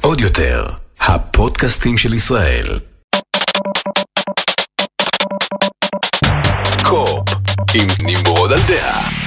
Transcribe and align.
עוד 0.00 0.20
יותר, 0.20 0.66
הפודקאסטים 1.00 1.98
של 1.98 2.14
ישראל. 2.14 2.80
Co-Op, 6.82 7.28
עם 7.74 7.88
נמרוד 8.02 8.52
על 8.52 8.60
דעה. 8.68 9.21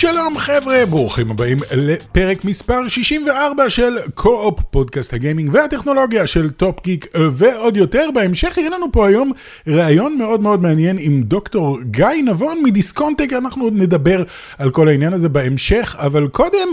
שלום 0.00 0.38
חבר'ה, 0.38 0.86
ברוכים 0.86 1.30
הבאים 1.30 1.58
לפרק 1.76 2.44
מספר 2.44 2.88
64 2.88 3.70
של 3.70 3.98
Co-Op, 4.14 4.60
פודקאסט 4.70 5.14
הגיימינג 5.14 5.50
והטכנולוגיה 5.54 6.26
של 6.26 6.50
Top 6.50 6.84
Geek 6.84 7.06
ועוד 7.32 7.76
יותר. 7.76 8.08
בהמשך 8.14 8.58
יהיה 8.58 8.70
לנו 8.70 8.92
פה 8.92 9.06
היום 9.06 9.32
ראיון 9.66 10.18
מאוד 10.18 10.40
מאוד 10.40 10.62
מעניין 10.62 10.96
עם 11.00 11.22
דוקטור 11.22 11.78
גיא 11.82 12.06
נבון 12.24 12.62
מדיסקונטק, 12.62 13.32
אנחנו 13.32 13.64
עוד 13.64 13.72
נדבר 13.76 14.22
על 14.58 14.70
כל 14.70 14.88
העניין 14.88 15.12
הזה 15.12 15.28
בהמשך, 15.28 15.96
אבל 15.98 16.28
קודם... 16.28 16.68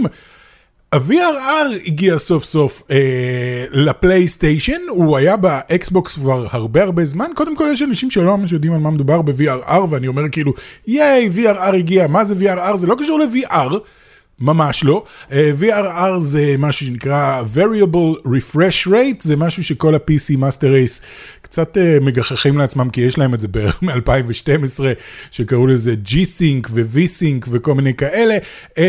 ה-VRR 0.94 1.88
הגיע 1.88 2.18
סוף 2.18 2.46
סוף 2.46 2.84
אה, 2.91 3.66
לפלייסטיישן, 3.72 4.82
הוא 4.90 5.18
היה 5.18 5.38
באקסבוקס 5.38 6.16
כבר 6.16 6.48
הרבה 6.52 6.84
הרבה 6.84 7.05
זמן, 7.05 7.32
קודם 7.36 7.55
כל 7.55 7.70
יש 7.73 7.82
אנשים 7.82 8.12
שלא 8.12 8.38
ממש 8.38 8.52
יודעים 8.52 8.73
על 8.73 8.80
מה 8.80 8.92
מדובר 8.92 9.22
ב-VRR, 9.22 9.80
ואני 9.90 10.08
אומר 10.08 10.30
כאילו, 10.31 10.54
ייי, 10.88 11.30
VRR 11.36 11.76
הגיע, 11.76 12.08
מה 12.08 12.26
זה 12.26 12.36
VRR? 12.40 12.78
זה 12.78 12.88
לא 12.88 12.95
קשור 13.00 13.20
ל-VR. 13.20 13.73
ממש 14.40 14.84
לא. 14.84 15.04
אה, 15.30 15.34
VRR 15.62 16.20
זה 16.20 16.55
משהו 16.58 16.86
שנקרא 16.86 17.44
Variable 17.56 18.28
Refresh 18.28 18.88
Rate, 18.88 19.20
זה 19.20 19.36
משהו 19.36 19.64
שכל 19.64 19.95
ה-PC 19.95 20.38
Master 20.40 20.64
Race 20.64 21.02
קצת 21.50 21.78
אה, 21.77 22.04
מגחכים 22.04 22.58
לעצמם, 22.58 22.90
כי 22.90 23.02
יש 23.02 23.18
להם 23.18 23.34
את 23.34 23.42
זה 23.42 23.48
בערך 23.48 23.80
מ-2012, 23.84 24.80
שקראו 25.32 25.68
לזה 25.68 25.96
G-Sync 26.06 26.68
ו-V-Sync 26.72 27.48
וכל 27.52 27.73
מיני 27.73 27.94
כאלה. 27.94 28.38
Uh, 28.70 28.80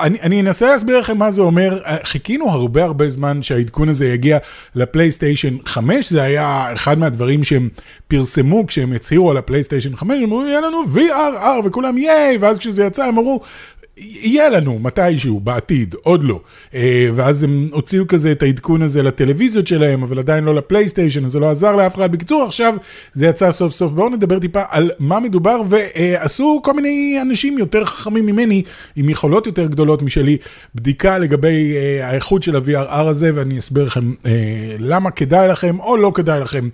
אני, 0.00 0.20
אני 0.20 0.40
אנסה 0.40 0.70
להסביר 0.70 0.98
לכם 0.98 1.18
מה 1.18 1.30
זה 1.30 1.40
אומר. 1.40 1.78
Uh, 1.84 1.88
חיכינו 2.02 2.50
הרבה 2.50 2.84
הרבה 2.84 3.08
זמן 3.08 3.42
שהעדכון 3.42 3.88
הזה 3.88 4.08
יגיע 4.08 4.38
לפלייסטיישן 4.74 5.56
5, 5.64 6.10
זה 6.10 6.22
היה 6.22 6.72
אחד 6.72 6.98
מהדברים 6.98 7.44
שהם 7.44 7.68
פרסמו 8.08 8.66
כשהם 8.66 8.92
הצהירו 8.92 9.30
על 9.30 9.36
הפלייסטיישן 9.36 9.96
5, 9.96 10.16
הם 10.16 10.24
אמרו, 10.24 10.44
יהיה 10.44 10.60
לנו 10.60 10.82
VRR, 10.94 11.66
וכולם 11.66 11.98
ייי, 11.98 12.38
ואז 12.40 12.58
כשזה 12.58 12.84
יצא 12.84 13.04
הם 13.04 13.18
אמרו, 13.18 13.40
יהיה 14.00 14.48
לנו 14.48 14.78
מתישהו 14.78 15.40
בעתיד, 15.40 15.94
עוד 16.02 16.24
לא. 16.24 16.40
אה, 16.74 17.08
ואז 17.14 17.44
הם 17.44 17.68
הוציאו 17.72 18.06
כזה 18.06 18.32
את 18.32 18.42
העדכון 18.42 18.82
הזה 18.82 19.02
לטלוויזיות 19.02 19.66
שלהם, 19.66 20.02
אבל 20.02 20.18
עדיין 20.18 20.44
לא 20.44 20.54
לפלייסטיישן, 20.54 21.24
אז 21.24 21.32
זה 21.32 21.40
לא 21.40 21.50
עזר 21.50 21.76
לאף 21.76 21.94
אחד. 21.94 22.12
בקיצור, 22.12 22.42
עכשיו 22.42 22.74
זה 23.12 23.26
יצא 23.26 23.52
סוף 23.52 23.72
סוף. 23.72 23.92
בואו 23.92 24.08
נדבר 24.08 24.38
טיפה 24.38 24.62
על 24.68 24.90
מה 24.98 25.20
מדובר, 25.20 25.60
ועשו 25.68 26.60
כל 26.64 26.72
מיני 26.72 27.18
אנשים 27.22 27.58
יותר 27.58 27.84
חכמים 27.84 28.26
ממני, 28.26 28.62
עם 28.96 29.08
יכולות 29.08 29.46
יותר 29.46 29.66
גדולות 29.66 30.02
משלי, 30.02 30.36
בדיקה 30.74 31.18
לגבי 31.18 31.76
אה, 31.76 32.08
האיכות 32.08 32.42
של 32.42 32.56
ה-VRR 32.56 32.92
הזה, 32.92 33.30
ואני 33.34 33.58
אסביר 33.58 33.84
לכם 33.84 34.12
אה, 34.26 34.32
למה 34.78 35.10
כדאי 35.10 35.48
לכם 35.48 35.80
או 35.80 35.96
לא 35.96 36.12
כדאי 36.14 36.40
לכם 36.40 36.68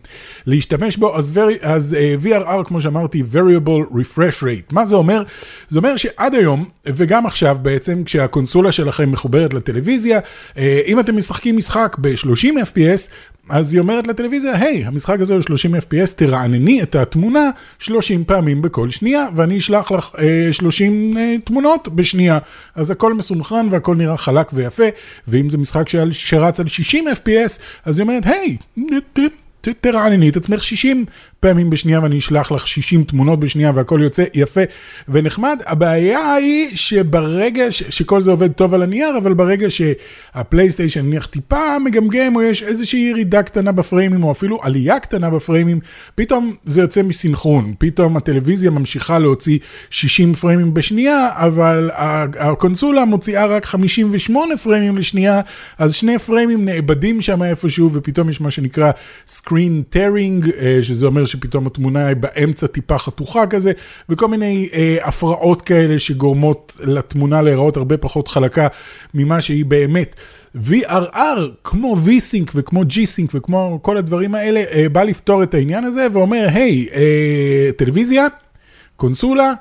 להשתמש 0.47 0.97
בו. 0.97 1.17
אז, 1.17 1.41
אז 1.61 1.97
VRR, 2.23 2.65
כמו 2.65 2.81
שאמרתי, 2.81 3.23
Variable 3.33 3.93
Refresh 3.93 4.43
Rate. 4.43 4.73
מה 4.73 4.87
זה 4.87 4.95
אומר? 4.95 5.23
זה 5.69 5.79
אומר 5.79 5.97
שעד 5.97 6.35
היום, 6.35 6.65
וגם... 6.87 7.14
גם 7.15 7.27
עכשיו 7.27 7.59
בעצם, 7.63 8.05
כשהקונסולה 8.05 8.73
שלכם 8.73 9.13
מחוברת 9.13 9.55
לטלוויזיה, 9.55 10.21
אה, 10.59 10.81
אם 10.87 11.01
אתם 11.01 11.17
משחקים 11.17 11.57
משחק 11.57 11.97
ב-30 12.01 12.47
FPS, 12.47 13.11
אז 13.49 13.73
היא 13.73 13.81
אומרת 13.81 14.07
לטלוויזיה, 14.07 14.57
היי, 14.57 14.85
המשחק 14.85 15.21
הזה 15.21 15.35
הוא 15.35 15.43
30 15.43 15.75
FPS, 15.75 16.13
תרענני 16.17 16.83
את 16.83 16.95
התמונה 16.95 17.51
30 17.79 18.25
פעמים 18.25 18.63
בכל 18.63 18.91
שנייה, 18.91 19.27
ואני 19.37 19.59
אשלח 19.59 19.93
לך 19.93 20.11
אה, 20.19 20.53
30 20.53 21.17
אה, 21.17 21.35
תמונות 21.45 21.89
בשנייה. 21.89 22.39
אז 22.75 22.91
הכל 22.91 23.15
מסונכרן 23.15 23.69
והכל 23.71 23.97
נראה 23.97 24.17
חלק 24.17 24.51
ויפה, 24.53 24.89
ואם 25.29 25.51
זה 25.51 25.59
משחק 25.59 25.87
שרץ 26.13 26.61
על 26.61 26.69
60 26.69 27.05
FPS, 27.09 27.61
אז 27.85 27.99
היא 27.99 28.03
אומרת, 28.03 28.27
היי, 28.27 28.57
hey, 28.79 29.21
תרענני 29.73 30.29
את 30.29 30.37
עצמך 30.37 30.65
60 30.65 31.05
פעמים 31.45 31.71
בשנייה 31.71 32.01
ואני 32.03 32.19
אשלח 32.19 32.53
לך 32.53 32.69
60 32.69 33.05
תמונות 33.05 33.41
בשנייה 33.41 33.73
והכל 33.75 34.01
יוצא 34.03 34.25
יפה 34.35 34.61
ונחמד. 35.09 35.59
הבעיה 35.67 36.35
היא 36.35 36.69
שברגע 36.75 37.73
ש... 37.73 37.83
שכל 37.91 38.21
זה 38.21 38.31
עובד 38.31 38.53
טוב 38.53 38.75
על 38.75 38.83
הנייר, 38.83 39.19
אבל 39.19 39.35
ברגע 39.35 39.67
שהפלייסטיישן 39.71 41.07
נניח 41.07 41.27
טיפה 41.27 41.79
מגמגם 41.85 42.37
או 42.37 42.43
יש 42.43 42.63
איזושהי 42.63 43.01
ירידה 43.01 43.43
קטנה 43.43 43.73
בפריימים 43.73 44.25
או 44.25 44.33
אפילו 44.33 44.59
עלייה 44.63 45.01
קטנה 45.01 45.31
בפריימים, 45.31 45.81
פתאום 46.15 46.55
זה 46.65 46.81
יוצא 46.81 47.03
מסינכרון. 47.03 47.75
פתאום 47.79 48.17
הטלוויזיה 48.17 48.71
ממשיכה 48.71 49.19
להוציא 49.19 49.59
60 49.91 50.35
פריימים 50.35 50.75
בשנייה, 50.75 51.29
אבל 51.33 51.91
הקונסולה 52.39 53.05
מוציאה 53.05 53.47
רק 53.47 53.65
58 53.65 54.57
פריימים 54.57 54.99
לשנייה, 54.99 55.41
אז 55.79 55.95
שני 55.95 56.19
פריימים 56.19 56.65
נאבדים 56.65 57.21
שם 57.21 57.43
איפשהו 57.43 57.91
ופתאום 57.93 58.29
יש 58.29 58.41
מה 58.41 58.51
שנקרא 58.51 58.91
screen 59.29 59.95
tearing, 59.95 60.51
אה, 60.61 60.79
שזה 60.83 61.07
אומר 61.07 61.25
שפתאום 61.35 61.67
התמונה 61.67 62.07
היא 62.07 62.17
באמצע 62.17 62.67
טיפה 62.67 62.99
חתוכה 62.99 63.47
כזה, 63.47 63.73
וכל 64.09 64.29
מיני 64.29 64.69
אה, 64.73 64.97
הפרעות 65.03 65.63
כאלה 65.63 65.99
שגורמות 65.99 66.77
לתמונה 66.81 67.43
להיראות 67.43 67.77
הרבה 67.77 67.97
פחות 67.97 68.29
חלקה 68.29 68.69
ממה 69.15 69.41
שהיא 69.41 69.65
באמת. 69.65 70.15
VRR, 70.69 71.41
כמו 71.65 71.97
V-Sync 72.07 72.51
וכמו 72.55 72.83
G-Sync 72.83 73.31
וכמו 73.35 73.79
כל 73.83 73.97
הדברים 73.97 74.35
האלה, 74.35 74.65
אה, 74.75 74.89
בא 74.89 75.03
לפתור 75.03 75.43
את 75.43 75.55
העניין 75.55 75.85
הזה 75.85 76.07
ואומר, 76.13 76.47
היי, 76.53 76.89
אה, 76.95 77.71
טלוויזיה, 77.77 78.27
קונסולה, 78.97 79.53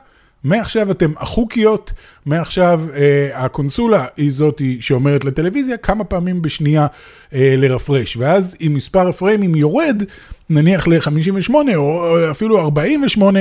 מעכשיו 0.43 0.91
אתם 0.91 1.11
החוקיות, 1.17 1.93
מעכשיו 2.25 2.81
אה, 2.95 3.45
הקונסולה 3.45 4.05
היא 4.17 4.31
זאתי 4.31 4.77
שאומרת 4.81 5.25
לטלוויזיה 5.25 5.77
כמה 5.77 6.03
פעמים 6.03 6.41
בשנייה 6.41 6.87
אה, 7.33 7.55
לרפרש, 7.57 8.17
ואז 8.17 8.55
אם 8.61 8.73
מספר 8.73 9.07
הפריימים 9.07 9.55
יורד, 9.55 10.03
נניח 10.53 10.87
ל-58 10.87 11.53
או 11.75 12.31
אפילו 12.31 12.59
48, 12.59 13.39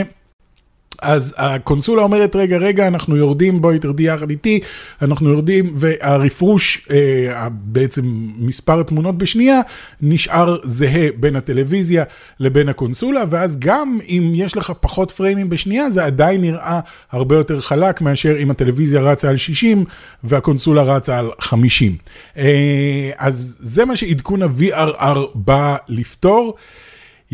אז 1.02 1.34
הקונסולה 1.38 2.02
אומרת, 2.02 2.36
רגע, 2.36 2.56
רגע, 2.56 2.86
אנחנו 2.86 3.16
יורדים, 3.16 3.62
בואי 3.62 3.78
תרדי 3.78 4.02
יחד 4.02 4.30
איתי, 4.30 4.60
אנחנו 5.02 5.30
יורדים, 5.30 5.72
והרפרוש, 5.76 6.86
אה, 6.90 7.48
בעצם 7.50 8.02
מספר 8.38 8.80
התמונות 8.80 9.18
בשנייה, 9.18 9.60
נשאר 10.02 10.56
זהה 10.64 11.08
בין 11.16 11.36
הטלוויזיה 11.36 12.04
לבין 12.40 12.68
הקונסולה, 12.68 13.24
ואז 13.30 13.58
גם 13.58 13.98
אם 14.08 14.32
יש 14.34 14.56
לך 14.56 14.72
פחות 14.80 15.10
פריימים 15.10 15.50
בשנייה, 15.50 15.90
זה 15.90 16.04
עדיין 16.04 16.40
נראה 16.40 16.80
הרבה 17.10 17.36
יותר 17.36 17.60
חלק 17.60 18.00
מאשר 18.00 18.38
אם 18.42 18.50
הטלוויזיה 18.50 19.00
רצה 19.00 19.28
על 19.28 19.36
60 19.36 19.84
והקונסולה 20.24 20.82
רצה 20.82 21.18
על 21.18 21.30
50. 21.40 21.96
אה, 22.36 23.10
אז 23.16 23.56
זה 23.60 23.84
מה 23.84 23.96
שעדכון 23.96 24.42
ה-VRR 24.42 25.18
בא 25.34 25.76
לפתור. 25.88 26.56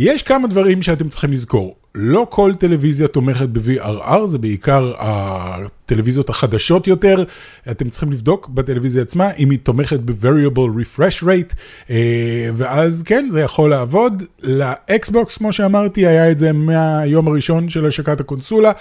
יש 0.01 0.23
כמה 0.23 0.49
דברים 0.49 0.83
שאתם 0.83 1.09
צריכים 1.09 1.33
לזכור. 1.33 1.77
לא 1.95 2.27
כל 2.31 2.53
טלוויזיה 2.59 3.09
תומכת 3.09 3.49
ב-VRR, 3.49 4.27
זה 4.27 4.39
בעיקר 4.39 4.93
הטלוויזיות 4.99 6.31
החדשות 6.31 6.87
יותר. 6.87 7.25
אתם 7.71 7.89
צריכים 7.89 8.13
לבדוק 8.13 8.49
בטלוויזיה 8.49 9.03
עצמה 9.03 9.31
אם 9.39 9.51
היא 9.51 9.59
תומכת 9.63 10.01
ב-Variable 10.01 10.99
Refresh 10.99 11.23
Rate, 11.23 11.55
אה, 11.91 12.51
ואז 12.57 13.03
כן, 13.03 13.27
זה 13.31 13.41
יכול 13.41 13.71
לעבוד. 13.71 14.23
לאקסבוקס, 14.43 15.37
כמו 15.37 15.53
שאמרתי, 15.53 16.07
היה 16.07 16.31
את 16.31 16.39
זה 16.39 16.53
מהיום 16.53 17.29
הראשון 17.29 17.69
של 17.69 17.87
השקת 17.87 18.21
הקונסולה, 18.21 18.73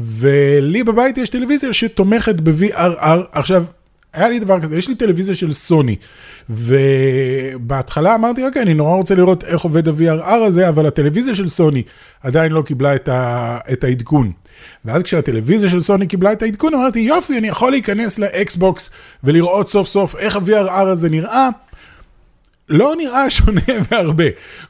ולי 0.00 0.84
בבית 0.84 1.18
יש 1.18 1.28
טלוויזיה 1.28 1.72
שתומכת 1.72 2.34
ב-VRR. 2.34 3.20
עכשיו, 3.32 3.64
היה 4.12 4.28
לי 4.28 4.38
דבר 4.38 4.60
כזה, 4.60 4.78
יש 4.78 4.88
לי 4.88 4.94
טלוויזיה 4.94 5.34
של 5.34 5.52
סוני, 5.52 5.96
ובהתחלה 6.50 8.14
אמרתי, 8.14 8.46
אוקיי, 8.46 8.62
אני 8.62 8.74
נורא 8.74 8.96
רוצה 8.96 9.14
לראות 9.14 9.44
איך 9.44 9.62
עובד 9.62 9.88
ה-VRR 9.88 10.30
הזה, 10.46 10.68
אבל 10.68 10.86
הטלוויזיה 10.86 11.34
של 11.34 11.48
סוני 11.48 11.82
עדיין 12.22 12.52
לא 12.52 12.62
קיבלה 12.62 12.94
את, 12.94 13.08
ה, 13.08 13.58
את 13.72 13.84
העדכון. 13.84 14.32
ואז 14.84 15.02
כשהטלוויזיה 15.02 15.68
של 15.68 15.82
סוני 15.82 16.06
קיבלה 16.06 16.32
את 16.32 16.42
העדכון, 16.42 16.74
אמרתי, 16.74 17.00
יופי, 17.00 17.38
אני 17.38 17.48
יכול 17.48 17.70
להיכנס 17.70 18.18
לאקסבוקס 18.18 18.90
ולראות 19.24 19.68
סוף 19.68 19.88
סוף 19.88 20.16
איך 20.16 20.36
ה-VRR 20.36 20.70
הזה 20.70 21.08
נראה. 21.08 21.48
לא 22.68 22.94
נראה 22.96 23.30
שונה 23.36 23.60
בהרבה. 23.90 24.24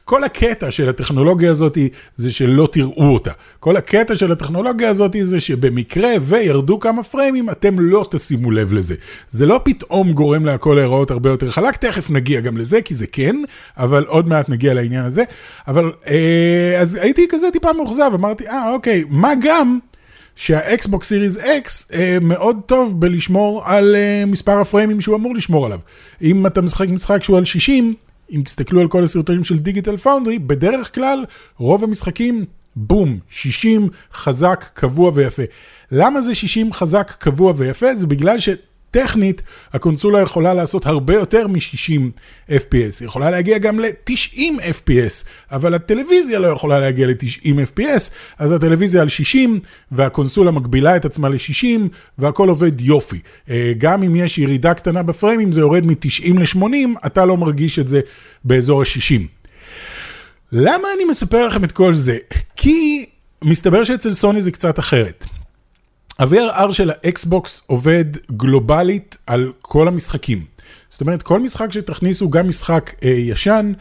כל 0.05 0.23
הקטע 0.23 0.71
של 0.71 0.89
הטכנולוגיה 0.89 1.51
הזאת 1.51 1.77
זה 2.15 2.31
שלא 2.31 2.69
תראו 2.71 3.13
אותה. 3.13 3.31
כל 3.59 3.77
הקטע 3.77 4.15
של 4.15 4.31
הטכנולוגיה 4.31 4.89
הזאת 4.89 5.15
זה 5.23 5.39
שבמקרה 5.39 6.09
וירדו 6.21 6.79
כמה 6.79 7.03
פריימים, 7.03 7.49
אתם 7.49 7.79
לא 7.79 8.05
תשימו 8.11 8.51
לב 8.51 8.73
לזה. 8.73 8.95
זה 9.29 9.45
לא 9.45 9.61
פתאום 9.63 10.13
גורם 10.13 10.45
להכל 10.45 10.73
להיראות 10.75 11.11
הרבה 11.11 11.29
יותר 11.29 11.49
חלק, 11.49 11.77
תכף 11.77 12.09
נגיע 12.09 12.39
גם 12.39 12.57
לזה, 12.57 12.81
כי 12.81 12.95
זה 12.95 13.07
כן, 13.07 13.35
אבל 13.77 14.05
עוד 14.07 14.27
מעט 14.27 14.49
נגיע 14.49 14.73
לעניין 14.73 15.05
הזה. 15.05 15.23
אבל, 15.67 15.91
אה, 16.07 16.77
אז 16.81 16.95
הייתי 16.95 17.27
כזה 17.29 17.47
טיפה 17.53 17.73
מאוכזב, 17.73 18.11
אמרתי, 18.13 18.47
אה, 18.47 18.71
אוקיי, 18.71 19.03
מה 19.09 19.33
גם... 19.41 19.79
שהאקסבוקס 20.35 21.07
Series 21.07 21.37
X 21.37 21.91
אה, 21.93 22.17
מאוד 22.21 22.57
טוב 22.65 22.99
בלשמור 22.99 23.61
על 23.65 23.95
אה, 23.95 24.25
מספר 24.27 24.59
הפריימים 24.59 25.01
שהוא 25.01 25.15
אמור 25.15 25.35
לשמור 25.35 25.65
עליו. 25.65 25.79
אם 26.21 26.47
אתה 26.47 26.61
משחק 26.61 26.89
משחק 26.89 27.23
שהוא 27.23 27.37
על 27.37 27.45
60, 27.45 27.95
אם 28.31 28.41
תסתכלו 28.45 28.81
על 28.81 28.87
כל 28.87 29.03
הסרטונים 29.03 29.43
של 29.43 29.59
דיגיטל 29.59 29.97
פאונדרי, 29.97 30.39
בדרך 30.39 30.95
כלל 30.95 31.25
רוב 31.57 31.83
המשחקים 31.83 32.45
בום, 32.75 33.19
60 33.29 33.89
חזק, 34.13 34.65
קבוע 34.73 35.11
ויפה. 35.13 35.43
למה 35.91 36.21
זה 36.21 36.35
60 36.35 36.73
חזק, 36.73 37.13
קבוע 37.19 37.53
ויפה? 37.55 37.95
זה 37.95 38.07
בגלל 38.07 38.39
ש... 38.39 38.49
טכנית, 38.93 39.41
הקונסולה 39.73 40.21
יכולה 40.21 40.53
לעשות 40.53 40.85
הרבה 40.85 41.13
יותר 41.13 41.47
מ-60 41.47 42.01
FPS, 42.49 42.99
היא 42.99 43.05
יכולה 43.05 43.29
להגיע 43.29 43.57
גם 43.57 43.79
ל-90 43.79 44.39
FPS, 44.59 45.25
אבל 45.51 45.73
הטלוויזיה 45.73 46.39
לא 46.39 46.47
יכולה 46.47 46.79
להגיע 46.79 47.07
ל-90 47.07 47.45
FPS, 47.45 48.11
אז 48.39 48.51
הטלוויזיה 48.51 49.01
על 49.01 49.09
60, 49.09 49.59
והקונסולה 49.91 50.51
מגבילה 50.51 50.95
את 50.95 51.05
עצמה 51.05 51.29
ל-60, 51.29 51.79
והכל 52.17 52.49
עובד 52.49 52.81
יופי. 52.81 53.19
אה, 53.49 53.73
גם 53.77 54.03
אם 54.03 54.15
יש 54.15 54.37
ירידה 54.37 54.73
קטנה 54.73 55.03
בפריימים, 55.03 55.51
זה 55.51 55.59
יורד 55.59 55.85
מ-90 55.85 56.39
ל-80, 56.39 57.05
אתה 57.05 57.25
לא 57.25 57.37
מרגיש 57.37 57.79
את 57.79 57.87
זה 57.87 58.01
באזור 58.43 58.81
ה-60. 58.81 59.21
למה 60.51 60.87
אני 60.95 61.05
מספר 61.05 61.47
לכם 61.47 61.63
את 61.63 61.71
כל 61.71 61.93
זה? 61.93 62.17
כי 62.55 63.05
מסתבר 63.43 63.83
שאצל 63.83 64.13
סוני 64.13 64.41
זה 64.41 64.51
קצת 64.51 64.79
אחרת. 64.79 65.25
ה-VRR 66.19 66.73
של 66.73 66.89
האקסבוקס 66.89 67.61
עובד 67.65 68.05
גלובלית 68.31 69.17
על 69.27 69.51
כל 69.61 69.87
המשחקים. 69.87 70.45
זאת 70.89 71.01
אומרת, 71.01 71.23
כל 71.23 71.39
משחק 71.39 71.71
שתכניסו, 71.71 72.29
גם 72.29 72.47
משחק 72.47 72.93
אה, 73.03 73.09
ישן, 73.09 73.73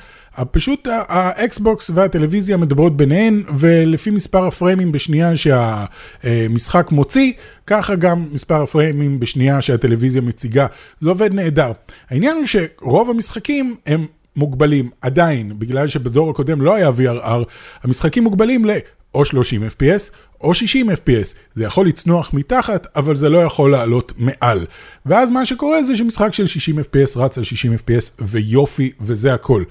פשוט 0.50 0.88
האקסבוקס 1.08 1.90
והטלוויזיה 1.94 2.56
מדברות 2.56 2.96
ביניהן, 2.96 3.42
ולפי 3.58 4.10
מספר 4.10 4.46
הפריימים 4.46 4.92
בשנייה 4.92 5.32
שהמשחק 5.36 6.92
מוציא, 6.92 7.32
ככה 7.66 7.94
גם 7.94 8.28
מספר 8.32 8.62
הפריימים 8.62 9.20
בשנייה 9.20 9.60
שהטלוויזיה 9.60 10.22
מציגה. 10.22 10.66
זה 11.00 11.08
עובד 11.08 11.34
נהדר. 11.34 11.72
העניין 12.10 12.36
הוא 12.36 12.46
שרוב 12.46 13.10
המשחקים 13.10 13.76
הם 13.86 14.06
מוגבלים, 14.36 14.90
עדיין, 15.00 15.58
בגלל 15.58 15.88
שבדור 15.88 16.30
הקודם 16.30 16.62
לא 16.62 16.74
היה 16.74 16.88
VRR, 16.88 17.44
המשחקים 17.82 18.24
מוגבלים 18.24 18.64
ל... 18.64 18.70
או 19.14 19.24
30 19.24 19.62
FPS 19.62 20.12
או 20.40 20.54
60 20.54 20.90
FPS. 20.90 21.34
זה 21.54 21.64
יכול 21.64 21.86
לצנוח 21.86 22.34
מתחת, 22.34 22.86
אבל 22.96 23.16
זה 23.16 23.28
לא 23.28 23.38
יכול 23.38 23.72
לעלות 23.72 24.12
מעל. 24.16 24.66
ואז 25.06 25.30
מה 25.30 25.46
שקורה 25.46 25.84
זה 25.84 25.96
שמשחק 25.96 26.34
של 26.34 26.46
60 26.46 26.78
FPS 26.78 27.18
רץ 27.18 27.38
על 27.38 27.44
60 27.44 27.74
FPS 27.74 28.10
ויופי, 28.20 28.92
וזה 29.00 29.34
הכל. 29.34 29.62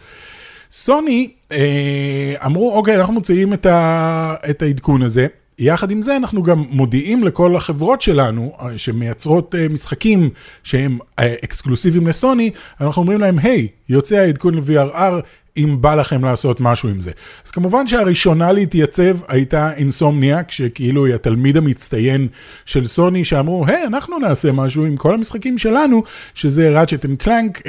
סוני 0.71 1.29
אה, 1.51 2.33
אמרו, 2.45 2.73
אוקיי, 2.73 2.95
אנחנו 2.95 3.13
מוציאים 3.13 3.53
את, 3.53 3.65
ה, 3.65 4.35
את 4.49 4.61
העדכון 4.61 5.01
הזה. 5.01 5.27
יחד 5.61 5.91
עם 5.91 6.01
זה 6.01 6.15
אנחנו 6.15 6.43
גם 6.43 6.65
מודיעים 6.69 7.23
לכל 7.23 7.55
החברות 7.55 8.01
שלנו 8.01 8.53
אה, 8.59 8.77
שמייצרות 8.77 9.55
אה, 9.55 9.69
משחקים 9.69 10.29
שהם 10.63 10.99
אה, 11.19 11.35
אקסקלוסיביים 11.43 12.07
לסוני, 12.07 12.51
אנחנו 12.81 13.01
אומרים 13.01 13.19
להם, 13.19 13.39
היי, 13.39 13.67
hey, 13.67 13.83
יוצא 13.89 14.15
העדכון 14.15 14.55
ל-VRR, 14.55 15.13
אם 15.57 15.77
בא 15.81 15.95
לכם 15.95 16.25
לעשות 16.25 16.61
משהו 16.61 16.89
עם 16.89 16.99
זה. 16.99 17.11
אז 17.45 17.51
כמובן 17.51 17.87
שהראשונה 17.87 18.51
להתייצב 18.51 19.17
הייתה 19.27 19.73
אינסומניאק, 19.73 20.51
שכאילו 20.51 21.05
היא 21.05 21.15
התלמיד 21.15 21.57
המצטיין 21.57 22.27
של 22.65 22.87
סוני, 22.87 23.25
שאמרו, 23.25 23.65
היי, 23.67 23.87
אנחנו 23.87 24.19
נעשה 24.19 24.51
משהו 24.51 24.85
עם 24.85 24.97
כל 24.97 25.13
המשחקים 25.13 25.57
שלנו, 25.57 26.03
שזה 26.33 26.79
ראצ'ט 26.79 27.05
אנד 27.05 27.17
קלנק, 27.17 27.61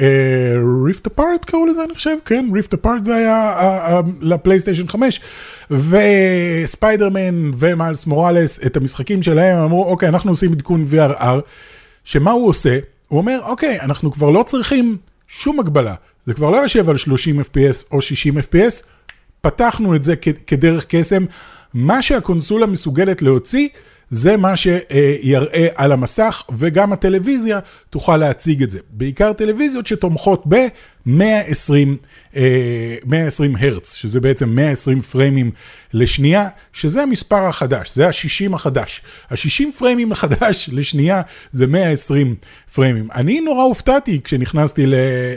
ריפט 0.85 1.07
אפארט 1.07 1.45
קראו 1.45 1.65
לזה, 1.65 1.83
אני 1.83 1.93
חושב, 1.93 2.15
כן, 2.25 2.49
ריפט 2.53 2.73
אפארט 2.73 3.05
זה 3.05 3.15
היה 3.15 3.55
uh, 3.59 4.03
uh, 4.03 4.09
לפלייסטיישן 4.21 4.87
5, 4.87 5.21
וספיידרמן 5.71 7.51
ומיילס 7.57 8.05
מוראלס, 8.05 8.65
את 8.65 8.77
המשחקים 8.77 9.23
שלהם, 9.23 9.57
אמרו, 9.57 9.85
אוקיי, 9.85 10.09
אנחנו 10.09 10.31
עושים 10.31 10.51
עדכון 10.51 10.85
VRR, 10.91 11.39
שמה 12.03 12.31
הוא 12.31 12.47
עושה? 12.47 12.79
הוא 13.07 13.19
אומר, 13.19 13.39
אוקיי, 13.43 13.81
אנחנו 13.81 14.11
כבר 14.11 14.29
לא 14.29 14.43
צריכים 14.43 14.97
שום 15.27 15.59
הגבלה. 15.59 15.95
זה 16.25 16.33
כבר 16.33 16.49
לא 16.49 16.57
יושב 16.57 16.89
על 16.89 16.97
30 16.97 17.39
FPS 17.39 17.85
או 17.91 18.01
60 18.01 18.37
FPS, 18.37 18.85
פתחנו 19.41 19.95
את 19.95 20.03
זה 20.03 20.15
כדרך 20.47 20.85
קסם. 20.89 21.25
מה 21.73 22.01
שהקונסולה 22.01 22.65
מסוגלת 22.65 23.21
להוציא, 23.21 23.69
זה 24.13 24.37
מה 24.37 24.57
שיראה 24.57 25.67
על 25.75 25.91
המסך, 25.91 26.43
וגם 26.57 26.93
הטלוויזיה 26.93 27.59
תוכל 27.89 28.17
להציג 28.17 28.63
את 28.63 28.71
זה. 28.71 28.79
בעיקר 28.89 29.33
טלוויזיות 29.33 29.87
שתומכות 29.87 30.43
ב-120 30.47 31.09
120 33.05 33.55
אה, 33.55 33.61
הרץ, 33.61 33.93
שזה 33.93 34.19
בעצם 34.19 34.49
120 34.49 35.01
פריימים 35.01 35.51
לשנייה, 35.93 36.47
שזה 36.73 37.03
המספר 37.03 37.35
החדש, 37.35 37.95
זה 37.95 38.07
ה-60 38.07 38.55
החדש. 38.55 39.01
ה-60 39.29 39.63
פריימים 39.77 40.11
החדש 40.11 40.69
לשנייה 40.73 41.21
זה 41.51 41.67
120 41.67 42.35
פריימים. 42.75 43.07
אני 43.15 43.41
נורא 43.41 43.63
הופתעתי 43.63 44.21
כשנכנסתי 44.23 44.83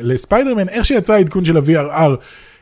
לספיידרמן, 0.02 0.68
איך 0.68 0.84
שיצא 0.84 1.12
העדכון 1.12 1.44
של 1.44 1.56
ה-VRR. 1.56 2.16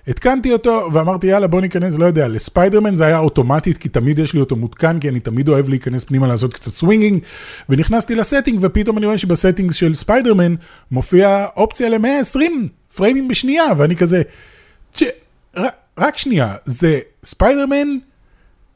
התקנתי 0.09 0.53
אותו 0.53 0.89
ואמרתי 0.93 1.27
יאללה 1.27 1.47
בוא 1.47 1.61
ניכנס, 1.61 1.95
לא 1.99 2.07
יודע, 2.07 2.29
לספיידרמן 2.29 2.97
זה 2.97 3.07
היה 3.07 3.19
אוטומטית 3.19 3.79
כי 3.79 3.89
תמיד 3.89 4.19
יש 4.19 4.35
לי 4.35 4.41
אותו 4.41 4.57
מותקן 4.57 4.99
כי 5.01 5.09
אני 5.09 5.21
תמיד 5.21 5.49
אוהב 5.49 5.69
להיכנס 5.69 6.05
פנימה 6.05 6.27
לעשות 6.27 6.55
קצת 6.55 6.71
swinging 6.71 7.23
ונכנסתי 7.69 8.15
ל 8.15 8.20
setting 8.20 8.59
ופתאום 8.63 8.99
אני 8.99 9.07
רואה 9.07 9.19
שב 9.19 9.35
setting 9.35 9.73
של 9.73 9.95
ספיידרמן 9.95 10.55
מופיע 10.91 11.47
אופציה 11.57 11.89
ל-120 11.89 12.41
פריימים 12.97 13.29
בשנייה 13.29 13.65
ואני 13.79 13.97
כזה, 13.97 14.23
ש... 14.95 15.03
רק 15.99 16.19
שנייה, 16.19 16.55
זה 16.65 17.01
ספיידרמן 17.25 17.89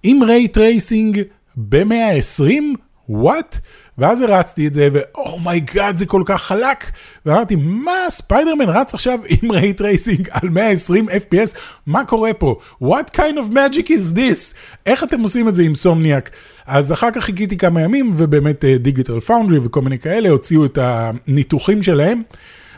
עם 0.02 0.22
ray 0.22 0.48
tracing 0.48 1.22
ב-120? 1.56 2.52
what? 3.08 3.58
ואז 3.98 4.20
הרצתי 4.20 4.66
את 4.66 4.74
זה, 4.74 4.88
ו 4.92 5.94
oh 5.94 5.95
my 5.95 5.96
god, 5.96 5.98
זה 5.98 6.06
כל 6.06 6.22
כך 6.26 6.42
חלק. 6.42 6.84
ואמרתי, 7.26 7.56
מה, 7.56 7.92
ספיידרמן 8.08 8.68
רץ 8.68 8.94
עכשיו 8.94 9.18
עם 9.28 9.52
ray 9.52 9.80
tracing 9.80 10.28
על 10.30 10.48
120 10.48 11.08
FPS? 11.08 11.56
מה 11.86 12.04
קורה 12.04 12.34
פה? 12.34 12.56
What 12.82 13.16
kind 13.16 13.36
of 13.36 13.52
magic 13.52 13.86
is 13.86 14.16
this? 14.16 14.54
איך 14.86 15.04
אתם 15.04 15.20
עושים 15.20 15.48
את 15.48 15.54
זה 15.54 15.62
אינסומניאק? 15.62 16.30
אז 16.66 16.92
אחר 16.92 17.10
כך 17.10 17.24
חיכיתי 17.24 17.56
כמה 17.56 17.82
ימים, 17.82 18.12
ובאמת 18.16 18.64
דיגיטל 18.64 19.20
פאונדרי 19.20 19.58
וכל 19.58 19.80
מיני 19.80 19.98
כאלה 19.98 20.28
הוציאו 20.28 20.64
את 20.64 20.78
הניתוחים 20.80 21.82
שלהם. 21.82 22.22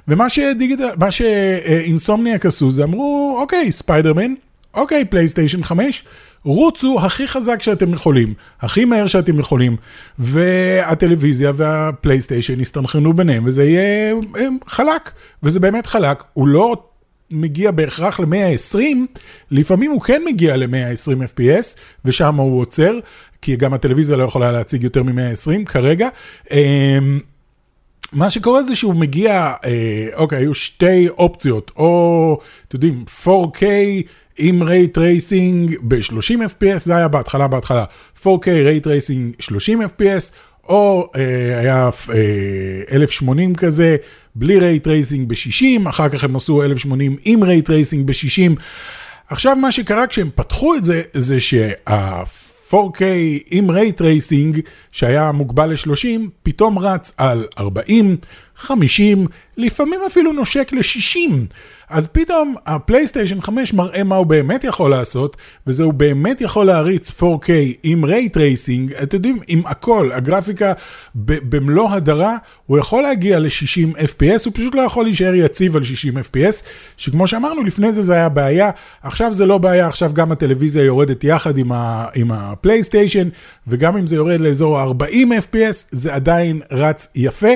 ומה 0.08 0.30
שדיגיטל, 0.30 0.88
מה 0.96 1.10
שאינסומניאק 1.10 2.46
עשו 2.46 2.70
זה 2.70 2.84
אמרו, 2.84 3.36
אוקיי, 3.40 3.72
ספיידרמן, 3.72 4.34
אוקיי, 4.74 5.04
פלייסטיישן 5.04 5.62
5, 5.62 6.04
רוצו 6.44 7.00
הכי 7.02 7.26
חזק 7.26 7.62
שאתם 7.62 7.92
יכולים, 7.92 8.34
הכי 8.60 8.84
מהר 8.84 9.06
שאתם 9.06 9.38
יכולים, 9.38 9.76
והטלוויזיה 10.18 11.52
והפלייסטיישן 11.56 12.60
יסתנכרנו 12.60 13.12
ביניהם, 13.12 13.42
וזה 13.46 13.64
יהיה 13.64 14.14
חלק, 14.66 15.10
וזה 15.42 15.60
באמת 15.60 15.86
חלק, 15.86 16.24
הוא 16.32 16.48
לא 16.48 16.76
מגיע 17.30 17.70
בהכרח 17.70 18.20
ל-120, 18.20 18.78
לפעמים 19.50 19.90
הוא 19.90 20.00
כן 20.00 20.22
מגיע 20.26 20.56
ל-120 20.56 21.38
FPS, 21.38 21.76
ושם 22.04 22.34
הוא 22.34 22.60
עוצר, 22.60 22.98
כי 23.42 23.56
גם 23.56 23.74
הטלוויזיה 23.74 24.16
לא 24.16 24.24
יכולה 24.24 24.52
להציג 24.52 24.84
יותר 24.84 25.02
מ-120 25.02 25.64
כרגע. 25.66 26.08
אמ, 26.50 27.20
מה 28.12 28.30
שקורה 28.30 28.62
זה 28.62 28.76
שהוא 28.76 28.94
מגיע, 28.94 29.52
אה, 29.64 30.08
אוקיי, 30.14 30.38
היו 30.38 30.54
שתי 30.54 31.08
אופציות, 31.08 31.70
או, 31.76 32.38
אתם 32.68 32.76
יודעים, 32.76 33.04
4K 33.24 33.62
עם 34.42 34.62
רייט 34.62 34.98
רייסינג 34.98 35.76
ב-30 35.82 36.34
FPS, 36.58 36.78
זה 36.78 36.96
היה 36.96 37.08
בהתחלה, 37.08 37.48
בהתחלה, 37.48 37.84
4K 38.22 38.46
ray 38.46 38.86
tracing 38.86 39.34
30 39.38 39.82
FPS, 39.82 40.32
או 40.68 41.10
אה, 41.16 41.58
היה 41.58 41.90
אה, 42.14 42.96
1080 42.96 43.54
כזה, 43.54 43.96
בלי 44.34 44.58
ray 44.58 44.86
tracing 44.86 45.28
ב-60, 45.28 45.88
אחר 45.88 46.08
כך 46.08 46.24
הם 46.24 46.36
עשו 46.36 46.62
1080 46.62 47.16
עם 47.24 47.44
ray 47.44 47.70
tracing 47.70 48.06
ב-60. 48.06 48.60
עכשיו 49.28 49.56
מה 49.56 49.72
שקרה 49.72 50.06
כשהם 50.06 50.30
פתחו 50.34 50.74
את 50.74 50.84
זה, 50.84 51.02
זה 51.12 51.40
שה... 51.40 51.70
4K 52.70 53.02
עם 53.50 53.70
ray 53.70 54.00
tracing 54.00 54.60
שהיה 54.92 55.32
מוגבל 55.32 55.72
ל-30, 55.72 56.06
פתאום 56.42 56.78
רץ 56.78 57.12
על 57.16 57.46
40, 57.58 58.16
50, 58.60 59.26
לפעמים 59.56 60.00
אפילו 60.06 60.32
נושק 60.32 60.72
ל-60. 60.72 61.30
אז 61.90 62.06
פתאום 62.06 62.54
הפלייסטיישן 62.66 63.40
5 63.40 63.72
מראה 63.74 64.04
מה 64.04 64.16
הוא 64.16 64.26
באמת 64.26 64.64
יכול 64.64 64.90
לעשות, 64.90 65.36
וזה 65.66 65.82
הוא 65.82 65.92
באמת 65.94 66.40
יכול 66.40 66.66
להריץ 66.66 67.10
4K 67.10 67.48
עם 67.82 68.04
ray 68.04 68.36
tracing, 68.36 68.92
אתם 68.92 69.16
יודעים, 69.16 69.38
עם 69.48 69.62
הכל, 69.66 70.10
הגרפיקה 70.14 70.72
במלוא 71.14 71.90
הדרה, 71.90 72.36
הוא 72.66 72.78
יכול 72.78 73.02
להגיע 73.02 73.38
ל-60 73.38 73.96
FPS, 73.98 74.42
הוא 74.44 74.52
פשוט 74.54 74.74
לא 74.74 74.80
יכול 74.82 75.04
להישאר 75.04 75.34
יציב 75.34 75.76
על 75.76 75.84
60 75.84 76.18
FPS, 76.18 76.62
שכמו 76.96 77.26
שאמרנו, 77.26 77.64
לפני 77.64 77.92
זה 77.92 78.02
זה 78.02 78.12
היה 78.14 78.28
בעיה, 78.28 78.70
עכשיו 79.02 79.34
זה 79.34 79.46
לא 79.46 79.58
בעיה, 79.58 79.86
עכשיו 79.86 80.10
גם 80.14 80.32
הטלוויזיה 80.32 80.84
יורדת 80.84 81.24
יחד 81.24 81.58
עם, 81.58 81.72
ה- 81.72 82.06
עם 82.14 82.32
הפלייסטיישן, 82.32 83.28
וגם 83.68 83.96
אם 83.96 84.06
זה 84.06 84.16
יורד 84.16 84.40
לאזור 84.40 84.78
ה-40 84.78 85.04
FPS, 85.52 85.86
זה 85.90 86.14
עדיין 86.14 86.60
רץ 86.70 87.08
יפה. 87.14 87.48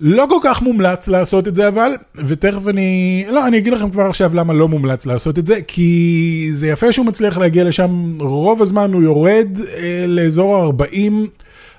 לא 0.00 0.26
כל 0.28 0.38
כך 0.42 0.62
מומלץ 0.62 1.08
לעשות 1.08 1.48
את 1.48 1.56
זה 1.56 1.68
אבל, 1.68 1.92
ותכף 2.14 2.68
אני, 2.68 3.24
לא, 3.30 3.46
אני 3.46 3.58
אגיד 3.58 3.72
לכם 3.72 3.90
כבר 3.90 4.02
עכשיו 4.02 4.34
למה 4.34 4.52
לא 4.52 4.68
מומלץ 4.68 5.06
לעשות 5.06 5.38
את 5.38 5.46
זה, 5.46 5.58
כי 5.66 6.48
זה 6.52 6.68
יפה 6.68 6.92
שהוא 6.92 7.06
מצליח 7.06 7.38
להגיע 7.38 7.64
לשם, 7.64 8.18
רוב 8.20 8.62
הזמן 8.62 8.92
הוא 8.92 9.02
יורד 9.02 9.48
אה, 9.76 10.04
לאזור 10.08 10.56
ה-40, 10.56 11.12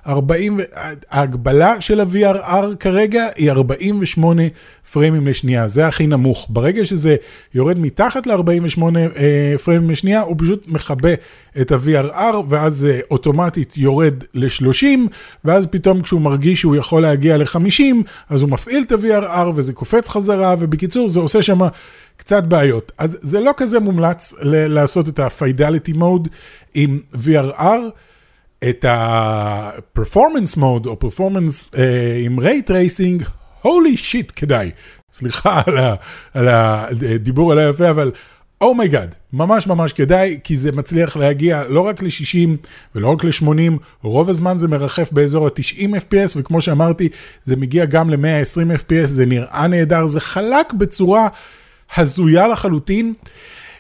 40, 0.08 0.60
ההגבלה 1.10 1.82
של 1.82 2.00
ה-VRR 2.00 2.76
כרגע 2.80 3.28
היא 3.36 3.52
48 3.52 4.44
פריימים 4.94 5.28
לשנייה, 5.28 5.68
זה 5.68 5.88
הכי 5.88 6.08
נמוך. 6.08 6.48
ברגע 6.50 6.86
שזה 6.86 7.16
יורד 7.54 7.80
מתחת 7.80 8.28
ל-48 8.28 8.82
אה, 9.16 9.56
פריימים 9.64 9.90
לשנייה, 9.90 10.22
הוא 10.22 10.36
פשוט 10.40 10.68
מכבה 10.68 11.14
את 11.62 11.72
ה-VRR, 11.72 12.36
ואז 12.50 12.76
זה 12.76 13.00
אוטומטית 13.12 13.78
יורד 13.78 14.24
ל-30, 14.34 14.86
ואז 15.46 15.68
פתאום 15.72 16.02
כשהוא 16.02 16.22
מרגיש 16.22 16.60
שהוא 16.60 16.76
יכול 16.76 17.02
להגיע 17.02 17.38
ל-50, 17.38 17.82
אז 18.30 18.42
הוא 18.42 18.50
מפעיל 18.50 18.84
את 18.84 18.92
ה-VRR 18.92 19.50
וזה 19.56 19.74
קופץ 19.74 20.10
חזרה, 20.10 20.56
ובקיצור, 20.60 21.10
זה 21.10 21.20
עושה 21.20 21.42
שם 21.42 21.60
קצת 22.18 22.44
בעיות. 22.44 22.92
אז 22.98 23.18
זה 23.22 23.40
לא 23.40 23.52
כזה 23.58 23.80
מומלץ 23.80 24.34
לעשות 24.44 25.10
את 25.10 25.20
ה-Fidelity 25.20 25.96
Mode 25.96 26.30
עם 26.74 27.00
VRR. 27.26 27.82
את 28.70 28.86
ה-performance 28.86 30.58
mode 30.58 30.86
או 30.88 30.98
performance 31.04 31.74
אה, 31.74 31.78
עם 32.26 32.40
ray 32.40 32.70
tracing, 32.70 33.26
holy 33.64 33.98
shit 34.12 34.32
כדאי. 34.36 34.72
סליחה 35.14 35.62
על, 35.68 35.78
ה, 35.78 35.96
על 36.34 36.48
הדיבור 36.50 37.52
על 37.52 37.60
היפה, 37.60 37.90
אבל 37.90 38.12
oh 38.62 38.87
my 38.87 39.12
god, 39.12 39.16
ממש 39.34 39.68
ממש 39.68 39.94
כדאי, 39.94 40.40
כי 40.44 40.58
זה 40.58 40.72
מצליח 40.72 41.18
להגיע 41.18 41.64
לא 41.68 41.82
רק 41.82 42.04
ל-60 42.04 42.68
ולא 42.96 43.08
רק 43.08 43.24
ל-80, 43.24 43.72
רוב 44.04 44.30
הזמן 44.30 44.58
זה 44.58 44.68
מרחף 44.68 45.12
באזור 45.12 45.48
ה-90 45.48 45.80
FPS, 45.82 46.32
וכמו 46.36 46.62
שאמרתי, 46.62 47.10
זה 47.46 47.56
מגיע 47.56 47.86
גם 47.86 48.10
ל-120 48.10 48.80
FPS, 48.80 49.06
זה 49.06 49.26
נראה 49.26 49.68
נהדר, 49.68 50.06
זה 50.06 50.20
חלק 50.20 50.74
בצורה 50.74 51.28
הזויה 51.96 52.48
לחלוטין. 52.48 53.14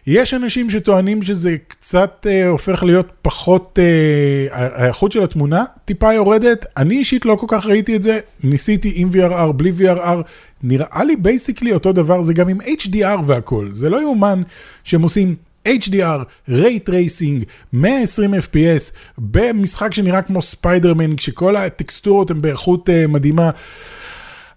יש 0.07 0.33
אנשים 0.33 0.69
שטוענים 0.69 1.21
שזה 1.21 1.55
קצת 1.67 2.27
אה, 2.29 2.47
הופך 2.47 2.83
להיות 2.83 3.11
פחות, 3.21 3.79
אה, 3.81 4.47
האיכות 4.51 5.11
של 5.11 5.23
התמונה 5.23 5.63
טיפה 5.85 6.13
יורדת, 6.13 6.65
אני 6.77 6.97
אישית 6.97 7.25
לא 7.25 7.35
כל 7.35 7.45
כך 7.49 7.65
ראיתי 7.65 7.95
את 7.95 8.03
זה, 8.03 8.19
ניסיתי 8.43 8.91
עם 8.95 9.09
VRR, 9.13 9.51
בלי 9.51 9.71
VRR, 9.77 10.21
נראה 10.63 11.03
לי 11.03 11.15
basically 11.15 11.73
אותו 11.73 11.93
דבר, 11.93 12.21
זה 12.21 12.33
גם 12.33 12.49
עם 12.49 12.61
HDR 12.61 13.19
והכל, 13.25 13.69
זה 13.73 13.89
לא 13.89 14.01
יאומן 14.01 14.41
שהם 14.83 15.01
עושים 15.01 15.35
HDR, 15.67 16.49
Ray 16.49 16.89
Tracing, 16.89 17.45
120 17.73 18.33
FPS, 18.33 18.91
במשחק 19.17 19.93
שנראה 19.93 20.21
כמו 20.21 20.41
ספיידרמן, 20.41 21.15
כשכל 21.15 21.55
הטקסטורות 21.55 22.31
הן 22.31 22.41
באיכות 22.41 22.89
אה, 22.89 23.07
מדהימה. 23.07 23.49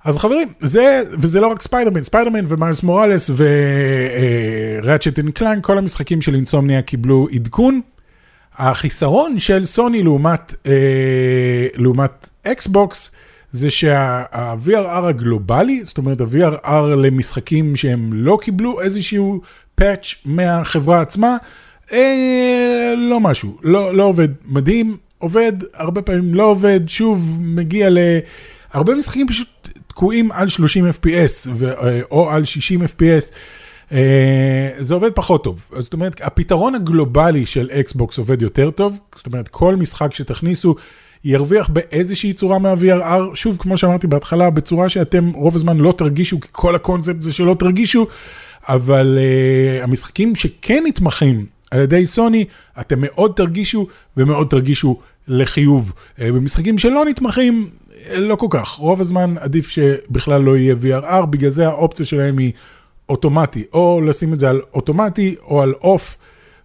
אז 0.05 0.19
חברים, 0.19 0.49
זה, 0.61 1.03
וזה 1.21 1.41
לא 1.41 1.47
רק 1.47 1.63
ספיידרמן, 1.63 2.03
ספיידרמן 2.03 2.45
ומיילס 2.49 2.83
מוראלס 2.83 3.31
וראצ'ט 4.83 5.19
אנד 5.19 5.31
קלנק, 5.31 5.65
כל 5.65 5.79
המשחקים 5.79 6.23
של 6.23 6.35
אינסומניאק 6.35 6.83
קיבלו 6.83 7.27
עדכון. 7.33 7.81
החיסרון 8.57 9.39
של 9.39 9.67
סוני 9.67 10.03
לעומת, 10.03 10.55
אה, 10.67 11.67
לעומת 11.75 12.29
אקסבוקס, 12.47 13.11
זה 13.53 13.71
שה-VRR 13.71 15.05
הגלובלי, 15.05 15.83
זאת 15.85 15.99
אומרת 15.99 16.21
ה-VRR 16.21 16.97
למשחקים 16.97 17.77
שהם 17.77 18.11
לא 18.13 18.39
קיבלו 18.43 18.81
איזשהו 18.81 19.41
patch 19.75 20.15
מהחברה 20.25 21.01
עצמה, 21.01 21.37
אה, 21.93 22.95
לא 22.97 23.21
משהו, 23.21 23.59
לא, 23.63 23.95
לא 23.95 24.05
עובד 24.05 24.29
מדהים, 24.45 24.97
עובד, 25.19 25.53
הרבה 25.75 26.03
פעמים 26.03 26.35
לא 26.35 26.45
עובד, 26.45 26.81
שוב, 26.87 27.39
מגיע 27.41 27.91
ל... 27.91 27.99
הרבה 28.75 28.95
משחקים 28.95 29.29
פשוט 29.29 29.49
תקועים 29.87 30.33
על 30.33 30.49
30 30.49 30.91
FPS 30.91 31.49
ו, 31.55 31.73
או 32.11 32.31
על 32.31 32.45
60 32.45 32.83
FPS. 32.83 33.33
אה, 33.93 34.71
זה 34.79 34.95
עובד 34.95 35.11
פחות 35.15 35.45
טוב. 35.45 35.67
זאת 35.79 35.93
אומרת, 35.93 36.21
הפתרון 36.23 36.75
הגלובלי 36.75 37.47
של 37.47 37.69
אקסבוקס 37.73 38.19
עובד 38.19 38.43
יותר 38.43 38.71
טוב, 38.71 38.99
זאת 39.17 39.27
אומרת, 39.27 39.49
כל 39.49 39.77
משחק 39.77 40.15
שתכניסו 40.15 40.75
ירוויח 41.25 41.69
באיזושהי 41.69 42.33
צורה 42.33 42.59
מה-VRR, 42.59 43.35
שוב, 43.35 43.57
כמו 43.57 43.77
שאמרתי 43.77 44.07
בהתחלה, 44.07 44.51
בצורה 44.51 44.89
שאתם 44.89 45.31
רוב 45.35 45.57
הזמן 45.57 45.79
לא 45.79 45.95
תרגישו, 45.99 46.41
כי 46.41 46.49
כל 46.53 46.75
הקונספט 46.75 47.23
זה 47.23 47.33
שלא 47.33 47.57
תרגישו, 47.59 48.07
אבל 48.69 49.19
uh, 49.19 49.85
המשחקים 49.85 50.35
שכן 50.35 50.85
נתמכים 50.87 51.47
על 51.71 51.81
ידי 51.81 52.07
סוני, 52.07 52.45
אתם 52.81 52.97
מאוד 53.01 53.33
תרגישו 53.37 53.87
ומאוד 54.17 54.47
תרגישו 54.51 55.01
לחיוב. 55.29 55.93
Uh, 55.93 56.21
במשחקים 56.23 56.79
שלא 56.79 57.05
נתמכים, 57.05 57.69
לא 58.15 58.37
כל 58.37 58.47
כך, 58.51 58.69
רוב 58.69 59.01
הזמן 59.01 59.35
עדיף 59.39 59.69
שבכלל 59.69 60.43
לא 60.43 60.57
יהיה 60.57 60.75
VRR, 60.83 61.27
בגלל 61.27 61.51
זה 61.51 61.67
האופציה 61.69 62.07
שלהם 62.07 62.39
היא 62.39 62.53
אוטומטי, 63.09 63.65
או 63.73 64.01
לשים 64.01 64.33
את 64.33 64.41
זה 64.41 64.51
על 64.51 64.61
אוטומטי 64.75 65.35
או 65.43 65.63
על 65.63 65.75
אוף, 65.83 66.17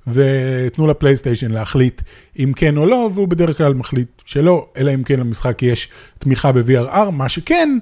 ותנו 0.08 0.88
לפלייסטיישן 0.88 1.52
להחליט 1.52 2.02
אם 2.40 2.52
כן 2.56 2.78
או 2.78 2.86
לא, 2.86 3.10
והוא 3.14 3.28
בדרך 3.28 3.58
כלל 3.58 3.74
מחליט 3.74 4.08
שלא, 4.26 4.68
אלא 4.78 4.94
אם 4.94 5.04
כן 5.04 5.20
למשחק 5.20 5.64
יש 5.64 5.90
תמיכה 6.20 6.52
ב-VRR, 6.52 7.12
מה 7.12 7.30
שכן, 7.30 7.78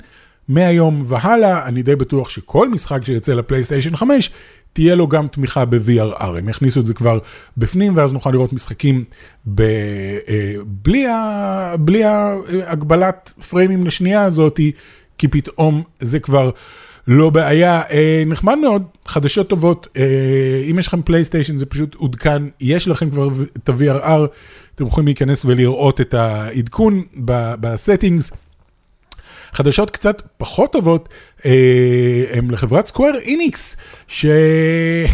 מהיום 0.48 1.04
והלאה, 1.08 1.66
אני 1.66 1.84
די 1.84 1.96
בטוח 1.96 2.30
שכל 2.30 2.70
משחק 2.70 3.06
שיוצא 3.06 3.34
לפלייסטיישן 3.34 3.96
5, 3.96 4.32
תהיה 4.74 4.96
לו 4.96 5.08
גם 5.08 5.28
תמיכה 5.28 5.66
ב-VRR, 5.66 6.24
הם 6.24 6.50
יכניסו 6.50 6.80
את 6.80 6.86
זה 6.86 6.94
כבר 6.94 7.20
בפנים, 7.58 7.98
ואז 7.98 8.14
נוכל 8.14 8.32
לראות 8.32 8.54
משחקים 8.54 9.04
ב, 9.46 9.62
אה, 9.62 10.54
בלי, 10.66 11.08
ה, 11.08 11.76
בלי 11.80 12.02
הגבלת 12.68 13.34
פריימים 13.50 13.86
לשנייה 13.86 14.24
הזאת, 14.24 14.60
כי 15.18 15.28
פתאום 15.28 15.84
זה 16.00 16.20
כבר 16.20 16.52
לא 17.08 17.30
בעיה. 17.30 17.82
אה, 17.92 18.24
נחמד 18.26 18.58
מאוד, 18.58 18.84
חדשות 19.06 19.50
טובות, 19.50 19.88
אה, 19.98 20.64
אם 20.72 20.80
יש 20.80 20.88
לכם 20.88 21.02
פלייסטיישן 21.02 21.58
זה 21.58 21.66
פשוט 21.66 21.96
עודכן, 21.96 22.44
יש 22.60 22.88
לכם 22.88 23.10
כבר 23.10 23.30
את 23.58 23.70
ה-VRR, 23.70 24.28
אתם 24.76 24.86
יכולים 24.86 25.06
להיכנס 25.06 25.46
ולראות 25.46 26.02
את 26.02 26.14
העדכון 26.14 27.04
ב 27.60 27.67
settings. 27.67 28.32
חדשות 29.54 29.90
קצת 29.92 30.22
פחות 30.38 30.74
טובות 30.74 31.10
הם 32.34 32.52
לחברת 32.52 32.86
סקוויר 32.86 33.20
איניקס, 33.20 33.78
שחבר'ה 34.08 35.08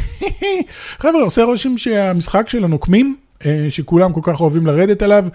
עושה 1.24 1.44
רושם 1.44 1.78
שהמשחק 1.78 2.50
של 2.50 2.64
הנוקמים, 2.64 3.16
אה, 3.46 3.66
שכולם 3.70 4.14
כל 4.14 4.20
כך 4.24 4.42
אוהבים 4.42 4.66
לרדת 4.66 5.02
עליו, 5.02 5.26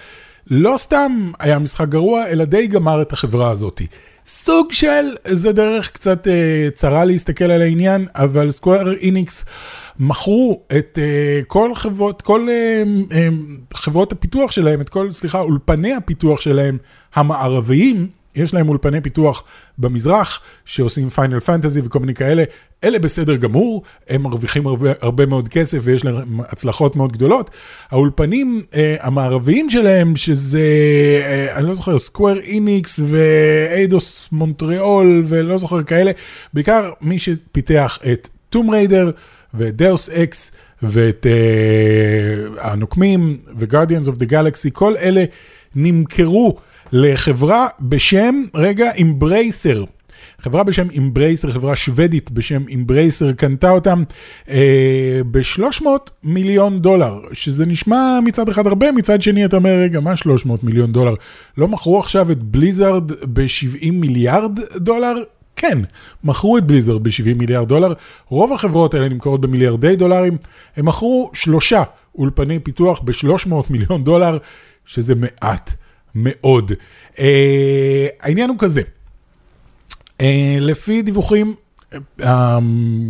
לא 0.50 0.74
סתם 0.78 1.32
היה 1.38 1.58
משחק 1.58 1.88
גרוע, 1.88 2.26
אלא 2.26 2.44
די 2.44 2.66
גמר 2.66 3.02
את 3.02 3.12
החברה 3.12 3.50
הזאתי. 3.50 3.86
סוג 4.26 4.72
של, 4.72 5.14
זה 5.24 5.52
דרך 5.52 5.90
קצת 5.90 6.28
אה, 6.28 6.68
צרה 6.74 7.04
להסתכל 7.04 7.44
על 7.44 7.62
העניין, 7.62 8.06
אבל 8.14 8.50
סקוויר 8.50 8.92
איניקס 8.92 9.44
מכרו 9.98 10.60
את 10.78 10.98
אה, 11.02 11.40
כל 11.46 11.74
חברות, 11.74 12.22
כל 12.22 12.48
אה, 12.48 12.82
אה, 13.12 13.28
חברות 13.74 14.12
הפיתוח 14.12 14.50
שלהם, 14.50 14.80
את 14.80 14.88
כל, 14.88 15.12
סליחה, 15.12 15.40
אולפני 15.40 15.94
הפיתוח 15.94 16.40
שלהם 16.40 16.78
המערביים, 17.14 18.08
יש 18.38 18.54
להם 18.54 18.68
אולפני 18.68 19.00
פיתוח 19.00 19.44
במזרח, 19.78 20.40
שעושים 20.64 21.10
פיינל 21.10 21.40
פנטזי 21.40 21.80
וכל 21.84 21.98
מיני 21.98 22.14
כאלה, 22.14 22.44
אלה 22.84 22.98
בסדר 22.98 23.36
גמור, 23.36 23.82
הם 24.08 24.22
מרוויחים 24.22 24.66
הרבה, 24.66 24.90
הרבה 25.00 25.26
מאוד 25.26 25.48
כסף 25.48 25.78
ויש 25.82 26.04
להם 26.04 26.40
הצלחות 26.40 26.96
מאוד 26.96 27.12
גדולות. 27.12 27.50
האולפנים 27.90 28.62
אה, 28.74 28.96
המערביים 29.00 29.70
שלהם, 29.70 30.16
שזה, 30.16 30.60
אה, 31.24 31.56
אני 31.56 31.66
לא 31.66 31.74
זוכר, 31.74 31.98
סקוואר 31.98 32.38
איניקס 32.38 33.00
ואיידוס 33.06 34.28
מונטריאול 34.32 35.24
ולא 35.28 35.58
זוכר 35.58 35.82
כאלה, 35.82 36.10
בעיקר 36.54 36.90
מי 37.00 37.18
שפיתח 37.18 37.98
את 38.12 38.28
טומב 38.50 38.70
ריידר 38.70 39.10
ודאוס 39.54 40.10
אקס 40.10 40.50
ואת 40.82 41.26
אה, 41.26 42.70
הנוקמים 42.70 43.38
וגרדיאנס 43.58 44.08
אוף 44.08 44.16
דה 44.16 44.26
גלקסי, 44.26 44.70
כל 44.72 44.96
אלה 44.96 45.24
נמכרו. 45.74 46.58
לחברה 46.92 47.66
בשם, 47.80 48.42
רגע, 48.54 48.90
אמברייסר. 49.00 49.84
חברה 50.40 50.62
בשם 50.62 50.86
אמברייסר, 50.98 51.50
חברה 51.50 51.76
שוודית 51.76 52.30
בשם 52.30 52.62
אמברייסר, 52.74 53.32
קנתה 53.32 53.70
אותם 53.70 54.02
אה, 54.48 55.20
ב-300 55.30 55.86
מיליון 56.22 56.82
דולר, 56.82 57.20
שזה 57.32 57.66
נשמע 57.66 58.18
מצד 58.24 58.48
אחד 58.48 58.66
הרבה, 58.66 58.92
מצד 58.92 59.22
שני 59.22 59.44
אתה 59.44 59.56
אומר, 59.56 59.70
רגע, 59.70 60.00
מה 60.00 60.16
300 60.16 60.64
מיליון 60.64 60.92
דולר? 60.92 61.14
לא 61.58 61.68
מכרו 61.68 61.98
עכשיו 61.98 62.32
את 62.32 62.42
בליזארד 62.42 63.12
ב-70 63.12 63.92
מיליארד 63.92 64.60
דולר? 64.76 65.14
כן, 65.56 65.78
מכרו 66.24 66.58
את 66.58 66.64
בליזארד 66.66 67.04
ב-70 67.04 67.34
מיליארד 67.36 67.68
דולר, 67.68 67.92
רוב 68.28 68.52
החברות 68.52 68.94
האלה 68.94 69.08
נמכרות 69.08 69.40
במיליארדי 69.40 69.96
דולרים, 69.96 70.36
הם 70.76 70.86
מכרו 70.86 71.30
שלושה 71.34 71.82
אולפני 72.14 72.58
פיתוח 72.58 73.00
ב-300 73.04 73.52
מיליון 73.70 74.04
דולר, 74.04 74.38
שזה 74.84 75.14
מעט. 75.14 75.74
מאוד. 76.24 76.72
Uh, 77.14 77.20
העניין 78.20 78.50
הוא 78.50 78.58
כזה, 78.58 78.82
uh, 80.18 80.24
לפי 80.60 81.02
דיווחים, 81.02 81.54
uh, 82.20 82.24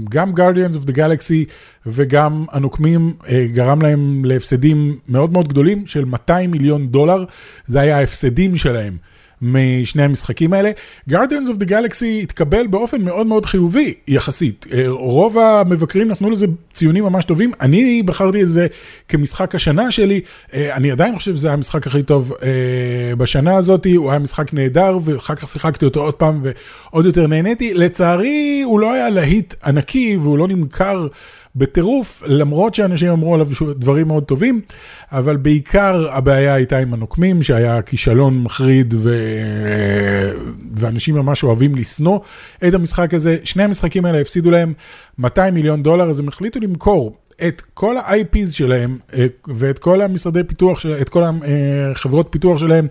גם 0.09 0.33
Guardians 0.35 0.75
of 0.75 0.89
the 0.91 0.93
Galaxy 0.93 1.51
וגם 1.87 2.45
הנוקמים 2.51 3.15
uh, 3.21 3.27
גרם 3.53 3.83
להם 3.83 4.25
להפסדים 4.25 4.99
מאוד 5.09 5.33
מאוד 5.33 5.49
גדולים 5.49 5.87
של 5.87 6.05
200 6.05 6.51
מיליון 6.51 6.89
דולר, 6.89 7.25
זה 7.67 7.81
היה 7.81 7.99
ההפסדים 7.99 8.57
שלהם 8.57 8.97
משני 9.43 10.03
המשחקים 10.03 10.53
האלה. 10.53 10.71
Guardians 11.11 11.49
of 11.49 11.63
the 11.63 11.69
Galaxy 11.69 12.23
התקבל 12.23 12.67
באופן 12.67 13.03
מאוד 13.03 13.27
מאוד 13.27 13.47
חיובי 13.47 13.95
יחסית. 14.09 14.67
אה, 14.73 14.85
רוב 14.89 15.39
המבקרים 15.39 16.09
נתנו 16.09 16.31
לזה 16.31 16.47
ציונים 16.73 17.05
ממש 17.05 17.25
טובים, 17.25 17.53
אני 17.61 18.03
בחרתי 18.03 18.43
את 18.43 18.49
זה 18.49 18.67
כמשחק 19.09 19.55
השנה 19.55 19.91
שלי, 19.91 20.21
אה, 20.55 20.75
אני 20.77 20.91
עדיין 20.91 21.17
חושב 21.17 21.37
שזה 21.37 21.53
המשחק 21.53 21.87
הכי 21.87 22.03
טוב 22.03 22.33
אה, 22.43 23.17
בשנה 23.17 23.57
הזאת, 23.57 23.87
הוא 23.97 24.11
היה 24.11 24.19
משחק 24.19 24.55
נהדר 24.55 24.99
ואחר 25.05 25.35
כך 25.35 25.49
שיחקתי 25.49 25.85
אותו 25.85 26.01
עוד 26.01 26.15
פעם 26.15 26.43
ועוד 26.43 27.07
יותר 27.07 27.27
נהניתי. 27.27 27.75
לצערי 27.75 28.63
הוא 28.65 28.81
לא 28.81 28.93
היה 28.93 29.09
להיט 29.09 29.55
ענקי 29.65 30.17
והוא 30.23 30.39
לא 30.39 30.49
נמכר. 30.49 31.07
בטירוף, 31.57 32.23
למרות 32.27 32.75
שאנשים 32.75 33.09
אמרו 33.09 33.35
עליו 33.35 33.49
דברים 33.77 34.07
מאוד 34.07 34.25
טובים, 34.25 34.61
אבל 35.13 35.37
בעיקר 35.37 36.07
הבעיה 36.11 36.55
הייתה 36.55 36.79
עם 36.79 36.95
הנוקמים, 36.95 37.43
שהיה 37.43 37.83
כישלון 37.83 38.43
מחריד, 38.43 38.95
ו... 38.99 39.19
ואנשים 40.77 41.15
ממש 41.15 41.45
אוהבים 41.45 41.75
לשנוא 41.75 42.19
את 42.69 42.75
המשחק 42.75 43.15
הזה. 43.15 43.37
שני 43.45 43.63
המשחקים 43.63 44.05
האלה 44.05 44.21
הפסידו 44.21 44.51
להם 44.51 44.73
200 45.19 45.55
מיליון 45.55 45.83
דולר, 45.83 46.11
אז 46.11 46.21
הם 46.21 46.29
החליטו 46.29 46.61
למכור 46.61 47.17
את 47.49 47.63
כל 47.75 47.97
ה-IPs 47.97 48.53
שלהם 48.53 48.99
אה, 49.15 49.27
ואת 49.47 49.79
כל 49.79 50.01
המשרדי 50.01 50.45
פיתוח, 50.45 50.87
את 51.01 51.09
כל 51.09 51.23
החברות 51.93 52.27
פיתוח 52.31 52.59
שלהם. 52.59 52.87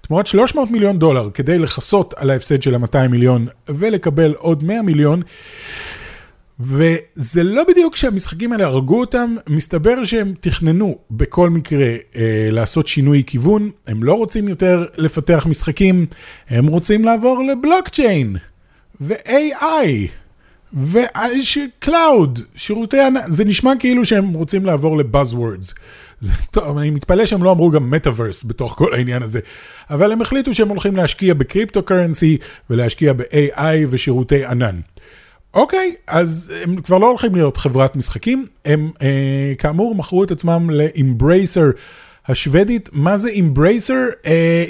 תמורת 0.00 0.26
300 0.26 0.70
מיליון 0.70 0.98
דולר 0.98 1.30
כדי 1.34 1.58
לכסות 1.58 2.14
על 2.16 2.30
ההפסד 2.30 2.62
של 2.62 2.74
ה-200 2.74 3.08
מיליון 3.10 3.46
ולקבל 3.68 4.34
עוד 4.38 4.64
100 4.64 4.82
מיליון. 4.82 5.22
וזה 6.62 7.42
לא 7.42 7.64
בדיוק 7.68 7.96
שהמשחקים 7.96 8.52
האלה 8.52 8.66
הרגו 8.66 9.00
אותם, 9.00 9.36
מסתבר 9.48 10.04
שהם 10.04 10.34
תכננו 10.40 10.98
בכל 11.10 11.50
מקרה 11.50 11.86
אה, 12.16 12.48
לעשות 12.50 12.86
שינוי 12.86 13.22
כיוון, 13.26 13.70
הם 13.86 14.02
לא 14.02 14.14
רוצים 14.14 14.48
יותר 14.48 14.86
לפתח 14.96 15.46
משחקים, 15.48 16.06
הם 16.48 16.66
רוצים 16.66 17.04
לעבור 17.04 17.44
לבלוקצ'יין 17.44 18.36
ו-AI 19.00 20.08
ו-Cloud, 20.74 22.40
שירותי 22.54 23.00
ענן, 23.00 23.20
זה 23.26 23.44
נשמע 23.44 23.72
כאילו 23.78 24.04
שהם 24.04 24.32
רוצים 24.32 24.66
לעבור 24.66 24.96
לבאזוורדס. 24.96 25.74
טוב, 26.50 26.78
אני 26.78 26.90
מתפלא 26.90 27.26
שהם 27.26 27.42
לא 27.42 27.50
אמרו 27.50 27.70
גם 27.70 27.90
מטאוורס 27.90 28.44
בתוך 28.44 28.72
כל 28.72 28.94
העניין 28.94 29.22
הזה, 29.22 29.40
אבל 29.90 30.12
הם 30.12 30.22
החליטו 30.22 30.54
שהם 30.54 30.68
הולכים 30.68 30.96
להשקיע 30.96 31.34
בקריפטו 31.34 31.82
קרנסי 31.82 32.38
ולהשקיע 32.70 33.12
ב-AI 33.12 33.86
ושירותי 33.90 34.44
ענן. 34.44 34.80
אוקיי, 35.54 35.94
אז 36.06 36.52
הם 36.62 36.80
כבר 36.80 36.98
לא 36.98 37.08
הולכים 37.08 37.34
להיות 37.34 37.56
חברת 37.56 37.96
משחקים, 37.96 38.46
הם 38.64 38.90
אה, 39.02 39.52
כאמור 39.58 39.94
מכרו 39.94 40.24
את 40.24 40.30
עצמם 40.30 40.70
לאמברייסר 40.70 41.70
השוודית. 42.26 42.88
מה 42.92 43.16
זה 43.16 43.30
Embracer? 43.30 44.04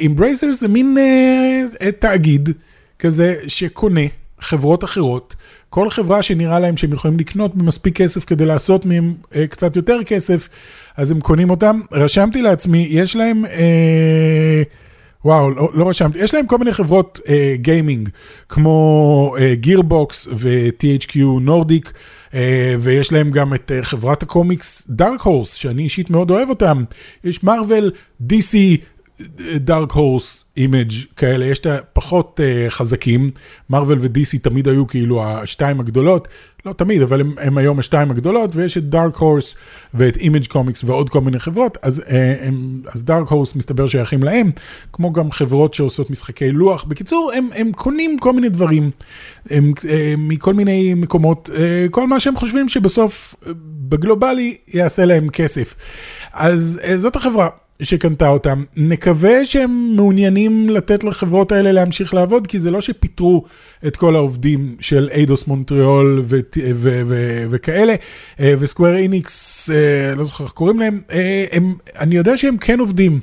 Embracer 0.06 0.47
אה, 0.46 0.52
זה 0.52 0.68
מין 0.68 0.98
אה, 0.98 1.92
תאגיד 1.92 2.50
כזה 2.98 3.34
שקונה 3.48 4.00
חברות 4.40 4.84
אחרות. 4.84 5.34
כל 5.70 5.90
חברה 5.90 6.22
שנראה 6.22 6.60
להם 6.60 6.76
שהם 6.76 6.92
יכולים 6.92 7.18
לקנות 7.18 7.54
במספיק 7.54 7.96
כסף 7.96 8.24
כדי 8.24 8.46
לעשות 8.46 8.86
מהם 8.86 9.14
אה, 9.34 9.46
קצת 9.46 9.76
יותר 9.76 9.98
כסף, 10.06 10.48
אז 10.96 11.10
הם 11.10 11.20
קונים 11.20 11.50
אותם. 11.50 11.80
רשמתי 11.92 12.42
לעצמי, 12.42 12.86
יש 12.90 13.16
להם... 13.16 13.44
אה, 13.44 14.62
וואו, 15.25 15.50
לא, 15.50 15.69
לא 15.75 15.88
רשמתי, 15.88 16.19
יש 16.19 16.35
להם 16.35 16.47
כל 16.47 16.59
מיני 16.59 16.73
חברות 16.73 17.21
אה, 17.29 17.55
גיימינג, 17.57 18.09
כמו 18.49 19.37
Gearbox 19.54 20.28
אה, 20.29 20.33
ו-THQ 20.37 21.19
Nordic, 21.40 21.92
אה, 22.35 22.75
ויש 22.81 23.12
להם 23.12 23.31
גם 23.31 23.55
את 23.55 23.73
אה, 23.75 23.83
חברת 23.83 24.23
הקומיקס 24.23 24.87
Dark 24.88 25.21
Horse, 25.21 25.54
שאני 25.55 25.83
אישית 25.83 26.11
מאוד 26.11 26.31
אוהב 26.31 26.49
אותם. 26.49 26.85
יש 27.25 27.45
Marvel, 27.44 27.90
DC, 28.23 28.57
Dark 29.56 29.92
Horse 29.92 30.44
Image 30.56 30.92
כאלה, 31.17 31.45
יש 31.45 31.59
את 31.59 31.67
הפחות 31.67 32.41
אה, 32.40 32.71
חזקים, 32.71 33.31
Marvel 33.71 33.99
ו 34.02 34.14
DC 34.14 34.38
תמיד 34.38 34.69
היו 34.69 34.87
כאילו 34.87 35.25
השתיים 35.25 35.81
הגדולות, 35.81 36.29
לא 36.67 36.73
תמיד, 36.73 37.02
אבל 37.02 37.21
הם, 37.21 37.35
הם 37.38 37.59
היום 37.59 37.79
השתיים 37.79 38.11
הגדולות, 38.11 38.57
ויש 38.57 38.79
את 38.79 38.88
Dark 38.88 39.16
Horse 39.16 39.54
ואת 39.95 40.17
Image 40.16 40.47
Comics 40.47 40.85
ועוד 40.85 41.11
כל 41.11 41.21
מיני 41.21 41.38
חברות, 41.38 41.79
אז, 41.83 41.99
אה, 41.99 42.12
הם, 42.41 42.83
אז 42.93 43.02
Dark 43.02 43.28
Horse 43.28 43.54
מסתבר 43.55 43.87
שייכים 43.87 44.23
להם, 44.23 44.50
כמו 44.93 45.12
גם 45.12 45.31
חברות 45.31 45.75
שעושות 45.75 46.11
משחקי 46.11 46.52
לוח. 46.52 46.85
בקיצור, 46.85 47.33
הם, 47.37 47.49
הם 47.55 47.73
קונים 47.73 48.19
כל 48.19 48.33
מיני 48.33 48.49
דברים 48.49 48.91
הם, 49.50 49.73
אה, 49.78 49.85
מכל 50.19 50.55
מיני 50.55 50.95
מקומות, 50.95 51.50
אה, 51.52 51.56
כל 51.91 52.07
מה 52.07 52.21
שהם 52.21 52.37
חושבים 52.37 52.69
שבסוף 52.69 53.35
אה, 53.35 53.49
בגלובלי 53.88 54.57
יעשה 54.69 55.05
להם 55.05 55.29
כסף. 55.29 55.75
אז 56.33 56.81
אה, 56.82 56.97
זאת 56.97 57.17
החברה. 57.17 57.49
שקנתה 57.82 58.28
אותם. 58.28 58.64
נקווה 58.76 59.46
שהם 59.46 59.92
מעוניינים 59.96 60.70
לתת 60.70 61.04
לחברות 61.04 61.52
האלה 61.52 61.72
להמשיך 61.72 62.14
לעבוד, 62.14 62.46
כי 62.46 62.58
זה 62.58 62.70
לא 62.70 62.80
שפיטרו 62.80 63.44
את 63.86 63.96
כל 63.96 64.16
העובדים 64.16 64.76
של 64.80 65.08
Eidos 65.12 65.47
Montreal 65.47 66.25
וכאלה, 67.50 67.95
אה, 68.40 68.54
ו 68.58 68.64
Square 68.64 68.97
Enix, 68.97 69.71
אה, 69.71 70.14
לא 70.14 70.25
זוכר 70.25 70.45
איך 70.45 70.52
קוראים 70.52 70.80
להם, 70.80 71.00
אה, 71.12 71.45
הם, 71.52 71.75
אני 71.99 72.16
יודע 72.16 72.36
שהם 72.36 72.56
כן 72.56 72.80
עובדים. 72.80 73.21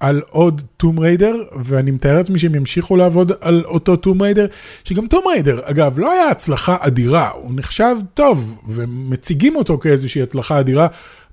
על 0.00 0.22
עוד 0.30 0.62
Tomb 0.76 0.98
Raider, 0.98 1.34
ואני 1.64 1.90
מתאר 1.90 2.16
לעצמי 2.16 2.38
שהם 2.38 2.54
ימשיכו 2.54 2.96
לעבוד 2.96 3.32
על 3.40 3.64
אותו 3.64 3.96
Tomb 3.96 4.22
Raider, 4.22 4.46
שגם 4.84 5.06
Tomb 5.06 5.24
Raider, 5.28 5.60
אגב, 5.64 5.98
לא 5.98 6.12
היה 6.12 6.30
הצלחה 6.30 6.76
אדירה, 6.80 7.30
הוא 7.30 7.52
נחשב 7.54 7.96
טוב, 8.14 8.60
ומציגים 8.68 9.56
אותו 9.56 9.78
כאיזושהי 9.78 10.22
הצלחה 10.22 10.60
אדירה. 10.60 10.86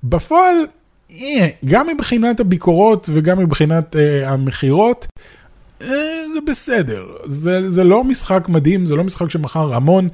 בפועל, 0.04 0.56
גם 1.64 1.86
מבחינת 1.86 2.40
הביקורות 2.40 3.10
וגם 3.12 3.38
מבחינת 3.38 3.96
אה, 3.96 4.26
המכירות, 4.26 5.06
אה, 5.80 5.84
זה 6.34 6.40
בסדר. 6.46 7.06
זה, 7.26 7.70
זה 7.70 7.84
לא 7.84 8.04
משחק 8.04 8.48
מדהים, 8.48 8.86
זה 8.86 8.96
לא 8.96 9.04
משחק 9.04 9.30
שמכר 9.30 9.74
המון. 9.74 10.08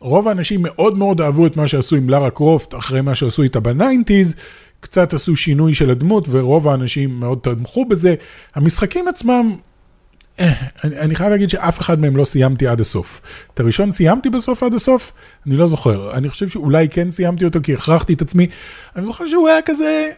רוב 0.00 0.28
האנשים 0.28 0.60
מאוד 0.62 0.98
מאוד 0.98 1.20
אהבו 1.20 1.46
את 1.46 1.56
מה 1.56 1.68
שעשו 1.68 1.96
עם 1.96 2.10
Lara 2.10 2.30
Croft 2.30 2.74
אחרי 2.74 3.00
מה 3.00 3.14
שעשו 3.14 3.42
איתה 3.42 3.60
ב 3.60 3.67
nineties. 3.67 4.34
קצת 4.80 5.14
עשו 5.14 5.36
שינוי 5.36 5.74
של 5.74 5.90
הדמות 5.90 6.26
ורוב 6.30 6.68
האנשים 6.68 7.20
מאוד 7.20 7.38
תמכו 7.42 7.84
בזה. 7.84 8.14
המשחקים 8.54 9.08
עצמם 9.08 9.52
אה, 9.52 9.71
אני, 10.40 10.98
אני 10.98 11.14
חייב 11.14 11.30
להגיד 11.30 11.50
שאף 11.50 11.80
אחד 11.80 12.00
מהם 12.00 12.16
לא 12.16 12.24
סיימתי 12.24 12.66
עד 12.66 12.80
הסוף. 12.80 13.20
את 13.54 13.60
הראשון 13.60 13.92
סיימתי 13.92 14.30
בסוף 14.30 14.62
עד 14.62 14.74
הסוף? 14.74 15.12
אני 15.46 15.56
לא 15.56 15.66
זוכר. 15.66 16.14
אני 16.14 16.28
חושב 16.28 16.48
שאולי 16.48 16.88
כן 16.88 17.10
סיימתי 17.10 17.44
אותו 17.44 17.58
כי 17.62 17.74
הכרחתי 17.74 18.12
את 18.12 18.22
עצמי. 18.22 18.46
אני 18.96 19.04
זוכר 19.04 19.28
שהוא 19.28 19.48
היה 19.48 19.62
כזה, 19.62 20.10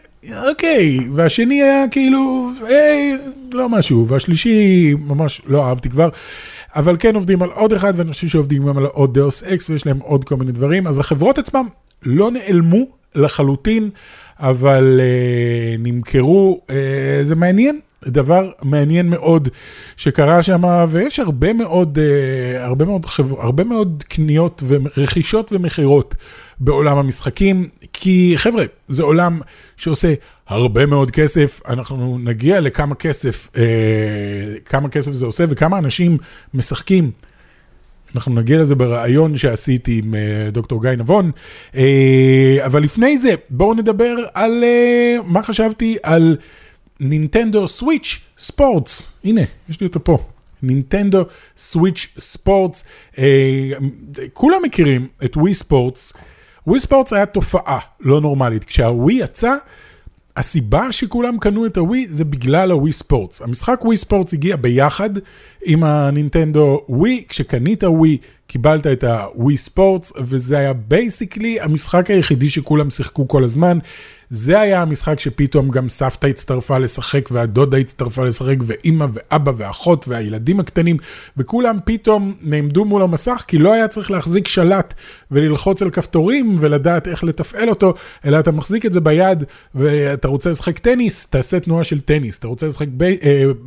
אוקיי, 0.49 0.99
והשני 1.15 1.63
היה 1.63 1.85
כאילו, 1.91 2.51
היי, 2.67 3.17
לא 3.53 3.69
משהו, 3.69 4.07
והשלישי 4.07 4.93
ממש 4.99 5.41
לא 5.45 5.65
אהבתי 5.65 5.89
כבר. 5.89 6.09
אבל 6.75 6.95
כן 6.99 7.15
עובדים 7.15 7.41
על 7.41 7.49
עוד 7.49 7.73
אחד, 7.73 7.93
ואני 7.95 8.11
חושב 8.11 8.27
שעובדים 8.27 8.67
גם 8.67 8.77
על 8.77 8.85
עוד 8.85 9.13
דאוס 9.13 9.43
אקס, 9.43 9.69
ויש 9.69 9.85
להם 9.85 9.99
עוד 9.99 10.23
כל 10.23 10.35
מיני 10.35 10.51
דברים. 10.51 10.87
אז 10.87 10.99
החברות 10.99 11.37
עצמם 11.37 11.67
לא 12.03 12.31
נעלמו 12.31 12.85
לחלוטין, 13.15 13.89
אבל 14.39 14.99
uh, 14.99 15.81
נמכרו, 15.81 16.61
uh, 16.67 16.71
זה 17.23 17.35
מעניין, 17.35 17.79
דבר 18.07 18.51
מעניין 18.61 19.09
מאוד 19.09 19.49
שקרה 19.97 20.43
שם, 20.43 20.85
ויש 20.89 21.19
הרבה 21.19 21.53
מאוד, 21.53 21.99
אה, 21.99 22.65
הרבה 22.65 22.85
מאוד, 22.85 23.05
הרבה 23.37 23.63
מאוד 23.63 24.03
קניות 24.07 24.63
ורכישות 24.67 25.51
ומכירות 25.51 26.15
בעולם 26.59 26.97
המשחקים, 26.97 27.69
כי 27.93 28.33
חבר'ה, 28.35 28.63
זה 28.87 29.03
עולם 29.03 29.41
שעושה 29.77 30.13
הרבה 30.47 30.85
מאוד 30.85 31.11
כסף, 31.11 31.61
אנחנו 31.67 32.17
נגיע 32.19 32.59
לכמה 32.59 32.95
כסף, 32.95 33.47
אה, 33.57 33.63
כמה 34.65 34.89
כסף 34.89 35.11
זה 35.11 35.25
עושה 35.25 35.45
וכמה 35.49 35.77
אנשים 35.77 36.17
משחקים. 36.53 37.11
אנחנו 38.15 38.33
נגיע 38.33 38.59
לזה 38.59 38.75
בריאיון 38.75 39.37
שעשיתי 39.37 40.01
עם 40.03 40.15
אה, 40.15 40.49
דוקטור 40.51 40.81
גיא 40.81 40.91
נבון, 40.91 41.31
אבל 42.65 42.83
לפני 42.83 43.17
זה 43.17 43.33
בואו 43.49 43.73
נדבר 43.73 44.15
על 44.33 44.63
מה 45.25 45.43
חשבתי 45.43 45.97
על 46.03 46.37
נינטנדו 46.99 47.67
סוויץ' 47.67 48.19
ספורטס, 48.37 49.01
הנה, 49.23 49.41
יש 49.69 49.81
לי 49.81 49.87
אותו 49.87 50.03
פה. 50.03 50.17
Nintendo 50.63 51.25
Switch 51.57 52.07
Sports, 52.19 52.83
אה, 53.17 53.71
כולם 54.33 54.61
מכירים 54.63 55.07
את 55.25 55.37
Wii 55.37 55.53
Sports. 55.53 56.13
Wii 56.67 56.79
Sports 56.79 57.13
היה 57.13 57.25
תופעה 57.25 57.79
לא 57.99 58.21
נורמלית. 58.21 58.63
כשהווי 58.63 59.13
יצא, 59.13 59.55
הסיבה 60.37 60.91
שכולם 60.91 61.37
קנו 61.39 61.65
את 61.65 61.77
ה 61.77 61.85
Wii 61.85 62.07
זה 62.09 62.25
בגלל 62.25 62.71
ה 62.71 62.91
Wii 62.91 63.06
Sports. 63.06 63.41
המשחק 63.41 63.79
Wii 63.85 63.97
Sports 63.97 64.33
הגיע 64.33 64.55
ביחד 64.55 65.09
עם 65.65 65.83
ה 65.83 65.94
Nintendo 65.94 66.81
Wii, 66.89 67.23
כשקנית 67.29 67.83
Wii 67.83 68.17
קיבלת 68.47 68.87
את 68.87 69.03
ה 69.03 69.57
Wii 69.57 69.74
Sports, 69.74 70.13
וזה 70.17 70.57
היה 70.57 70.73
basically 70.73 71.59
המשחק 71.59 72.09
היחידי 72.11 72.49
שכולם 72.49 72.89
שיחקו 72.89 73.27
כל 73.27 73.43
הזמן. 73.43 73.77
זה 74.29 74.59
היה 74.59 74.81
המשחק 74.81 75.19
שפתאום 75.19 75.69
גם 75.69 75.89
סבתא 75.89 76.27
הצטרפה 76.27 76.77
לשחק, 76.77 77.29
והדודה 77.31 77.77
הצטרפה 77.77 78.25
לשחק, 78.25 78.55
ואימא 78.65 79.05
ואבא 79.13 79.51
ואחות 79.57 80.07
והילדים 80.07 80.59
הקטנים, 80.59 80.97
וכולם 81.37 81.77
פתאום 81.85 82.33
נעמדו 82.41 82.85
מול 82.85 83.01
המסך, 83.01 83.43
כי 83.47 83.57
לא 83.57 83.73
היה 83.73 83.87
צריך 83.87 84.11
להחזיק 84.11 84.47
שלט 84.47 84.93
וללחוץ 85.31 85.81
על 85.81 85.89
כפתורים 85.89 86.57
ולדעת 86.59 87.07
איך 87.07 87.23
לתפעל 87.23 87.69
אותו, 87.69 87.93
אלא 88.25 88.39
אתה 88.39 88.51
מחזיק 88.51 88.85
את 88.85 88.93
זה 88.93 89.01
ביד, 89.01 89.43
ואתה 89.75 90.27
רוצה 90.27 90.49
לשחק 90.49 90.79
טניס, 90.79 91.25
תעשה 91.25 91.59
תנועה 91.59 91.83
של 91.83 91.99
טניס, 91.99 92.37
אתה 92.37 92.47
רוצה 92.47 92.67
לשחק 92.67 92.87
ב, 92.97 93.03
אה, 93.03 93.17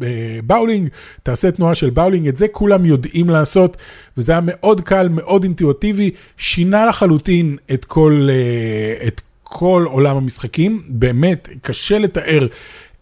אה, 0.03 0.39
באולינג, 0.45 0.89
תעשה 1.23 1.51
תנועה 1.51 1.75
של 1.75 1.91
באולינג, 1.91 2.29
את 2.29 2.37
זה 2.37 2.49
כולם 2.49 2.85
יודעים 2.85 3.31
לעשות, 3.31 3.77
וזה 4.17 4.33
היה 4.33 4.41
מאוד 4.45 4.81
קל, 4.81 5.09
מאוד 5.09 5.45
אינטואטיבי, 5.45 6.11
שינה 6.37 6.87
לחלוטין 6.87 7.57
את 7.73 7.85
כל, 7.85 8.29
אה, 8.31 9.07
את 9.09 9.21
כל 9.49 9.85
עולם 9.89 10.17
המשחקים, 10.17 10.83
באמת 10.89 11.49
קשה 11.63 11.99
לתאר 11.99 12.47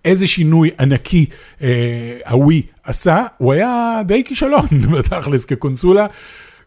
איזה 0.05 0.27
שינוי 0.27 0.71
ענקי 0.81 1.27
אה, 1.63 2.19
הווי 2.29 2.63
עשה, 2.85 3.27
הוא 3.39 3.53
היה 3.53 4.01
די 4.05 4.25
כישלון 4.25 4.67
בתכלס 4.93 5.45
כקונסולה. 5.45 6.07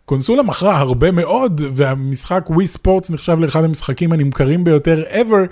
קונסולה 0.06 0.44
מכרה 0.44 0.78
הרבה 0.78 1.12
מאוד, 1.12 1.62
והמשחק 1.74 2.46
ווי 2.50 2.68
ספורטס 2.68 3.10
נחשב 3.10 3.40
לאחד 3.40 3.64
המשחקים 3.64 4.12
הנמכרים 4.12 4.64
ביותר 4.64 5.04
ever, 5.12 5.52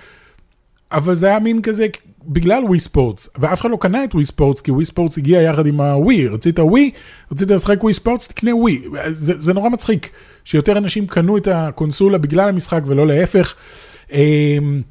אבל 0.92 1.16
זה 1.16 1.28
היה 1.28 1.40
מין 1.40 1.62
כזה 1.62 1.88
בגלל 2.28 2.63
ווי 2.63 2.80
ספורטס, 2.80 3.30
ואף 3.40 3.62
אחד 3.62 3.70
לא 3.70 3.78
קנה 3.82 4.04
את 4.04 4.16
ווי 4.16 4.26
ספורטס, 4.26 4.62
כי 4.62 4.72
ווי 4.72 4.86
ספורטס 4.86 5.18
הגיע 5.18 5.42
יחד 5.42 5.68
עם 5.68 5.82
הווי, 5.82 6.28
רצית 6.28 6.60
ווי, 6.60 6.92
רצית 7.32 7.52
לשחק 7.52 7.84
ווי 7.84 7.94
ספורטס, 7.94 8.28
תקנה 8.28 8.56
ווי. 8.56 8.82
זה, 9.08 9.34
זה 9.38 9.54
נורא 9.54 9.70
מצחיק 9.70 10.10
שיותר 10.48 10.78
אנשים 10.78 11.08
קנו 11.08 11.38
את 11.38 11.48
הקונסולה 11.48 12.18
בגלל 12.18 12.50
המשחק 12.50 12.82
ולא 12.86 13.08
להפך. 13.08 13.56
אמ, 14.12 14.82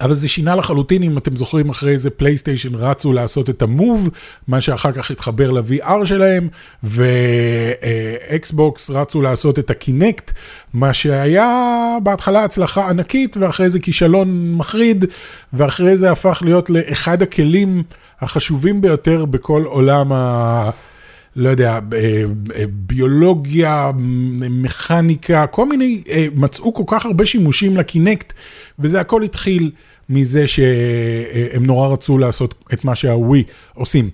אבל 0.00 0.14
זה 0.14 0.28
שינה 0.28 0.56
לחלוטין, 0.56 1.02
אם 1.02 1.18
אתם 1.18 1.36
זוכרים, 1.36 1.68
אחרי 1.68 1.92
איזה 1.92 2.10
פלייסטיישן 2.10 2.74
רצו 2.74 3.12
לעשות 3.12 3.50
את 3.50 3.62
המוב, 3.62 4.08
מה 4.48 4.60
שאחר 4.60 4.92
כך 4.92 5.10
התחבר 5.10 5.50
ל-VR 5.50 6.04
שלהם, 6.04 6.48
ואקסבוקס 6.82 8.90
רצו 8.90 9.22
לעשות 9.22 9.58
את 9.58 9.70
הקינקט, 9.70 10.32
מה 10.72 10.94
שהיה 10.94 11.96
בהתחלה 12.02 12.44
הצלחה 12.44 12.88
ענקית, 12.88 13.36
ואחרי 13.36 13.70
זה 13.70 13.80
כישלון 13.80 14.56
מחריד, 14.56 15.04
ואחרי 15.52 15.96
זה 15.96 16.10
הפך 16.10 16.42
להיות 16.44 16.70
לאחד 16.70 17.22
הכלים 17.22 17.82
החשובים 18.20 18.80
ביותר 18.80 19.24
בכל 19.24 19.62
עולם 19.64 20.12
ה... 20.12 20.70
לא 21.38 21.48
יודע, 21.48 21.70
אה, 21.72 21.78
אה, 22.56 22.64
ביולוגיה, 22.68 23.90
מכניקה, 24.50 25.46
כל 25.46 25.68
מיני, 25.68 26.02
אה, 26.10 26.26
מצאו 26.34 26.74
כל 26.74 26.82
כך 26.86 27.06
הרבה 27.06 27.26
שימושים 27.26 27.76
ל 27.76 27.83
Kinect, 27.83 28.32
וזה 28.78 29.00
הכל 29.00 29.22
התחיל 29.22 29.70
מזה 30.08 30.46
שהם 30.46 31.66
נורא 31.66 31.88
רצו 31.88 32.18
לעשות 32.18 32.54
את 32.72 32.84
מה 32.84 32.94
שהווי 32.94 33.44
עושים. 33.74 34.10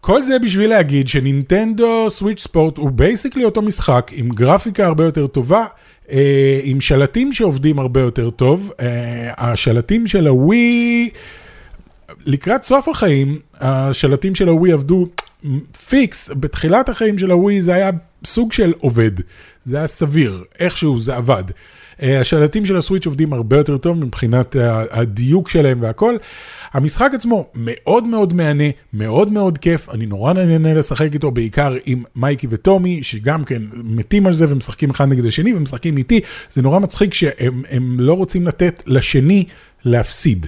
כל 0.00 0.22
זה 0.22 0.38
בשביל 0.38 0.70
להגיד 0.70 1.08
ש 1.08 1.28
Nintendo 1.28 2.10
Switch 2.10 2.40
Sport 2.40 2.78
הוא 2.78 2.90
basically 2.90 3.44
אותו 3.44 3.62
משחק 3.62 4.10
עם 4.14 4.28
גרפיקה 4.28 4.86
הרבה 4.86 5.04
יותר 5.04 5.26
טובה, 5.26 5.64
עם 6.62 6.80
שלטים 6.80 7.32
שעובדים 7.32 7.78
הרבה 7.78 8.00
יותר 8.00 8.30
טוב. 8.30 8.72
השלטים 9.36 10.06
של 10.06 10.26
הווי, 10.26 11.10
לקראת 12.26 12.62
סוף 12.62 12.88
החיים, 12.88 13.38
השלטים 13.54 14.34
של 14.34 14.48
הווי 14.48 14.72
עבדו 14.72 15.06
פיקס, 15.88 16.30
בתחילת 16.40 16.88
החיים 16.88 17.18
של 17.18 17.30
הווי 17.30 17.62
זה 17.62 17.74
היה 17.74 17.90
סוג 18.24 18.52
של 18.52 18.72
עובד, 18.78 19.10
זה 19.64 19.76
היה 19.76 19.86
סביר, 19.86 20.44
איכשהו 20.58 21.00
זה 21.00 21.16
עבד. 21.16 21.44
אה, 22.02 22.20
השלטים 22.20 22.66
של 22.66 22.76
הסוויץ' 22.76 23.06
עובדים 23.06 23.32
הרבה 23.32 23.56
יותר 23.56 23.78
טוב 23.78 23.96
מבחינת 24.04 24.56
הדיוק 24.90 25.48
שלהם 25.48 25.78
והכל. 25.82 26.16
המשחק 26.72 27.10
עצמו 27.14 27.46
מאוד 27.54 28.04
מאוד 28.04 28.32
מהנה, 28.32 28.64
מאוד 28.92 29.32
מאוד 29.32 29.58
כיף, 29.58 29.88
אני 29.88 30.06
נורא 30.06 30.32
נהנה 30.32 30.74
לשחק 30.74 31.14
איתו, 31.14 31.30
בעיקר 31.30 31.74
עם 31.86 32.02
מייקי 32.16 32.46
וטומי, 32.50 33.02
שגם 33.02 33.44
כן 33.44 33.62
מתים 33.72 34.26
על 34.26 34.34
זה 34.34 34.46
ומשחקים 34.48 34.90
אחד 34.90 35.08
נגד 35.08 35.26
השני 35.26 35.54
ומשחקים 35.54 35.96
איתי, 35.96 36.20
זה 36.50 36.62
נורא 36.62 36.78
מצחיק 36.78 37.14
שהם 37.14 38.00
לא 38.00 38.12
רוצים 38.12 38.46
לתת 38.46 38.82
לשני 38.86 39.44
להפסיד. 39.84 40.46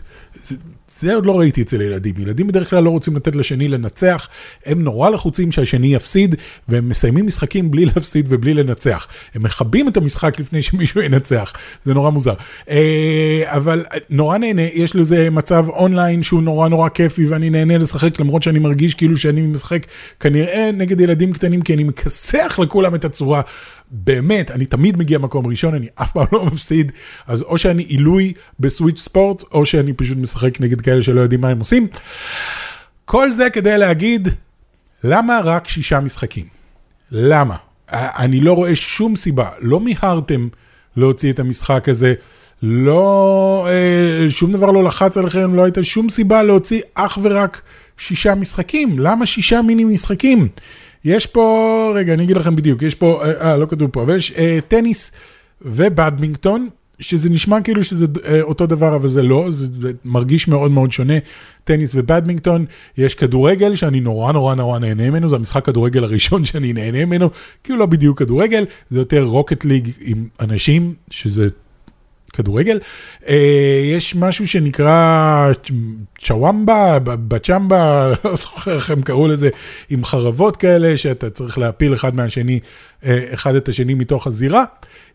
זה 0.90 1.14
עוד 1.14 1.26
לא 1.26 1.38
ראיתי 1.38 1.62
אצל 1.62 1.80
ילדים. 1.80 2.14
ילדים 2.18 2.46
בדרך 2.46 2.70
כלל 2.70 2.82
לא 2.82 2.90
רוצים 2.90 3.16
לתת 3.16 3.36
לשני 3.36 3.68
לנצח, 3.68 4.28
הם 4.66 4.82
נורא 4.82 5.10
לחוצים 5.10 5.52
שהשני 5.52 5.94
יפסיד, 5.94 6.34
והם 6.68 6.88
מסיימים 6.88 7.26
משחקים 7.26 7.70
בלי 7.70 7.84
להפסיד 7.84 8.26
ובלי 8.28 8.54
לנצח. 8.54 9.08
הם 9.34 9.42
מכבים 9.42 9.88
את 9.88 9.96
המשחק 9.96 10.40
לפני 10.40 10.62
שמישהו 10.62 11.00
ינצח, 11.00 11.52
זה 11.84 11.94
נורא 11.94 12.10
מוזר. 12.10 12.34
אה, 12.70 13.42
אבל 13.46 13.84
נורא 14.10 14.38
נהנה, 14.38 14.62
יש 14.62 14.96
לזה 14.96 15.30
מצב 15.30 15.68
אונליין 15.68 16.22
שהוא 16.22 16.42
נורא 16.42 16.68
נורא 16.68 16.88
כיפי, 16.88 17.26
ואני 17.26 17.50
נהנה 17.50 17.78
לשחק, 17.78 18.20
למרות 18.20 18.42
שאני 18.42 18.58
מרגיש 18.58 18.94
כאילו 18.94 19.16
שאני 19.16 19.46
משחק 19.46 19.86
כנראה 20.20 20.70
נגד 20.74 21.00
ילדים 21.00 21.32
קטנים, 21.32 21.62
כי 21.62 21.74
אני 21.74 21.84
מכסח 21.84 22.58
לכולם 22.62 22.94
את 22.94 23.04
הצורה. 23.04 23.42
באמת, 23.90 24.50
אני 24.50 24.66
תמיד 24.66 24.96
מגיע 24.96 25.18
מקום 25.18 25.46
ראשון, 25.46 25.74
אני 25.74 25.86
אף 25.94 26.12
פעם 26.12 26.26
לא 26.32 26.44
מפסיד, 26.44 26.92
אז 27.26 27.42
או 27.42 27.58
שאני 27.58 27.82
עילוי 27.82 28.32
בסוויץ' 28.60 28.98
ספורט, 28.98 29.44
או 29.52 29.66
שאני 29.66 29.92
פשוט 29.92 30.18
משחק 30.18 30.60
נגד 30.60 30.80
כאלה 30.80 31.02
שלא 31.02 31.20
יודעים 31.20 31.40
מה 31.40 31.48
הם 31.48 31.58
עושים. 31.58 31.86
כל 33.04 33.32
זה 33.32 33.50
כדי 33.50 33.78
להגיד, 33.78 34.28
למה 35.04 35.40
רק 35.44 35.68
שישה 35.68 36.00
משחקים? 36.00 36.44
למה? 37.12 37.56
אני 37.92 38.40
לא 38.40 38.52
רואה 38.52 38.76
שום 38.76 39.16
סיבה, 39.16 39.48
לא 39.60 39.80
מיהרתם 39.80 40.48
להוציא 40.96 41.32
את 41.32 41.38
המשחק 41.38 41.88
הזה, 41.88 42.14
לא, 42.62 43.66
אה, 43.70 44.30
שום 44.30 44.52
דבר 44.52 44.70
לא 44.70 44.84
לחץ 44.84 45.16
עליכם, 45.16 45.54
לא 45.54 45.64
הייתה 45.64 45.84
שום 45.84 46.08
סיבה 46.08 46.42
להוציא 46.42 46.80
אך 46.94 47.18
ורק 47.22 47.60
שישה 47.98 48.34
משחקים. 48.34 48.98
למה 48.98 49.26
שישה 49.26 49.62
מיני 49.62 49.84
משחקים? 49.84 50.48
יש 51.08 51.26
פה, 51.26 51.92
רגע, 51.94 52.14
אני 52.14 52.24
אגיד 52.24 52.36
לכם 52.36 52.56
בדיוק, 52.56 52.82
יש 52.82 52.94
פה, 52.94 53.24
אה, 53.24 53.50
אה 53.50 53.56
לא 53.56 53.66
כתוב 53.66 53.90
פה, 53.90 54.02
אבל 54.02 54.16
יש 54.16 54.32
אה, 54.32 54.58
טניס 54.68 55.12
ובדמינגטון, 55.62 56.68
שזה 57.00 57.30
נשמע 57.30 57.60
כאילו 57.60 57.84
שזה 57.84 58.06
אה, 58.24 58.42
אותו 58.42 58.66
דבר, 58.66 58.96
אבל 58.96 59.08
זה 59.08 59.22
לא, 59.22 59.50
זה, 59.50 59.66
זה 59.72 59.92
מרגיש 60.04 60.48
מאוד 60.48 60.70
מאוד 60.70 60.92
שונה. 60.92 61.14
טניס 61.64 61.92
ובדמינגטון, 61.94 62.64
יש 62.98 63.14
כדורגל 63.14 63.76
שאני 63.76 64.00
נורא 64.00 64.32
נורא 64.32 64.54
נורא 64.54 64.78
נהנה 64.78 65.10
ממנו, 65.10 65.28
זה 65.28 65.36
המשחק 65.36 65.64
כדורגל 65.64 66.04
הראשון 66.04 66.44
שאני 66.48 66.72
נהנה 66.72 67.04
ממנו, 67.04 67.30
הוא 67.68 67.76
לא 67.76 67.86
בדיוק 67.86 68.18
כדורגל, 68.18 68.64
זה 68.90 68.98
יותר 68.98 69.22
רוקט 69.22 69.64
ליג 69.64 69.90
עם 70.00 70.28
אנשים, 70.40 70.94
שזה 71.10 71.48
כדורגל. 72.38 72.78
אה, 73.28 73.80
יש 73.84 74.16
משהו 74.16 74.48
שנקרא 74.48 75.52
צ'וואמבה, 76.18 76.98
בצ'מבה, 77.04 78.08
לא 78.24 78.36
זוכר 78.36 78.76
איך 78.76 78.90
הם 78.90 79.02
קראו 79.02 79.28
לזה, 79.28 79.48
עם 79.90 80.04
חרבות 80.04 80.56
כאלה, 80.56 80.96
שאתה 80.96 81.30
צריך 81.30 81.58
להפיל 81.58 81.94
אחד 81.94 82.14
מהשני, 82.16 82.60
אה, 83.04 83.24
אחד 83.34 83.54
את 83.54 83.68
השני 83.68 83.94
מתוך 83.94 84.26
הזירה. 84.26 84.64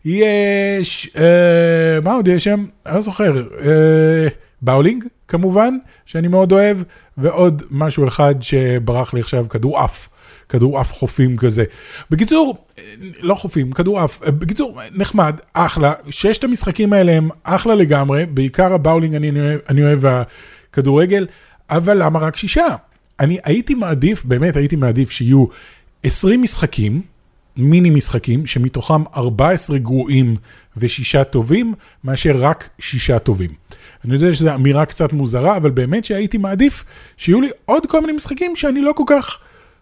יש, 0.04 1.10
אה, 1.16 2.00
מה 2.02 2.12
עוד 2.14 2.28
יש 2.28 2.44
שם? 2.44 2.64
אני 2.86 2.94
לא 2.94 3.00
זוכר. 3.00 3.42
באולינג, 4.62 5.04
כמובן, 5.28 5.76
שאני 6.06 6.28
מאוד 6.28 6.52
אוהב, 6.52 6.78
ועוד 7.18 7.62
משהו 7.70 8.08
אחד 8.08 8.34
שברח 8.40 9.14
לי 9.14 9.20
עכשיו, 9.20 9.48
כדור 9.48 9.78
עף. 9.78 10.08
כדור 10.48 10.80
עף 10.80 10.92
חופים 10.92 11.36
כזה. 11.36 11.64
בקיצור, 12.10 12.66
לא 13.20 13.34
חופים, 13.34 13.72
כדור 13.72 14.00
עף. 14.00 14.18
בקיצור, 14.28 14.80
נחמד, 14.94 15.36
אחלה. 15.52 15.92
ששת 16.10 16.44
המשחקים 16.44 16.92
האלה 16.92 17.12
הם 17.12 17.28
אחלה 17.42 17.74
לגמרי, 17.74 18.26
בעיקר 18.26 18.72
הבאולינג 18.72 19.14
אני, 19.14 19.30
אני 19.68 19.82
אוהב 19.82 20.04
הכדורגל, 20.06 21.26
אבל 21.70 22.02
למה 22.02 22.18
רק 22.18 22.36
שישה? 22.36 22.66
אני 23.20 23.38
הייתי 23.44 23.74
מעדיף, 23.74 24.24
באמת 24.24 24.56
הייתי 24.56 24.76
מעדיף 24.76 25.10
שיהיו 25.10 25.46
20 26.02 26.42
משחקים, 26.42 27.02
מיני 27.56 27.90
משחקים, 27.90 28.46
שמתוכם 28.46 29.02
14 29.16 29.78
גרועים 29.78 30.36
ושישה 30.76 31.24
טובים, 31.24 31.74
מאשר 32.04 32.36
רק 32.36 32.68
שישה 32.78 33.18
טובים. 33.18 33.50
אני 34.04 34.14
יודע 34.14 34.34
שזו 34.34 34.54
אמירה 34.54 34.84
קצת 34.84 35.12
מוזרה, 35.12 35.56
אבל 35.56 35.70
באמת 35.70 36.04
שהייתי 36.04 36.38
מעדיף 36.38 36.84
שיהיו 37.16 37.40
לי 37.40 37.48
עוד 37.64 37.86
כל 37.86 38.00
מיני 38.00 38.12
משחקים 38.12 38.56
שאני 38.56 38.80
לא 38.80 38.92
כל 38.96 39.04
כך... 39.06 39.38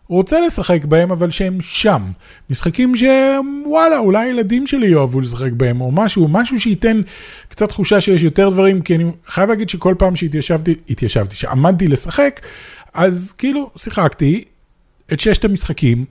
רוצה 0.09 0.41
לשחק 0.41 0.85
בהם, 0.85 1.11
אבל 1.11 1.31
שהם 1.31 1.59
שם. 1.61 2.03
משחקים 2.51 2.93
שוואלה, 2.97 3.99
אולי 3.99 4.27
הילדים 4.27 4.67
שלי 4.67 4.87
יאהבו 4.87 5.21
לשחק 5.21 5.53
בהם, 5.53 5.81
או 5.81 5.93
משהו, 5.93 6.29
משהו 6.29 6.61
שייתן 6.61 7.01
קצת 7.49 7.69
תחושה 7.69 8.01
שיש 8.01 8.23
יותר 8.23 8.51
דברים, 8.51 8.83
כי 8.83 8.95
אני 8.95 9.05
חייב 9.27 9.51
להגיד 9.51 9.69
שכל 9.69 9.95
פעם 9.99 10.17
שהתיישבתי, 10.17 10.75
התיישבתי, 10.91 11.37
שעמדתי 11.37 11.89
לשחק, 11.89 12.41
אז 12.95 13.35
כאילו 13.39 13.71
שיחקתי 13.77 14.45
את 15.13 15.21
ששת 15.21 15.45
המשחקים, 15.45 16.05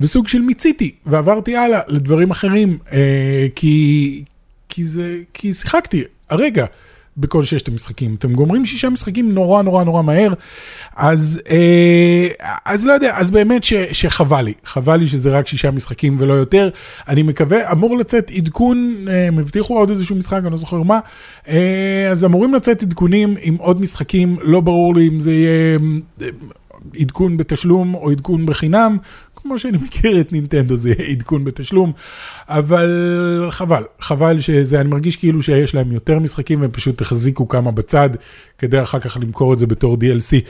וסוג 0.00 0.28
של 0.28 0.42
מיציתי, 0.42 0.90
ועברתי 1.06 1.56
הלאה 1.56 1.80
לדברים 1.88 2.30
אחרים, 2.30 2.78
אה, 2.92 3.46
כי, 3.54 4.24
כי 4.68 4.84
זה, 4.84 5.18
כי 5.34 5.54
שיחקתי, 5.54 6.04
הרגע. 6.30 6.66
בכל 7.16 7.44
ששת 7.44 7.68
המשחקים. 7.68 8.14
אתם 8.18 8.32
גומרים 8.32 8.66
שישה 8.66 8.90
משחקים 8.90 9.32
נורא 9.34 9.62
נורא 9.62 9.84
נורא 9.84 10.02
מהר, 10.02 10.32
אז, 10.96 11.40
אה, 11.50 12.28
אז 12.64 12.86
לא 12.86 12.92
יודע, 12.92 13.16
אז 13.16 13.30
באמת 13.30 13.64
ש, 13.64 13.74
שחבל 13.92 14.42
לי, 14.42 14.52
חבל 14.64 14.96
לי 14.96 15.06
שזה 15.06 15.30
רק 15.30 15.46
שישה 15.46 15.70
משחקים 15.70 16.16
ולא 16.18 16.32
יותר. 16.32 16.70
אני 17.08 17.22
מקווה, 17.22 17.72
אמור 17.72 17.98
לצאת 17.98 18.30
עדכון, 18.30 19.04
אה, 19.08 19.28
הם 19.28 19.38
הבטיחו 19.38 19.78
עוד 19.78 19.90
איזשהו 19.90 20.16
משחק, 20.16 20.40
אני 20.42 20.50
לא 20.50 20.56
זוכר 20.56 20.82
מה, 20.82 20.98
אה, 21.48 22.08
אז 22.10 22.24
אמורים 22.24 22.54
לצאת 22.54 22.82
עדכונים 22.82 23.34
עם 23.40 23.56
עוד 23.56 23.80
משחקים, 23.80 24.36
לא 24.42 24.60
ברור 24.60 24.94
לי 24.94 25.08
אם 25.08 25.20
זה 25.20 25.32
יהיה 25.32 25.78
אה, 26.22 26.28
עדכון 27.00 27.36
בתשלום 27.36 27.94
או 27.94 28.10
עדכון 28.10 28.46
בחינם. 28.46 28.96
כמו 29.42 29.58
שאני 29.58 29.78
מכיר 29.78 30.20
את 30.20 30.32
נינטנדו 30.32 30.76
זה 30.76 30.92
עדכון 31.10 31.44
בתשלום, 31.44 31.92
אבל 32.48 33.46
חבל, 33.50 33.84
חבל 34.00 34.40
שזה, 34.40 34.80
אני 34.80 34.88
מרגיש 34.88 35.16
כאילו 35.16 35.42
שיש 35.42 35.74
להם 35.74 35.92
יותר 35.92 36.18
משחקים 36.18 36.60
והם 36.60 36.70
פשוט 36.70 37.00
החזיקו 37.00 37.48
כמה 37.48 37.70
בצד, 37.70 38.10
כדי 38.58 38.82
אחר 38.82 38.98
כך 38.98 39.16
למכור 39.20 39.52
את 39.52 39.58
זה 39.58 39.66
בתור 39.66 39.96
DLC. 39.96 40.46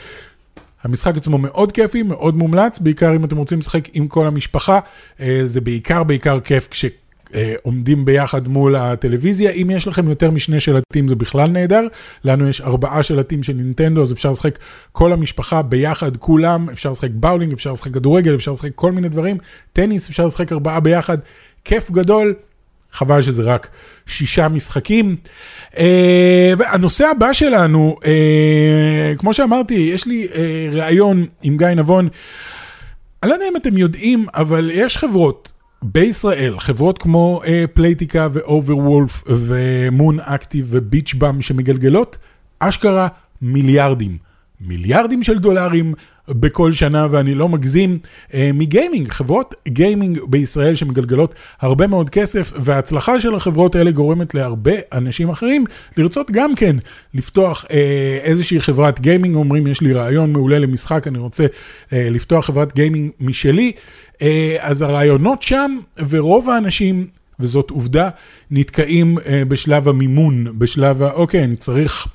המשחק 0.85 1.17
עצמו 1.17 1.39
מאוד 1.39 1.73
כיפי, 1.73 2.03
מאוד 2.03 2.37
מומלץ, 2.37 2.79
בעיקר 2.79 3.17
אם 3.17 3.25
אתם 3.25 3.37
רוצים 3.37 3.59
לשחק 3.59 3.89
עם 3.93 4.09
כל 4.09 4.27
המשפחה, 4.27 4.81
אה, 5.21 5.43
זה 5.45 5.61
בעיקר 5.61 6.03
בעיקר 6.03 6.41
כיף 6.41 6.69
כש... 6.71 6.85
אה, 7.35 7.55
עומדים 7.63 8.05
ביחד 8.05 8.49
מול 8.49 8.77
הטלוויזיה. 8.77 9.51
אם 9.51 9.71
יש 9.71 9.89
לכם 9.89 10.09
יותר 10.09 10.31
משני 10.31 10.61
שלטים 10.61 11.09
זה 11.09 11.15
בכלל 11.15 11.51
נהדר. 11.51 11.87
לנו 12.25 12.49
יש 12.49 12.61
ארבעה 12.61 13.03
שלטים 13.03 13.43
של 13.43 13.53
נינטנדו, 13.53 14.03
אז 14.03 14.13
אפשר 14.13 14.31
לשחק 14.31 14.59
כל 14.93 15.13
המשפחה 15.13 15.63
ביחד, 15.63 16.17
כולם, 16.17 16.71
אפשר 16.71 16.91
לשחק 16.91 17.11
באולינג, 17.11 17.53
אפשר 17.53 17.73
לשחק 17.73 17.95
כדורגל, 17.95 18.35
אפשר 18.35 18.53
לשחק 18.53 18.71
כל 18.75 18.93
מיני 18.93 19.09
דברים. 19.09 19.39
טניס, 19.73 20.09
אפשר 20.09 20.27
לשחק 20.27 20.53
ארבעה 20.53 20.81
ביחד. 20.81 21.19
כיף 21.65 21.91
גדול. 21.91 22.35
חבל 22.93 23.23
שזה 23.23 23.43
רק 23.43 23.69
שישה 24.07 24.49
משחקים. 24.49 25.17
Uh, 25.73 25.79
והנושא 26.59 27.07
הבא 27.07 27.33
שלנו, 27.33 27.97
uh, 28.01 29.19
כמו 29.19 29.35
שאמרתי, 29.35 29.75
יש 29.75 30.07
לי 30.07 30.29
uh, 30.31 30.37
ראיון 30.73 31.27
עם 31.43 31.57
גיא 31.57 31.67
נבון. 31.67 32.09
אני 33.23 33.31
לא 33.31 33.35
יודע 33.35 33.49
אם 33.49 33.57
אתם 33.57 33.79
יודעים, 33.79 34.27
אבל 34.35 34.71
יש 34.75 34.97
חברות 34.97 35.52
בישראל, 35.83 36.59
חברות 36.59 36.99
כמו 36.99 37.41
Playtika 37.75 38.29
ו 38.33 38.43
Overwolf 38.43 39.25
ו 39.27 39.46
Moon 39.46 40.21
Active 40.21 40.67
ו 40.69 40.76
Beach 40.76 41.15
Bum 41.15 41.43
שמגלגלות 41.43 42.19
אשכרה 42.59 43.09
מיליארדים. 43.43 44.19
מיליארדים 44.61 45.23
של 45.23 45.39
דולרים 45.39 45.95
בכל 46.29 46.73
שנה, 46.73 47.07
ואני 47.11 47.35
לא 47.35 47.49
מגזים, 47.49 47.99
אה, 48.35 48.51
מגיימינג, 48.55 49.09
חברות 49.09 49.55
גיימינג 49.69 50.21
בישראל 50.29 50.75
שמגלגלות 50.75 51.35
הרבה 51.61 51.87
מאוד 51.87 52.11
כסף, 52.11 52.53
וההצלחה 52.57 53.21
של 53.21 53.35
החברות 53.35 53.75
האלה 53.75 53.91
גורמת 53.91 54.35
להרבה 54.35 54.73
אנשים 54.93 55.29
אחרים 55.29 55.65
לרצות 55.97 56.31
גם 56.31 56.55
כן 56.55 56.77
לפתוח 57.15 57.65
אה, 57.71 58.19
איזושהי 58.23 58.61
חברת 58.61 59.01
גיימינג, 59.01 59.35
אומרים 59.35 59.67
יש 59.67 59.81
לי 59.81 59.93
רעיון 59.93 60.33
מעולה 60.33 60.59
למשחק, 60.59 61.07
אני 61.07 61.19
רוצה 61.19 61.47
אה, 61.93 62.09
לפתוח 62.11 62.47
חברת 62.47 62.75
גיימינג 62.75 63.11
משלי, 63.21 63.73
אז 64.61 64.83
הרעיונות 64.83 65.43
שם, 65.43 65.79
ורוב 66.09 66.51
האנשים 66.51 67.07
וזאת 67.41 67.71
עובדה, 67.71 68.09
נתקעים 68.51 69.19
בשלב 69.49 69.89
המימון, 69.89 70.59
בשלב 70.59 71.03
ה... 71.03 71.13
אוקיי, 71.13 71.45
אני 71.45 71.57
צריך 71.57 72.09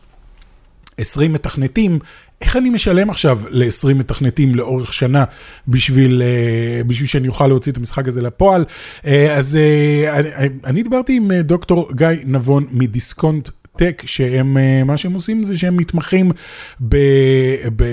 20 0.97 1.33
מתכנתים, 1.33 1.99
איך 2.41 2.57
אני 2.57 2.69
משלם 2.69 3.09
עכשיו 3.09 3.41
ל-20 3.49 3.93
מתכנתים 3.93 4.55
לאורך 4.55 4.93
שנה 4.93 5.23
בשביל, 5.67 6.21
אה, 6.21 6.83
בשביל 6.83 7.07
שאני 7.07 7.27
אוכל 7.27 7.47
להוציא 7.47 7.71
את 7.71 7.77
המשחק 7.77 8.07
הזה 8.07 8.21
לפועל? 8.21 8.65
אה, 9.05 9.35
אז 9.37 9.55
אה, 9.55 10.19
אני, 10.19 10.29
אני 10.65 10.83
דיברתי 10.83 11.17
עם 11.17 11.31
דוקטור 11.31 11.91
גיא 11.95 12.07
נבון 12.25 12.67
מדיסקונט 12.71 13.49
טק, 13.77 14.03
שהם, 14.05 14.57
אה, 14.57 14.83
מה 14.83 14.97
שהם 14.97 15.13
עושים 15.13 15.43
זה 15.43 15.57
שהם 15.57 15.77
מתמחים 15.77 16.31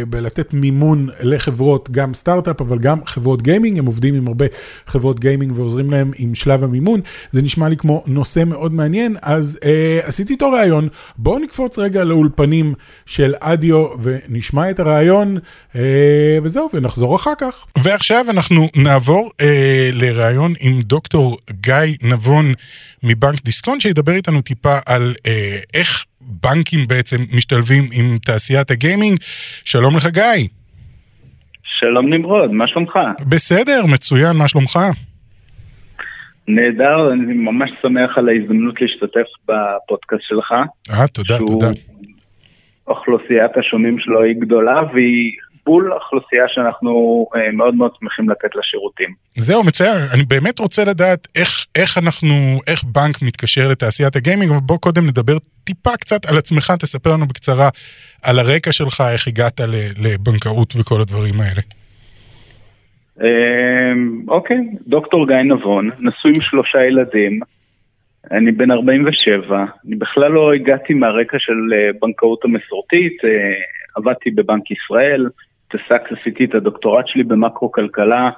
בלתת 0.08 0.54
מימון 0.54 1.08
לחברות, 1.20 1.90
גם 1.90 2.14
סטארט-אפ, 2.14 2.60
אבל 2.60 2.78
גם 2.78 2.98
חברות 3.06 3.42
גיימינג, 3.42 3.78
הם 3.78 3.86
עובדים 3.86 4.14
עם 4.14 4.26
הרבה 4.26 4.46
חברות 4.86 5.20
גיימינג 5.20 5.58
ועוזרים 5.58 5.90
להם 5.90 6.10
עם 6.16 6.34
שלב 6.34 6.64
המימון. 6.64 7.00
זה 7.30 7.42
נשמע 7.42 7.68
לי 7.68 7.76
כמו 7.76 8.02
נושא 8.06 8.44
מאוד 8.46 8.72
מעניין, 8.74 9.16
אז 9.22 9.58
אה, 9.64 10.00
עשיתי 10.02 10.32
איתו 10.32 10.50
ראיון, 10.50 10.88
בואו 11.18 11.38
נקפוץ 11.38 11.78
רגע 11.78 12.04
לאולפנים 12.04 12.74
של 13.06 13.34
אדיו 13.40 13.86
ונשמע 14.02 14.70
את 14.70 14.80
הראיון, 14.80 15.38
אה, 15.76 16.38
וזהו, 16.42 16.68
ונחזור 16.74 17.16
אחר 17.16 17.32
כך. 17.38 17.66
ועכשיו 17.82 18.24
אנחנו 18.30 18.68
נעבור 18.76 19.30
אה, 19.40 19.90
לראיון 19.92 20.54
עם 20.60 20.80
דוקטור 20.82 21.38
גיא 21.60 21.74
נבון. 22.02 22.54
מבנק 23.04 23.44
דיסקונט 23.44 23.80
שידבר 23.80 24.12
איתנו 24.12 24.42
טיפה 24.42 24.78
על 24.86 25.14
אה, 25.26 25.58
איך 25.74 26.04
בנקים 26.20 26.80
בעצם 26.88 27.16
משתלבים 27.36 27.88
עם 27.92 28.18
תעשיית 28.18 28.70
הגיימינג. 28.70 29.18
שלום 29.64 29.96
לך 29.96 30.06
גיא. 30.06 30.48
שלום 31.64 32.12
נמרוד, 32.12 32.52
מה 32.52 32.66
שלומך? 32.66 32.98
בסדר, 33.28 33.86
מצוין, 33.86 34.36
מה 34.36 34.48
שלומך? 34.48 34.78
נהדר, 36.48 37.12
אני 37.12 37.34
ממש 37.34 37.70
שמח 37.82 38.18
על 38.18 38.28
ההזדמנות 38.28 38.80
להשתתף 38.80 39.26
בפודקאסט 39.48 40.22
שלך. 40.22 40.54
אה, 40.90 41.06
תודה, 41.06 41.38
תודה. 41.38 41.70
אוכלוסיית 42.86 43.56
השומעים 43.56 43.98
שלו 43.98 44.22
היא 44.22 44.34
גדולה 44.40 44.80
והיא 44.92 45.32
בול 45.66 45.92
אוכלוסייה 45.92 46.44
שאנחנו 46.48 47.26
אה, 47.36 47.52
מאוד 47.52 47.74
מאוד 47.74 47.90
שמחים 48.00 48.28
לתת 48.28 48.54
לה 48.54 48.62
שירותים. 48.62 49.14
זהו, 49.36 49.64
מצער, 49.64 49.96
אני 50.14 50.22
באמת 50.22 50.58
רוצה 50.58 50.84
לדעת 50.84 51.28
איך, 51.36 51.66
איך 51.74 51.98
אנחנו, 51.98 52.34
איך 52.66 52.84
בנק 52.84 53.22
מתקשר 53.22 53.68
לתעשיית 53.68 54.16
הגיימינג, 54.16 54.50
אבל 54.50 54.60
בוא 54.60 54.78
קודם 54.78 55.06
נדבר 55.06 55.36
טיפה 55.64 55.96
קצת 56.00 56.26
על 56.26 56.38
עצמך, 56.38 56.72
תספר 56.80 57.12
לנו 57.12 57.26
בקצרה 57.26 57.68
על 58.22 58.38
הרקע 58.38 58.72
שלך, 58.72 59.02
איך 59.12 59.28
הגעת 59.28 59.60
לבנקאות 59.98 60.74
וכל 60.76 61.00
הדברים 61.00 61.34
האלה. 61.40 61.62
אמ, 63.20 64.22
אוקיי, 64.28 64.58
דוקטור 64.86 65.26
גיא 65.26 65.36
נבון, 65.36 65.90
נשוי 65.98 66.32
עם 66.34 66.40
שלושה 66.40 66.84
ילדים, 66.84 67.40
אני 68.30 68.52
בן 68.52 68.70
47, 68.70 69.64
אני 69.86 69.96
בכלל 69.96 70.32
לא 70.32 70.52
הגעתי 70.52 70.94
מהרקע 70.94 71.38
של 71.38 71.52
אה, 71.72 71.90
בנקאות 72.02 72.44
המסורתית, 72.44 73.24
אה, 73.24 73.54
עבדתי 73.96 74.30
בבנק 74.30 74.70
ישראל, 74.70 75.28
התעסק, 75.66 76.02
עשיתי 76.12 76.44
את 76.44 76.54
הדוקטורט 76.54 77.08
שלי 77.08 77.22
במקרו-כלכלה, 77.22 78.30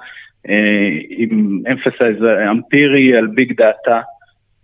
אה, 0.49 0.89
עם 1.09 1.61
אמפסייז 1.71 2.17
אמפירי 2.51 3.17
על 3.17 3.27
ביג 3.27 3.53
דאטה, 3.57 4.01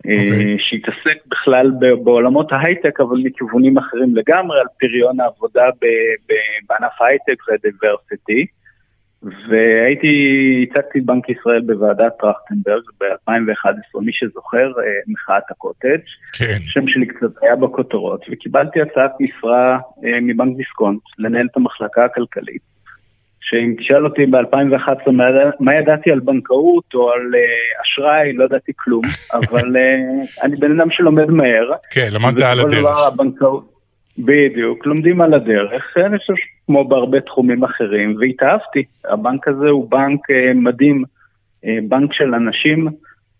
okay. 0.04 0.20
אוקיי. 0.20 0.58
שהתעסק 0.58 1.26
בכלל 1.26 1.70
בעולמות 2.04 2.52
ההייטק, 2.52 3.00
אבל 3.00 3.16
מכיוונים 3.24 3.78
אחרים 3.78 4.16
לגמרי, 4.16 4.60
על 4.60 4.66
פריון 4.80 5.20
העבודה 5.20 5.64
בענף 6.68 7.00
ההייטק 7.00 7.48
וה 7.48 7.64
diversity. 7.64 8.46
והייתי, 9.48 10.66
הצגתי 10.70 10.98
את 10.98 11.04
בנק 11.04 11.28
ישראל 11.28 11.60
בוועדת 11.60 12.12
טרכטנברג 12.20 12.82
ב-2011, 13.00 14.00
מי 14.00 14.12
שזוכר, 14.12 14.72
אה, 14.78 14.84
מחאת 15.06 15.42
הקוטג', 15.50 16.04
כן. 16.38 16.58
שם 16.60 16.88
שלי 16.88 17.06
קצת 17.06 17.42
היה 17.42 17.56
בכותרות, 17.56 18.24
וקיבלתי 18.30 18.80
הצעת 18.80 19.12
משרה 19.20 19.78
אה, 20.04 20.20
מבנק 20.22 20.56
דיסקונט 20.56 21.00
לנהל 21.18 21.46
את 21.50 21.56
המחלקה 21.56 22.04
הכלכלית. 22.04 22.73
שאם 23.44 23.74
תשאל 23.78 24.04
אותי 24.04 24.26
ב-2011 24.26 25.10
מה, 25.10 25.24
מה 25.60 25.74
ידעתי 25.74 26.10
על 26.10 26.20
בנקאות 26.20 26.94
או 26.94 27.12
על 27.12 27.20
uh, 27.34 27.82
אשראי, 27.82 28.32
לא 28.32 28.44
ידעתי 28.44 28.72
כלום, 28.76 29.02
אבל 29.38 29.76
uh, 29.76 30.42
אני 30.42 30.56
בן 30.56 30.80
אדם 30.80 30.90
שלומד 30.90 31.30
מהר. 31.30 31.70
כן, 31.90 32.08
למדת 32.12 32.42
על 32.42 32.60
הדרך. 32.60 33.06
הבנקאות, 33.06 33.72
בדיוק, 34.18 34.86
לומדים 34.86 35.20
על 35.20 35.34
הדרך, 35.34 35.96
אני 35.96 36.18
חושב 36.18 36.32
כמו 36.66 36.88
בהרבה 36.88 37.20
תחומים 37.20 37.64
אחרים, 37.64 38.16
והתאהבתי. 38.20 38.84
הבנק 39.04 39.48
הזה 39.48 39.68
הוא 39.68 39.90
בנק 39.90 40.20
uh, 40.30 40.34
מדהים, 40.54 41.04
uh, 41.64 41.68
בנק 41.88 42.12
של 42.12 42.34
אנשים, 42.34 42.88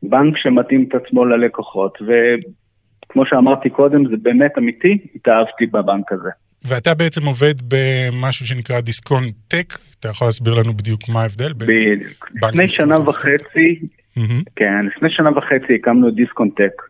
בנק 0.02 0.36
שמתאים 0.36 0.86
את 0.88 0.94
עצמו 0.94 1.24
ללקוחות, 1.24 1.98
וכמו 2.02 3.26
שאמרתי 3.26 3.70
קודם, 3.70 4.08
זה 4.08 4.16
באמת 4.22 4.58
אמיתי, 4.58 4.98
התאהבתי 5.14 5.66
בבנק 5.66 6.12
הזה. 6.12 6.30
ואתה 6.66 6.94
בעצם 6.94 7.26
עובד 7.26 7.54
במשהו 7.68 8.46
שנקרא 8.46 8.80
דיסקונט 8.80 9.34
טק, 9.48 9.72
אתה 10.00 10.08
יכול 10.08 10.28
להסביר 10.28 10.54
לנו 10.54 10.72
בדיוק 10.72 11.00
מה 11.08 11.22
ההבדל? 11.22 11.52
בדיוק. 11.52 12.30
לפני 12.42 12.68
שנה 12.68 13.00
וחצי, 13.00 13.80
כן, 14.56 14.86
לפני 14.86 15.10
שנה 15.10 15.38
וחצי 15.38 15.74
הקמנו 15.74 16.08
את 16.08 16.14
דיסקונט 16.14 16.56
Tech. 16.56 16.82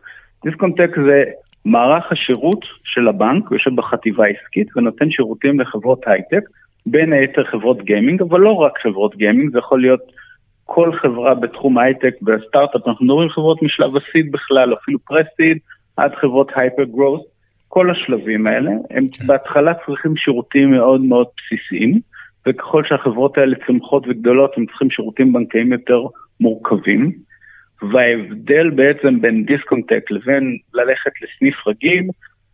דיסקונט 0.45 0.77
Tech 0.77 0.89
זה 1.05 1.23
מערך 1.65 2.11
השירות 2.11 2.65
של 2.83 3.07
הבנק, 3.07 3.43
הוא 3.49 3.55
יושב 3.55 3.75
בחטיבה 3.75 4.25
העסקית 4.25 4.77
ונותן 4.77 5.11
שירותים 5.11 5.59
לחברות 5.59 6.01
הייטק, 6.07 6.49
בין 6.85 7.13
היתר 7.13 7.43
חברות 7.51 7.83
גיימינג, 7.83 8.21
אבל 8.21 8.39
לא 8.39 8.53
רק 8.53 8.71
חברות 8.83 9.15
גיימינג, 9.15 9.51
זה 9.51 9.59
יכול 9.59 9.81
להיות 9.81 10.01
כל 10.65 10.91
חברה 11.01 11.35
בתחום 11.35 11.77
הייטק 11.77 12.13
וסטארט-אפ, 12.27 12.87
אנחנו 12.87 13.05
מדברים 13.05 13.29
חברות 13.29 13.63
משלב 13.63 13.89
ה 13.97 14.04
seed 14.04 14.31
בכלל, 14.31 14.73
אפילו 14.73 14.99
pre-seed, 14.99 15.57
עד 15.97 16.15
חברות 16.15 16.51
hyper 16.55 16.83
growth. 16.83 17.21
כל 17.75 17.91
השלבים 17.91 18.47
האלה, 18.47 18.71
הם 18.89 19.05
כן. 19.07 19.27
בהתחלה 19.27 19.73
צריכים 19.85 20.17
שירותים 20.17 20.71
מאוד 20.71 21.01
מאוד 21.01 21.27
בסיסיים, 21.37 21.99
וככל 22.47 22.83
שהחברות 22.85 23.37
האלה 23.37 23.55
צומחות 23.67 24.03
וגדולות, 24.07 24.51
הם 24.57 24.65
צריכים 24.65 24.89
שירותים 24.89 25.33
בנקאיים 25.33 25.73
יותר 25.73 26.01
מורכבים. 26.39 27.11
וההבדל 27.91 28.69
בעצם 28.69 29.21
בין 29.21 29.45
דיסקונטק 29.45 30.11
לבין 30.11 30.57
ללכת 30.73 31.11
לסניף 31.21 31.67
רגיל, 31.67 32.07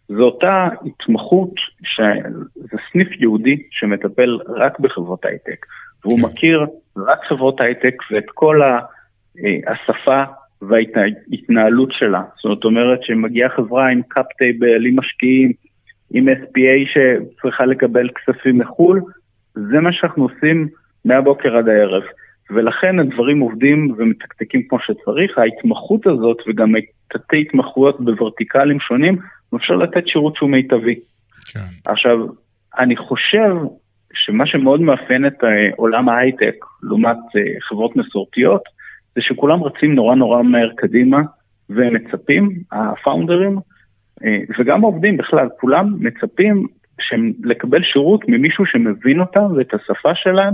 זו 0.08 0.24
אותה 0.24 0.68
התמחות, 0.86 1.54
שזה 1.84 2.78
סניף 2.92 3.08
ייעודי 3.20 3.64
שמטפל 3.72 4.40
רק 4.48 4.80
בחברות 4.80 5.26
הייטק, 5.26 5.66
והוא 6.06 6.20
כן. 6.20 6.26
מכיר 6.26 6.66
רק 6.98 7.20
חברות 7.30 7.62
הייטק 7.62 7.96
ואת 8.12 8.26
כל 8.34 8.62
השפה 9.68 10.24
וההתנהלות 10.62 11.92
שלה. 11.92 12.22
זאת 12.44 12.64
אומרת 12.64 13.04
שמגיעה 13.04 13.50
חברה 13.50 13.88
עם 13.88 14.02
קאפ 14.08 14.26
טייבל, 14.38 14.86
עם 14.86 15.00
משקיעים, 15.00 15.52
עם 16.14 16.30
SPA 16.30 16.90
שצריכה 16.94 17.66
לקבל 17.66 18.10
כספים 18.10 18.58
מחו"ל, 18.58 19.02
זה 19.54 19.80
מה 19.80 19.94
שאנחנו 19.94 20.24
עושים 20.24 20.68
מהבוקר 21.06 21.58
עד 21.58 21.70
הערב. 21.70 22.04
ולכן 22.50 23.00
הדברים 23.00 23.40
עובדים 23.40 23.96
ומתקתקים 23.98 24.62
כמו 24.70 24.80
שצריך, 24.80 25.38
ההתמחות 25.38 26.08
הזאת 26.08 26.38
וגם 26.48 26.74
תתי 27.08 27.42
התמחויות 27.42 28.02
בוורטיקלים 28.02 28.80
שונים, 28.80 29.18
אפשר 29.56 29.76
לתת 29.76 30.08
שירות 30.08 30.36
שהוא 30.36 30.50
מיטבי. 30.50 30.96
כן. 31.54 31.92
עכשיו, 31.92 32.18
אני 32.80 32.96
חושב 32.98 33.56
שמה 34.14 34.46
שמאוד 34.46 34.82
מאפיין 34.82 35.28
את 35.28 35.44
אה, 35.44 35.50
עולם 35.76 36.10
ההייטק, 36.10 36.56
לעומת 36.84 37.18
אה, 37.36 37.42
חברות 37.62 37.96
מסורתיות, 37.96 38.62
זה 39.16 39.22
שכולם 39.22 39.64
רצים 39.64 39.96
נורא 39.96 40.16
נורא 40.16 40.42
מהר 40.42 40.70
קדימה 40.76 41.22
והם 41.70 41.94
מצפים, 41.94 42.50
הפאונדרים, 42.72 43.58
אה, 44.24 44.40
וגם 44.60 44.84
העובדים 44.84 45.18
בכלל, 45.18 45.50
כולם 45.60 45.98
מצפים 46.00 46.68
לקבל 47.44 47.84
שירות 47.84 48.22
ממישהו 48.28 48.66
שמבין 48.66 49.20
אותם 49.20 49.46
ואת 49.56 49.74
השפה 49.74 50.16
שלהם, 50.16 50.54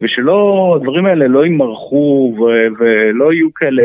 ושלא, 0.00 0.72
הדברים 0.76 1.06
האלה 1.06 1.28
לא 1.28 1.44
יימרחו 1.44 2.36
ולא 2.78 3.32
יהיו 3.32 3.54
כאלה, 3.54 3.82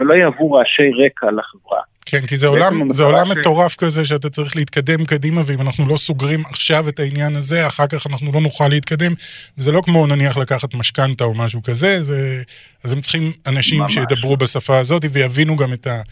ולא 0.00 0.14
יהוו 0.14 0.52
רעשי 0.52 0.90
רקע 1.04 1.26
לחברה. 1.26 1.80
כן, 2.06 2.26
כי 2.26 2.36
זה 2.36 2.46
עולם, 2.46 2.92
זה 2.92 3.02
עולם 3.02 3.26
ש... 3.26 3.30
מטורף 3.30 3.76
כזה 3.76 4.04
שאתה 4.04 4.30
צריך 4.30 4.56
להתקדם 4.56 5.04
קדימה, 5.04 5.42
ואם 5.46 5.60
אנחנו 5.60 5.88
לא 5.88 5.96
סוגרים 5.96 6.42
עכשיו 6.50 6.88
את 6.88 6.98
העניין 7.00 7.36
הזה, 7.36 7.66
אחר 7.66 7.86
כך 7.86 8.06
אנחנו 8.06 8.32
לא 8.32 8.40
נוכל 8.40 8.68
להתקדם. 8.68 9.12
זה 9.56 9.72
לא 9.72 9.82
כמו 9.84 10.06
נניח 10.06 10.36
לקחת 10.36 10.74
משכנתה 10.74 11.24
או 11.24 11.34
משהו 11.34 11.62
כזה, 11.62 12.02
זה... 12.02 12.42
אז 12.84 12.92
הם 12.92 13.00
צריכים 13.00 13.32
אנשים 13.46 13.80
ממש. 13.80 13.94
שידברו 13.94 14.36
בשפה 14.36 14.78
הזאת 14.78 15.02
ויבינו 15.12 15.56
גם 15.56 15.72
את, 15.72 15.86
ה... 15.86 16.02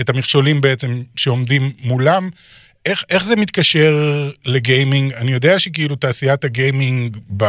את 0.00 0.08
המכשולים 0.08 0.60
בעצם 0.60 1.02
שעומדים 1.16 1.72
מולם. 1.84 2.28
איך, 2.86 3.04
איך 3.10 3.24
זה 3.24 3.36
מתקשר 3.36 3.94
לגיימינג? 4.46 5.12
אני 5.12 5.32
יודע 5.32 5.58
שכאילו 5.58 5.96
תעשיית 5.96 6.44
הגיימינג, 6.44 7.16
ב... 7.36 7.44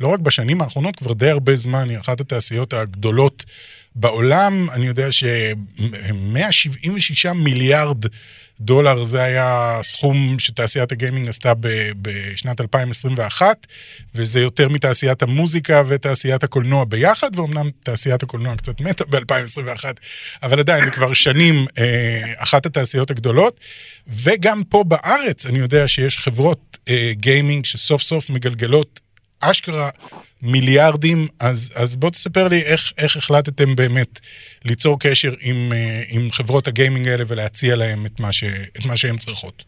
לא 0.00 0.08
רק 0.08 0.20
בשנים 0.20 0.60
האחרונות, 0.60 0.96
כבר 0.96 1.12
די 1.12 1.30
הרבה 1.30 1.56
זמן, 1.56 1.90
היא 1.90 1.98
אחת 1.98 2.20
התעשיות 2.20 2.72
הגדולות. 2.72 3.44
בעולם, 4.00 4.70
אני 4.70 4.86
יודע 4.86 5.12
ש-176 5.12 7.32
מיליארד 7.34 8.04
דולר 8.60 9.04
זה 9.04 9.22
היה 9.22 9.78
סכום 9.82 10.36
שתעשיית 10.38 10.92
הגיימינג 10.92 11.28
עשתה 11.28 11.52
בשנת 12.02 12.60
2021, 12.60 13.66
וזה 14.14 14.40
יותר 14.40 14.68
מתעשיית 14.68 15.22
המוזיקה 15.22 15.82
ותעשיית 15.88 16.44
הקולנוע 16.44 16.84
ביחד, 16.84 17.38
ואומנם 17.38 17.70
תעשיית 17.82 18.22
הקולנוע 18.22 18.56
קצת 18.56 18.80
מתה 18.80 19.04
ב-2021, 19.04 19.84
אבל 20.42 20.58
עדיין 20.58 20.84
זה 20.84 20.90
כבר 20.90 21.12
שנים 21.12 21.66
אה, 21.78 22.32
אחת 22.36 22.66
התעשיות 22.66 23.10
הגדולות. 23.10 23.60
וגם 24.08 24.62
פה 24.68 24.84
בארץ 24.84 25.46
אני 25.46 25.58
יודע 25.58 25.88
שיש 25.88 26.18
חברות 26.18 26.78
אה, 26.88 27.12
גיימינג 27.14 27.64
שסוף 27.64 28.02
סוף 28.02 28.30
מגלגלות 28.30 29.00
אשכרה 29.40 29.90
מיליארדים, 30.42 31.18
אז, 31.40 31.74
אז 31.82 31.96
בוא 31.96 32.10
תספר 32.10 32.48
לי 32.48 32.62
איך, 32.72 32.80
איך 33.02 33.16
החלטתם 33.16 33.76
באמת 33.76 34.20
ליצור 34.64 35.00
קשר 35.00 35.28
עם, 35.28 35.72
אה, 35.72 36.00
עם 36.14 36.30
חברות 36.30 36.68
הגיימינג 36.68 37.08
האלה 37.08 37.24
ולהציע 37.28 37.76
להם 37.76 37.98
את 38.06 38.20
מה, 38.20 38.32
ש, 38.32 38.44
את 38.76 38.86
מה 38.88 38.96
שהן 38.96 39.16
צריכות. 39.16 39.64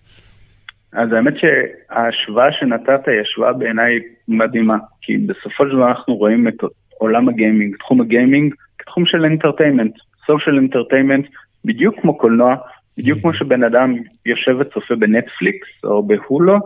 אז 0.93 1.13
האמת 1.13 1.35
שההשוואה 1.41 2.53
שנתת 2.53 3.09
היא 3.09 3.21
השוואה 3.21 3.53
בעיניי 3.53 3.99
מדהימה, 4.29 4.77
כי 5.03 5.17
בסופו 5.17 5.65
של 5.67 5.77
דבר 5.77 5.89
אנחנו 5.89 6.15
רואים 6.15 6.49
את 6.49 6.55
עולם 6.99 7.29
הגיימינג, 7.29 7.77
תחום 7.77 8.01
הגיימינג, 8.01 8.55
כתחום 8.79 9.07
של 9.07 9.25
entertainment, 9.25 9.93
social 10.27 10.57
entertainment, 10.57 11.27
בדיוק 11.65 12.01
כמו 12.01 12.19
קולנוע, 12.19 12.57
בדיוק 12.99 13.19
כמו 13.21 13.35
שבן 13.35 13.65
אדם 13.65 13.95
יושב 14.27 14.57
וצופה 14.61 14.95
בנטפליקס 14.95 15.69
או 15.85 16.03
בהולו, 16.03 16.59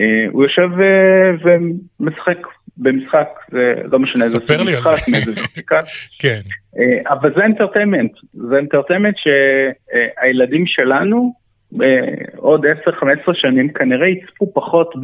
אה, 0.00 0.26
הוא 0.30 0.42
יושב 0.42 0.68
אה, 0.80 1.30
ומשחק 2.00 2.38
במשחק, 2.76 3.28
זה 3.50 3.74
לא 3.84 3.98
משנה 3.98 4.24
איזה 4.24 4.38
משחק, 4.38 5.08
מאיזה 5.08 5.30
משחק. 5.32 5.84
כן. 6.22 6.40
אה, 6.78 7.12
אבל 7.12 7.32
זה 7.36 7.42
entertainment, 7.42 8.12
זה 8.32 8.56
entertainment 8.56 9.14
שהילדים 9.16 10.66
שלנו 10.66 11.34
עוד 12.36 12.66
10-15 12.66 12.68
שנים 13.34 13.72
כנראה 13.72 14.08
יצפו 14.08 14.52
פחות 14.54 14.94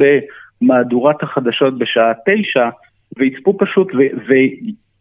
במהדורת 0.61 1.23
החדשות 1.23 1.77
בשעה 1.77 2.11
9, 2.25 2.69
ויצפו 3.17 3.57
פשוט 3.57 3.87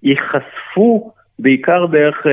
וייחשפו 0.03 1.13
בעיקר 1.39 1.87
דרך 1.87 2.27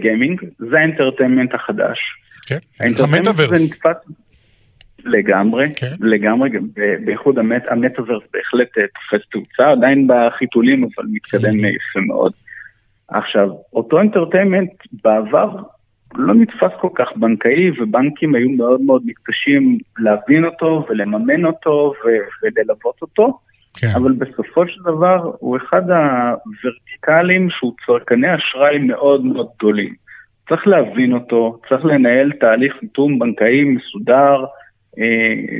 גיימינג, 0.00 0.40
זה 0.58 0.78
ה 0.78 0.83
entertainment 0.83 1.54
החדש. 1.54 1.98
כן, 2.46 2.58
המטאוורס. 3.04 3.74
לגמרי, 5.04 5.68
כן. 5.76 5.86
לגמרי, 6.00 6.50
בייחוד 7.04 7.38
המט, 7.38 7.68
המטאוורס 7.68 8.22
בהחלט 8.32 8.78
אה, 8.78 8.84
תופס 8.86 9.26
תאוצה, 9.30 9.70
עדיין 9.70 10.08
בחיתולים, 10.08 10.84
אבל 10.84 11.06
מתקדם 11.12 11.50
mm-hmm. 11.50 11.66
יפה 11.66 12.00
מאוד. 12.06 12.32
עכשיו, 13.08 13.48
אותו 13.72 14.00
entertainment 14.00 14.70
בעבר 15.04 15.56
לא 16.14 16.34
נתפס 16.34 16.70
כל 16.80 16.88
כך 16.94 17.08
בנקאי, 17.16 17.70
ובנקים 17.80 18.34
היו 18.34 18.50
מאוד 18.50 18.80
מאוד 18.80 19.02
מתקשים 19.04 19.78
להבין 19.98 20.44
אותו 20.44 20.86
ולממן 20.88 21.44
אותו 21.44 21.92
וללוות 22.42 23.02
אותו, 23.02 23.38
כן. 23.74 23.86
אבל 23.96 24.12
בסופו 24.12 24.68
של 24.68 24.82
דבר 24.82 25.32
הוא 25.38 25.56
אחד 25.56 25.82
הוורטיקלים 25.90 27.50
שהוא 27.50 27.72
צרכני 27.86 28.34
אשראי 28.34 28.78
מאוד 28.78 29.24
מאוד 29.24 29.48
גדולים. 29.56 29.94
צריך 30.48 30.66
להבין 30.66 31.12
אותו, 31.12 31.60
צריך 31.68 31.84
לנהל 31.84 32.32
תהליך 32.40 32.74
חיתום 32.80 33.18
בנקאי 33.18 33.64
מסודר, 33.64 34.44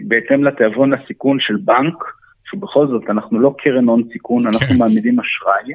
בהתאם 0.02 0.44
לתיאבון 0.44 0.92
הסיכון 0.92 1.40
של 1.40 1.56
בנק, 1.56 2.04
שבכל 2.50 2.86
זאת 2.86 3.10
אנחנו 3.10 3.40
לא 3.40 3.54
קרן 3.58 3.88
הון 3.88 4.02
סיכון, 4.12 4.46
אנחנו 4.46 4.66
כן. 4.66 4.78
מעמידים 4.78 5.20
אשראי, 5.20 5.74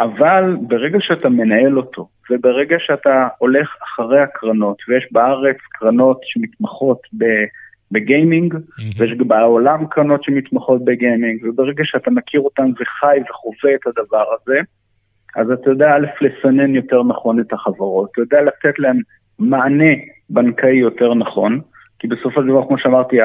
אבל 0.00 0.56
ברגע 0.60 0.98
שאתה 1.00 1.28
מנהל 1.28 1.76
אותו, 1.76 2.08
וברגע 2.30 2.76
שאתה 2.78 3.28
הולך 3.38 3.76
אחרי 3.84 4.20
הקרנות, 4.20 4.78
ויש 4.88 5.08
בארץ 5.12 5.56
קרנות 5.70 6.20
שמתמחות 6.22 7.00
בגיימינג, 7.92 8.54
mm-hmm. 8.54 8.82
ויש 8.98 9.12
בעולם 9.12 9.86
קרנות 9.86 10.24
שמתמחות 10.24 10.84
בגיימינג, 10.84 11.44
וברגע 11.44 11.84
שאתה 11.84 12.10
מכיר 12.10 12.40
אותן 12.40 12.70
וחי 12.80 13.18
וחווה 13.30 13.74
את 13.74 13.86
הדבר 13.86 14.24
הזה, 14.34 14.60
אז 15.36 15.50
אתה 15.50 15.70
יודע 15.70 15.90
א', 15.90 16.06
לסנן 16.20 16.74
יותר 16.74 17.02
נכון 17.02 17.40
את 17.40 17.52
החברות, 17.52 18.10
אתה 18.12 18.20
יודע 18.20 18.42
לתת 18.42 18.78
להן 18.78 19.00
מענה 19.38 19.94
בנקאי 20.30 20.76
יותר 20.76 21.14
נכון, 21.14 21.60
כי 21.98 22.06
בסופו 22.06 22.40
של 22.40 22.46
דבר, 22.46 22.66
כמו 22.68 22.78
שאמרתי, 22.78 23.16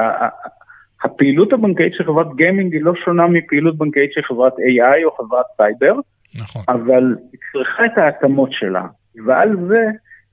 הפעילות 1.04 1.54
הבנקאית 1.54 1.94
של 1.94 2.04
חברת 2.04 2.28
גיימינג 2.36 2.74
היא 2.74 2.84
לא 2.84 2.94
שונה 3.06 3.28
מפעילות 3.28 3.78
בנקאית 3.78 4.14
של 4.14 4.22
חברת 4.22 4.54
AI 4.54 5.06
או 5.06 5.12
חברת 5.12 5.46
סייבר, 5.58 5.96
נכון. 6.36 6.62
אבל 6.68 7.16
היא 7.32 7.40
צריכה 7.52 7.86
את 7.86 7.98
ההתאמות 7.98 8.52
שלה, 8.52 8.84
ועל 9.26 9.58
זה 9.68 9.90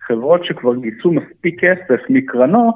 חברות 0.07 0.45
שכבר 0.45 0.75
גייסו 0.75 1.13
מספיק 1.13 1.61
כסף 1.61 2.01
מקרנות, 2.09 2.75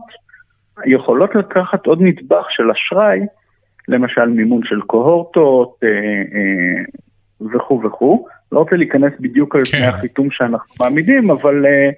יכולות 0.86 1.34
לקחת 1.34 1.86
עוד 1.86 2.02
נדבך 2.02 2.46
של 2.50 2.70
אשראי, 2.70 3.20
למשל 3.88 4.24
מימון 4.24 4.60
של 4.64 4.80
קוהורטות 4.80 5.80
אה, 5.82 5.88
אה, 5.88 6.84
וכו' 7.54 7.82
וכו'. 7.84 8.26
לא 8.52 8.58
רוצה 8.58 8.76
להיכנס 8.76 9.12
בדיוק 9.20 9.56
על 9.56 9.62
כן. 9.72 9.88
החיתום 9.88 10.30
שאנחנו 10.30 10.74
מעמידים, 10.80 11.30
אבל 11.30 11.66
אה, 11.66 11.90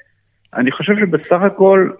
אני 0.54 0.72
חושב 0.72 0.94
שבסך 1.00 1.42
הכל 1.42 1.90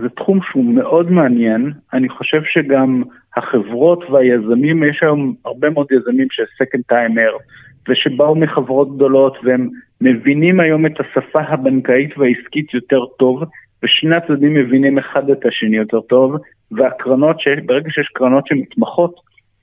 זה 0.00 0.08
תחום 0.08 0.40
שהוא 0.42 0.74
מאוד 0.74 1.10
מעניין, 1.10 1.72
אני 1.92 2.08
חושב 2.08 2.42
שגם 2.44 3.02
החברות 3.36 4.10
והיזמים, 4.10 4.84
יש 4.84 5.02
היום 5.02 5.34
הרבה 5.44 5.70
מאוד 5.70 5.86
יזמים 5.92 6.26
של 6.30 6.42
second 6.42 6.92
timer, 6.92 7.42
ושבאו 7.88 8.34
מחברות 8.34 8.96
גדולות 8.96 9.38
והם 9.44 9.68
מבינים 10.00 10.60
היום 10.60 10.86
את 10.86 10.92
השפה 11.00 11.40
הבנקאית 11.40 12.18
והעסקית 12.18 12.74
יותר 12.74 13.06
טוב, 13.18 13.42
ושני 13.82 14.16
הצדדים 14.16 14.54
מבינים 14.54 14.98
אחד 14.98 15.30
את 15.30 15.46
השני 15.46 15.76
יותר 15.76 16.00
טוב, 16.00 16.36
והקרנות, 16.70 17.36
ברגע 17.66 17.90
שיש 17.90 18.08
קרנות 18.14 18.46
שמתמחות, 18.46 19.14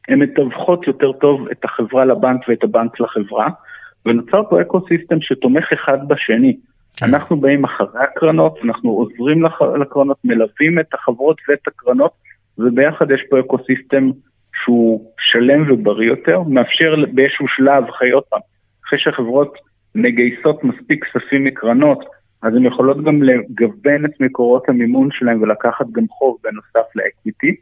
הן 0.08 0.20
מתווכות 0.20 0.88
יותר 0.88 1.12
טוב 1.12 1.48
את 1.48 1.66
החברה 1.66 2.06
לבנק 2.06 2.42
ואת 2.48 2.64
הבנק 2.64 3.00
לחברה, 3.00 3.50
ונוצר 4.06 4.42
פה 4.50 4.62
ecosystem 4.62 5.22
שתומך 5.22 5.74
אחד 5.74 6.08
בשני. 6.08 6.58
כן. 6.98 7.06
אנחנו 7.06 7.38
באים 7.42 7.64
אחרי 7.64 8.04
הקרנות, 8.04 8.60
אנחנו 8.64 8.90
עוזרים 8.90 9.44
לקרנות, 9.82 10.18
מלווים 10.24 10.80
את 10.80 10.94
החברות 10.94 11.38
ואת 11.50 11.68
הקרנות, 11.68 12.12
וביחד 12.58 13.12
יש 13.12 13.22
פה 13.30 13.40
ecosystem 13.40 14.10
שהוא 14.64 15.12
שלם 15.20 15.72
ובריא 15.72 16.08
יותר, 16.08 16.42
מאפשר 16.42 16.96
באיזשהו 17.14 17.48
שלב, 17.48 17.84
אחרי 17.90 18.12
עוד 18.12 18.24
פעם, 18.24 18.40
אחרי 18.88 19.00
שהחברות 19.00 19.58
מגייסות 19.96 20.64
מספיק 20.64 21.06
כספים 21.06 21.44
מקרנות, 21.44 22.04
אז 22.42 22.56
הן 22.56 22.66
יכולות 22.66 23.04
גם 23.04 23.24
לגוון 23.24 24.06
את 24.06 24.12
מקורות 24.20 24.70
המימון 24.70 25.10
שלהן 25.12 25.44
ולקחת 25.44 25.86
גם 25.92 26.08
חוב 26.08 26.38
בנוסף 26.44 26.96
לאקוויטי. 26.96 27.56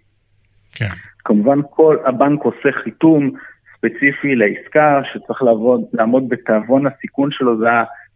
כן. 0.75 0.85
כמובן 1.25 1.59
כל 1.69 1.97
הבנק 2.05 2.41
עושה 2.43 2.71
חיתום 2.83 3.31
ספציפי 3.77 4.35
לעסקה 4.35 5.01
שצריך 5.13 5.43
לעבוד, 5.43 5.81
לעמוד 5.93 6.29
בתיאבון 6.29 6.87
הסיכון 6.87 7.29
שלו, 7.31 7.57
זה, 7.57 7.65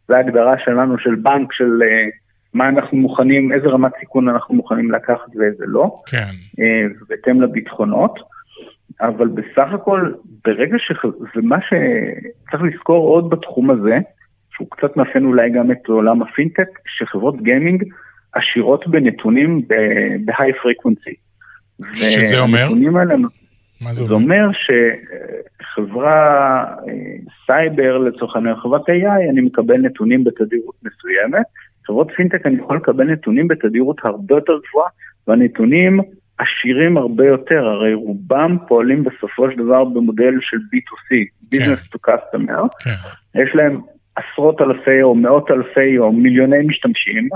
זה 0.07 0.17
ההגדרה 0.17 0.55
שלנו 0.65 0.97
של 0.99 1.15
בנק, 1.15 1.53
של 1.53 1.79
uh, 1.81 2.11
מה 2.53 2.69
אנחנו 2.69 2.97
מוכנים, 2.97 3.53
איזה 3.53 3.67
רמת 3.67 3.91
סיכון 3.99 4.29
אנחנו 4.29 4.55
מוכנים 4.55 4.91
לקחת 4.91 5.35
ואיזה 5.35 5.63
לא, 5.67 6.01
כן. 6.05 6.17
uh, 6.61 7.05
בהתאם 7.09 7.41
לביטחונות. 7.41 8.19
אבל 9.01 9.27
בסך 9.27 9.73
הכל, 9.73 10.11
ברגע 10.45 10.77
ש... 10.77 10.91
ומה 11.35 11.57
שצריך 11.61 12.63
לזכור 12.63 13.07
עוד 13.07 13.29
בתחום 13.29 13.69
הזה, 13.71 13.99
שהוא 14.55 14.67
קצת 14.71 14.97
מאפיין 14.97 15.25
אולי 15.25 15.49
גם 15.49 15.71
את 15.71 15.87
עולם 15.87 16.21
הפינטק, 16.21 16.67
שחברות 16.85 17.41
גיימינג 17.41 17.83
עשירות 18.33 18.87
בנתונים 18.87 19.61
ב-high 20.25 20.55
frequency. 20.63 21.15
שזה 21.93 22.39
אומר? 22.39 22.67
האלה, 22.97 23.15
מה 23.81 23.93
זה 23.93 24.01
אומר? 24.01 24.17
זה 24.17 24.23
אומר 24.23 24.49
שחברה 25.61 26.63
אה, 26.63 26.93
סייבר 27.45 27.97
לצורך 27.97 28.35
העניין, 28.35 28.55
חברת 28.55 28.81
AI, 28.81 29.29
אני 29.29 29.41
מקבל 29.41 29.77
נתונים 29.77 30.23
בתדירות 30.23 30.75
מסוימת. 30.83 31.45
חברות 31.87 32.11
פינטק 32.15 32.45
אני 32.45 32.55
יכול 32.55 32.77
לקבל 32.77 33.03
נתונים 33.03 33.47
בתדירות 33.47 33.97
הרבה 34.03 34.35
יותר 34.35 34.53
גבוהה, 34.69 34.89
והנתונים 35.27 35.99
עשירים 36.37 36.97
הרבה 36.97 37.25
יותר, 37.25 37.65
הרי 37.65 37.93
רובם 37.93 38.57
פועלים 38.67 39.03
בסופו 39.03 39.51
של 39.51 39.57
דבר 39.57 39.83
במודל 39.83 40.33
של 40.41 40.57
B2C, 40.57 41.15
Business 41.55 41.95
to 41.95 42.09
Customer. 42.09 42.67
כן. 42.83 43.41
יש 43.41 43.55
להם 43.55 43.81
עשרות 44.15 44.61
אלפי 44.61 45.01
או 45.01 45.15
מאות 45.15 45.51
אלפי 45.51 45.97
או 45.97 46.11
מיליוני 46.11 46.65
משתמשים, 46.67 47.29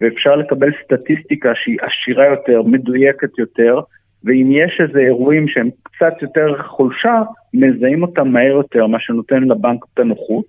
ואפשר 0.00 0.36
לקבל 0.36 0.70
סטטיסטיקה 0.84 1.52
שהיא 1.54 1.78
עשירה 1.80 2.26
יותר, 2.26 2.62
מדויקת 2.62 3.38
יותר, 3.38 3.80
ואם 4.24 4.48
יש 4.50 4.80
איזה 4.88 4.98
אירועים 4.98 5.48
שהם 5.48 5.70
קצת 5.82 6.22
יותר 6.22 6.62
חולשה, 6.62 7.22
מזהים 7.54 8.02
אותם 8.02 8.28
מהר 8.28 8.52
יותר, 8.52 8.86
מה 8.86 9.00
שנותן 9.00 9.42
לבנק 9.42 9.84
את 9.94 9.98
הנוחות. 9.98 10.46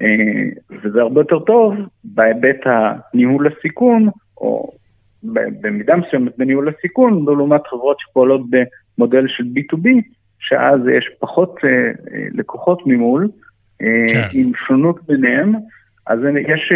אה, 0.00 0.78
וזה 0.82 1.00
הרבה 1.00 1.20
יותר 1.20 1.38
טוב 1.38 1.74
בהיבט 2.04 2.60
הניהול 2.64 3.46
הסיכון, 3.46 4.08
או 4.36 4.72
במידה 5.60 5.96
מסוימת 5.96 6.38
בניהול 6.38 6.68
הסיכון, 6.68 7.24
לעומת 7.24 7.66
חברות 7.66 7.96
שפועלות 8.00 8.40
במודל 8.50 9.28
של 9.28 9.44
B2B, 9.44 9.88
שאז 10.38 10.80
יש 10.98 11.10
פחות 11.20 11.56
אה, 11.64 11.70
אה, 11.70 12.26
לקוחות 12.32 12.82
ממול, 12.86 13.28
כן. 13.78 14.28
עם 14.32 14.52
שונות 14.66 15.06
ביניהם, 15.06 15.52
אז 16.06 16.18
יש 16.48 16.72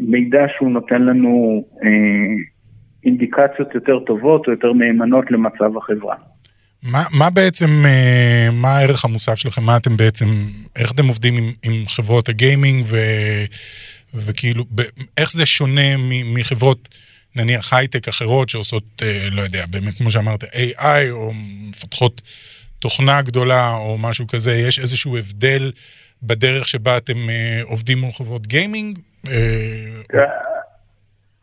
מידע 0.00 0.46
שהוא 0.48 0.70
נותן 0.70 1.02
לנו 1.02 1.64
אינדיקציות 3.04 3.74
יותר 3.74 3.98
טובות 4.06 4.46
או 4.46 4.52
יותר 4.52 4.72
מהימנות 4.72 5.30
למצב 5.30 5.76
החברה. 5.76 6.14
מה, 6.82 7.04
מה 7.12 7.30
בעצם, 7.30 7.66
אה, 7.86 8.48
מה 8.52 8.68
הערך 8.68 9.04
המוסף 9.04 9.34
שלכם? 9.34 9.62
מה 9.62 9.76
אתם 9.76 9.96
בעצם, 9.96 10.26
איך 10.76 10.92
אתם 10.92 11.08
עובדים 11.08 11.36
עם, 11.36 11.52
עם 11.62 11.86
חברות 11.86 12.28
הגיימינג 12.28 12.84
ו, 12.88 12.96
וכאילו, 14.14 14.64
ב, 14.74 14.82
איך 15.16 15.32
זה 15.32 15.46
שונה 15.46 15.96
מ, 15.96 16.34
מחברות, 16.34 16.88
נניח 17.36 17.72
הייטק 17.72 18.08
אחרות 18.08 18.48
שעושות, 18.48 18.84
אה, 19.02 19.28
לא 19.32 19.42
יודע, 19.42 19.64
באמת 19.70 19.94
כמו 19.94 20.10
שאמרת, 20.10 20.44
AI 20.44 21.10
או 21.10 21.32
מפתחות 21.70 22.22
תוכנה 22.78 23.22
גדולה 23.22 23.70
או 23.70 23.98
משהו 23.98 24.26
כזה, 24.26 24.52
יש 24.52 24.78
איזשהו 24.78 25.16
הבדל 25.16 25.72
בדרך 26.22 26.68
שבה 26.68 26.96
אתם 26.96 27.30
אה, 27.30 27.60
עובדים 27.64 27.98
מול 27.98 28.10
חברות 28.12 28.46
גיימינג? 28.46 28.98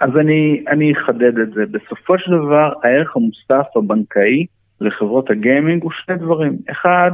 אז 0.02 0.10
אני, 0.20 0.64
אני 0.68 0.94
אחדד 0.94 1.40
את 1.40 1.54
זה. 1.54 1.64
בסופו 1.72 2.20
של 2.20 2.32
דבר, 2.32 2.74
הערך 2.84 3.16
המוסף 3.16 3.68
הבנקאי 3.76 4.46
לחברות 4.82 5.30
הגיימינג 5.30 5.84
הוא 5.84 5.92
שני 5.92 6.16
דברים. 6.16 6.58
אחד, 6.72 7.12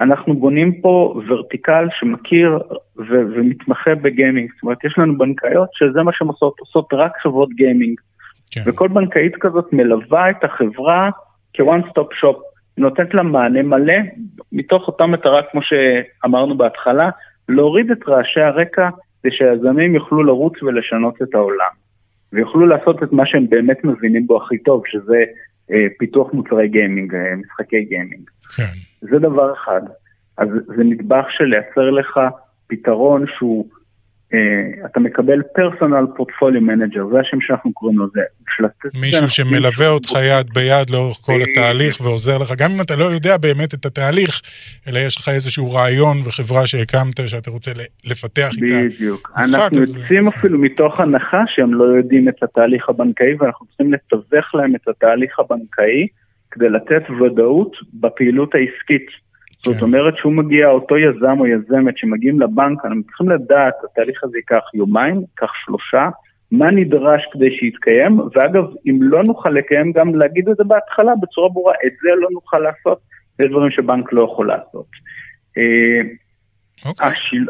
אנחנו 0.00 0.34
בונים 0.34 0.80
פה 0.80 1.20
ורטיקל 1.28 1.88
שמכיר 1.98 2.58
ו- 2.98 3.24
ומתמחה 3.34 3.94
בגיימינג. 3.94 4.50
זאת 4.54 4.62
אומרת, 4.62 4.84
יש 4.84 4.98
לנו 4.98 5.18
בנקאיות 5.18 5.68
שזה 5.72 6.02
מה 6.02 6.12
שהן 6.12 6.28
עושות, 6.28 6.60
עושות 6.60 6.88
רק 6.92 7.12
חברות 7.22 7.48
גיימינג. 7.48 8.00
כן. 8.50 8.60
וכל 8.66 8.88
בנקאית 8.88 9.36
כזאת 9.40 9.72
מלווה 9.72 10.30
את 10.30 10.44
החברה 10.44 11.10
כ-one 11.54 11.88
stop 11.88 12.24
shop. 12.24 12.36
נותנת 12.78 13.14
לה 13.14 13.22
מענה 13.22 13.62
מלא, 13.62 13.94
מתוך 14.52 14.88
אותה 14.88 15.06
מטרה, 15.06 15.42
כמו 15.42 15.60
שאמרנו 15.62 16.56
בהתחלה, 16.56 17.10
להוריד 17.48 17.90
את 17.90 18.08
רעשי 18.08 18.40
הרקע 18.40 18.88
כדי 19.22 19.32
שהיזמים 19.32 19.94
יוכלו 19.94 20.22
לרוץ 20.22 20.62
ולשנות 20.62 21.22
את 21.22 21.34
העולם. 21.34 21.87
ויוכלו 22.32 22.66
לעשות 22.66 23.02
את 23.02 23.12
מה 23.12 23.26
שהם 23.26 23.48
באמת 23.48 23.84
מבינים 23.84 24.26
בו 24.26 24.42
הכי 24.42 24.58
טוב, 24.58 24.82
שזה 24.86 25.24
אה, 25.70 25.86
פיתוח 25.98 26.32
מוצרי 26.32 26.68
גיימינג, 26.68 27.14
אה, 27.14 27.36
משחקי 27.36 27.84
גיימינג. 27.84 28.30
כן. 28.56 28.62
זה 29.00 29.18
דבר 29.18 29.52
אחד. 29.52 29.80
אז 30.38 30.48
זה 30.76 30.84
נדבך 30.84 31.24
של 31.30 31.44
לייצר 31.44 31.90
לך 31.90 32.20
פתרון 32.66 33.24
שהוא 33.38 33.68
אתה 34.86 35.00
מקבל 35.00 35.42
personal 35.54 36.06
portfolio 36.16 36.60
manager, 36.60 37.06
זה 37.12 37.20
השם 37.20 37.40
שאנחנו 37.40 37.72
קוראים 37.72 37.98
לו, 37.98 38.06
זה 38.14 38.20
מישהו 39.00 39.28
שמלווה 39.28 39.88
אותך 39.88 40.10
יד 40.22 40.50
ביד 40.54 40.90
לאורך 40.90 41.16
כל 41.16 41.38
התהליך 41.42 42.00
ועוזר 42.00 42.38
לך, 42.38 42.52
גם 42.58 42.70
אם 42.70 42.80
אתה 42.80 42.96
לא 42.96 43.04
יודע 43.04 43.36
באמת 43.36 43.74
את 43.74 43.86
התהליך, 43.86 44.40
אלא 44.88 44.98
יש 44.98 45.16
לך 45.16 45.28
איזשהו 45.28 45.72
רעיון 45.72 46.16
וחברה 46.24 46.66
שהקמת 46.66 47.28
שאתה 47.28 47.50
רוצה 47.50 47.70
לפתח 48.04 48.50
איתה. 48.62 48.74
בדיוק. 48.84 49.32
אנחנו 49.36 49.80
יוצאים 49.80 50.28
אפילו 50.28 50.58
מתוך 50.58 51.00
הנחה 51.00 51.42
שהם 51.46 51.74
לא 51.74 51.84
יודעים 51.84 52.28
את 52.28 52.42
התהליך 52.42 52.88
הבנקאי, 52.88 53.34
ואנחנו 53.38 53.66
צריכים 53.66 53.92
לתווך 53.92 54.54
להם 54.54 54.74
את 54.74 54.88
התהליך 54.88 55.38
הבנקאי 55.38 56.06
כדי 56.50 56.68
לתת 56.68 57.02
ודאות 57.10 57.76
בפעילות 57.94 58.54
העסקית. 58.54 59.27
זאת 59.64 59.76
כן. 59.76 59.84
אומרת 59.84 60.16
שהוא 60.16 60.32
מגיע, 60.32 60.68
אותו 60.68 60.96
יזם 60.96 61.36
או 61.40 61.46
יזמת 61.46 61.98
שמגיעים 61.98 62.40
לבנק, 62.40 62.84
אנחנו 62.84 63.02
צריכים 63.02 63.28
לדעת, 63.30 63.74
התהליך 63.84 64.24
הזה 64.24 64.38
ייקח 64.38 64.64
יומיים, 64.74 65.20
ייקח 65.20 65.52
שלושה, 65.64 66.08
מה 66.52 66.70
נדרש 66.70 67.22
כדי 67.32 67.56
שיתקיים, 67.58 68.20
ואגב, 68.34 68.64
אם 68.86 68.98
לא 69.00 69.22
נוכל 69.24 69.50
לקיים, 69.50 69.92
גם 69.92 70.14
להגיד 70.14 70.48
את 70.48 70.56
זה 70.56 70.64
בהתחלה 70.64 71.12
בצורה 71.22 71.48
ברורה, 71.48 71.74
את 71.86 71.92
זה 72.02 72.08
לא 72.20 72.28
נוכל 72.32 72.58
לעשות, 72.58 72.98
יש 73.40 73.50
דברים 73.50 73.70
שבנק 73.70 74.12
לא 74.12 74.28
יכול 74.32 74.48
לעשות. 74.48 74.86
Okay. 75.58 75.58
אה, 75.58 76.88
אוקיי. 76.88 77.40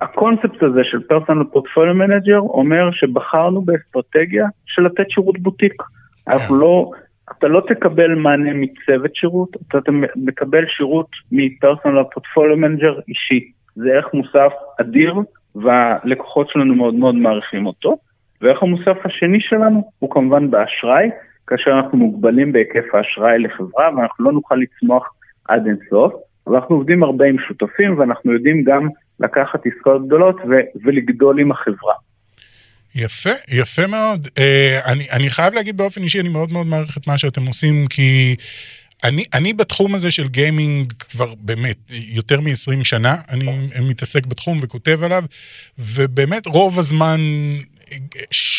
הקונספט 0.00 0.62
הזה 0.62 0.80
של 0.84 1.02
personal 1.02 1.44
portfolio 1.52 1.94
manager 1.94 2.38
אומר 2.38 2.90
שבחרנו 2.92 3.62
באסטרטגיה 3.62 4.46
של 4.66 4.82
לתת 4.82 5.10
שירות 5.10 5.38
בוטיק. 5.38 5.82
Yeah. 5.82 6.32
אנחנו 6.32 6.54
כן. 6.54 6.60
לא... 6.60 6.90
אתה 7.32 7.48
לא 7.48 7.62
תקבל 7.68 8.14
מענה 8.14 8.50
מצוות 8.54 9.14
שירות, 9.14 9.56
אתה 9.68 9.92
מקבל 10.16 10.66
שירות 10.66 11.08
מ 11.32 11.40
personal 11.40 12.02
portfolio 12.12 12.56
manager 12.56 13.00
אישי. 13.08 13.50
זה 13.76 13.88
ערך 13.92 14.14
מוסף 14.14 14.52
אדיר, 14.80 15.14
והלקוחות 15.54 16.48
שלנו 16.48 16.74
מאוד 16.74 16.94
מאוד 16.94 17.14
מעריכים 17.14 17.66
אותו. 17.66 17.96
וערך 18.40 18.62
המוסף 18.62 18.96
השני 19.04 19.40
שלנו 19.40 19.90
הוא 19.98 20.10
כמובן 20.10 20.50
באשראי, 20.50 21.10
כאשר 21.46 21.70
אנחנו 21.70 21.98
מוגבלים 21.98 22.52
בהיקף 22.52 22.84
האשראי 22.94 23.38
לחברה 23.38 23.90
ואנחנו 23.96 24.24
לא 24.24 24.32
נוכל 24.32 24.54
לצמוח 24.54 25.14
עד 25.48 25.66
אינסוף. 25.66 26.12
אבל 26.46 26.56
אנחנו 26.56 26.74
עובדים 26.74 27.02
הרבה 27.02 27.24
עם 27.24 27.36
שותפים 27.38 27.98
ואנחנו 27.98 28.32
יודעים 28.32 28.62
גם 28.64 28.88
לקחת 29.20 29.66
עסקאות 29.66 30.06
גדולות 30.06 30.36
ו- 30.48 30.84
ולגדול 30.84 31.40
עם 31.40 31.50
החברה. 31.50 31.94
יפה, 32.96 33.30
יפה 33.48 33.86
מאוד. 33.86 34.26
Uh, 34.26 34.40
אני, 34.84 35.10
אני 35.10 35.30
חייב 35.30 35.54
להגיד 35.54 35.76
באופן 35.76 36.02
אישי, 36.02 36.20
אני 36.20 36.28
מאוד 36.28 36.52
מאוד 36.52 36.66
מעריך 36.66 36.96
את 36.96 37.06
מה 37.06 37.18
שאתם 37.18 37.46
עושים, 37.46 37.86
כי 37.86 38.36
אני, 39.04 39.24
אני 39.34 39.52
בתחום 39.52 39.94
הזה 39.94 40.10
של 40.10 40.28
גיימינג 40.28 40.92
כבר 40.92 41.34
באמת 41.34 41.76
יותר 41.90 42.40
מ-20 42.40 42.84
שנה, 42.84 43.16
אני 43.28 43.88
מתעסק 43.88 44.26
בתחום 44.26 44.58
וכותב 44.62 45.02
עליו, 45.02 45.24
ובאמת 45.78 46.46
רוב 46.46 46.78
הזמן 46.78 47.20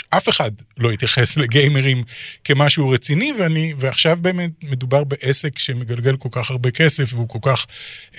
אף 0.09 0.30
אחד 0.30 0.51
לא 0.78 0.91
התייחס 0.91 1.38
לגיימרים 1.38 2.03
כמשהו 2.43 2.89
רציני, 2.89 3.34
ואני, 3.39 3.73
ועכשיו 3.78 4.17
באמת 4.21 4.51
מדובר 4.63 5.03
בעסק 5.03 5.59
שמגלגל 5.59 6.15
כל 6.15 6.30
כך 6.32 6.51
הרבה 6.51 6.71
כסף 6.71 7.13
והוא 7.13 7.30
כל 7.30 7.39
כך, 7.41 7.65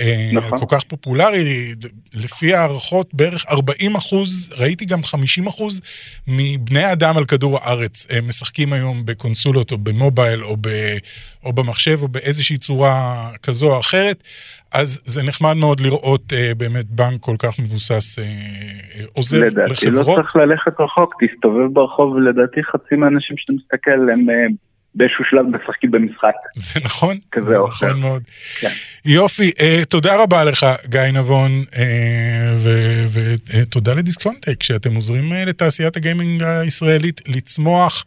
אה, 0.00 0.30
נכון. 0.32 0.58
כל 0.58 0.66
כך 0.68 0.82
פופולרי. 0.82 1.74
לפי 2.14 2.54
הערכות, 2.54 3.14
בערך 3.14 3.44
40 3.50 3.96
אחוז, 3.96 4.48
ראיתי 4.52 4.84
גם 4.84 5.04
50 5.04 5.46
אחוז 5.46 5.80
מבני 6.26 6.92
אדם 6.92 7.16
על 7.16 7.24
כדור 7.24 7.58
הארץ 7.58 8.06
משחקים 8.22 8.72
היום 8.72 9.06
בקונסולות 9.06 9.72
או 9.72 9.78
במובייל 9.78 10.44
או, 10.44 10.56
ב, 10.60 10.68
או 11.48 11.52
במחשב 11.52 11.98
או 12.02 12.08
באיזושהי 12.08 12.58
צורה 12.58 13.28
כזו 13.42 13.74
או 13.74 13.80
אחרת. 13.80 14.22
אז 14.74 15.00
זה 15.04 15.22
נחמד 15.22 15.54
מאוד 15.54 15.80
לראות 15.80 16.32
אה, 16.32 16.52
באמת 16.56 16.84
בנק 16.90 17.20
כל 17.20 17.36
כך 17.38 17.58
מבוסס 17.58 18.18
אה, 18.18 18.24
אה 18.24 19.04
עוזר 19.12 19.38
לדעתי 19.38 19.60
לחברות. 19.60 19.92
לדעתי 19.92 20.10
לא 20.10 20.14
צריך 20.16 20.36
ללכת 20.36 20.80
רחוק, 20.80 21.14
תסתובב 21.24 21.72
ברחוב 21.72 22.12
ולדעתי 22.12 22.60
חצי 22.62 22.94
מהאנשים 22.94 23.36
שאתה 23.36 23.52
מסתכל 23.52 24.10
הם 24.12 24.30
אה, 24.30 24.46
באיזשהו 24.98 25.24
שלב 25.24 25.46
משחקים 25.46 25.90
במשחק. 25.90 26.34
זה 26.56 26.80
נכון, 26.84 27.16
כזה 27.32 27.46
זה 27.46 27.58
או 27.58 27.66
נכון 27.66 27.88
אחר. 27.88 27.96
מאוד. 27.96 28.22
כן. 28.60 28.68
יופי, 29.04 29.50
אה, 29.60 29.84
תודה 29.88 30.22
רבה 30.22 30.44
לך, 30.44 30.66
גיא 30.86 31.00
נבון, 31.14 31.50
ותודה 33.12 33.94
לדיסקונטק, 33.94 34.62
שאתם 34.62 34.94
עוזרים 34.94 35.32
אה, 35.32 35.44
לתעשיית 35.44 35.96
הגיימינג 35.96 36.42
הישראלית 36.42 37.20
לצמוח. 37.26 38.04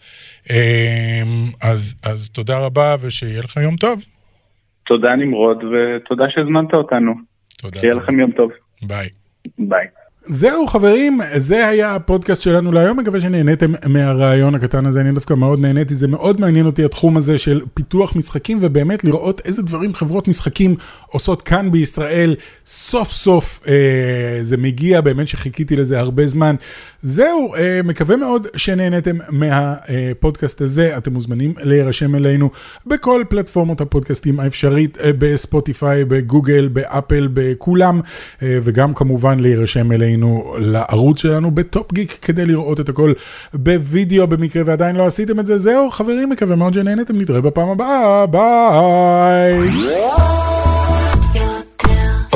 אה, 0.50 1.24
אז, 1.62 1.96
אז 2.06 2.30
תודה 2.30 2.60
רבה, 2.66 2.96
ושיהיה 3.02 3.40
לך 3.40 3.58
יום 3.58 3.76
טוב. 3.76 4.06
תודה 4.86 5.16
נמרוד, 5.16 5.64
ותודה 5.64 6.26
שהזמנת 6.30 6.74
אותנו. 6.74 7.14
תודה. 7.62 7.80
שיהיה. 7.80 7.94
לכם 7.94 8.20
יום 8.20 8.32
טוב. 8.32 8.52
ביי. 8.82 9.10
ביי. 9.58 9.88
זהו 10.26 10.68
חברים, 10.68 11.20
זה 11.36 11.68
היה 11.68 11.96
הפודקאסט 11.96 12.42
שלנו 12.42 12.72
להיום, 12.72 13.00
מקווה 13.00 13.20
שנהניתם 13.22 13.72
מהרעיון 13.88 14.56
הקטן 14.56 14.86
הזה, 14.86 15.02
אני 15.02 15.12
דווקא 15.12 15.34
מאוד 15.34 15.60
נהניתי, 15.60 15.96
זה 15.96 16.08
מאוד 16.08 16.40
מעניין 16.40 16.66
אותי 16.66 16.86
התחום 16.86 17.18
הזה 17.18 17.38
של 17.38 17.62
פיתוח 17.74 18.16
משחקים, 18.16 18.58
ובאמת 18.62 19.04
לראות 19.04 19.42
איזה 19.46 19.64
דברים 19.64 19.94
חברות 19.94 20.28
משחקים 20.28 20.76
עושות 21.12 21.42
כאן 21.42 21.72
בישראל, 21.72 22.36
סוף 22.66 23.12
סוף 23.12 23.60
אה, 23.68 23.74
זה 24.42 24.58
מגיע, 24.58 25.02
באמת 25.02 25.28
שחיכיתי 25.28 25.76
לזה 25.76 26.00
הרבה 26.00 26.28
זמן. 26.28 26.56
זהו, 27.04 27.56
אה, 27.56 27.80
מקווה 27.84 28.16
מאוד 28.16 28.48
שנהניתם 28.56 29.18
מהפודקאסט 29.30 30.62
הזה, 30.62 30.98
אתם 30.98 31.14
מוזמנים 31.14 31.54
להירשם 31.62 32.16
אלינו 32.16 32.50
בכל 32.86 33.24
פלטפורמות 33.30 33.82
הפודקאסטים 33.82 34.40
האפשרית, 34.40 34.98
אה, 34.98 35.12
בספוטיפיי, 35.18 36.06
בגוגל, 36.06 36.68
באפל, 36.68 37.28
בכולם, 37.34 38.02
אה, 38.42 38.60
וגם 38.64 38.94
כמובן 38.94 39.40
להירשם 39.40 39.92
אלינו 39.92 40.56
לערוץ 40.60 41.20
שלנו 41.22 41.52
בטופ 41.52 41.94
גיק 41.94 42.18
כדי 42.22 42.46
לראות 42.46 42.80
את 42.80 42.90
הכל 42.90 43.14
בווידאו 43.54 44.28
במקרה 44.28 44.64
ועדיין 44.66 44.96
לא 44.96 45.06
עשיתם 45.06 45.40
את 45.40 45.48
זה. 45.48 45.58
זהו 45.58 45.90
חברים, 45.90 46.30
מקווה 46.30 46.56
מאוד 46.56 46.74
שנהנתם, 46.74 47.22
נתראה 47.22 47.42
בפעם 47.42 47.70
הבאה, 47.70 48.26
ביי. 48.26 49.70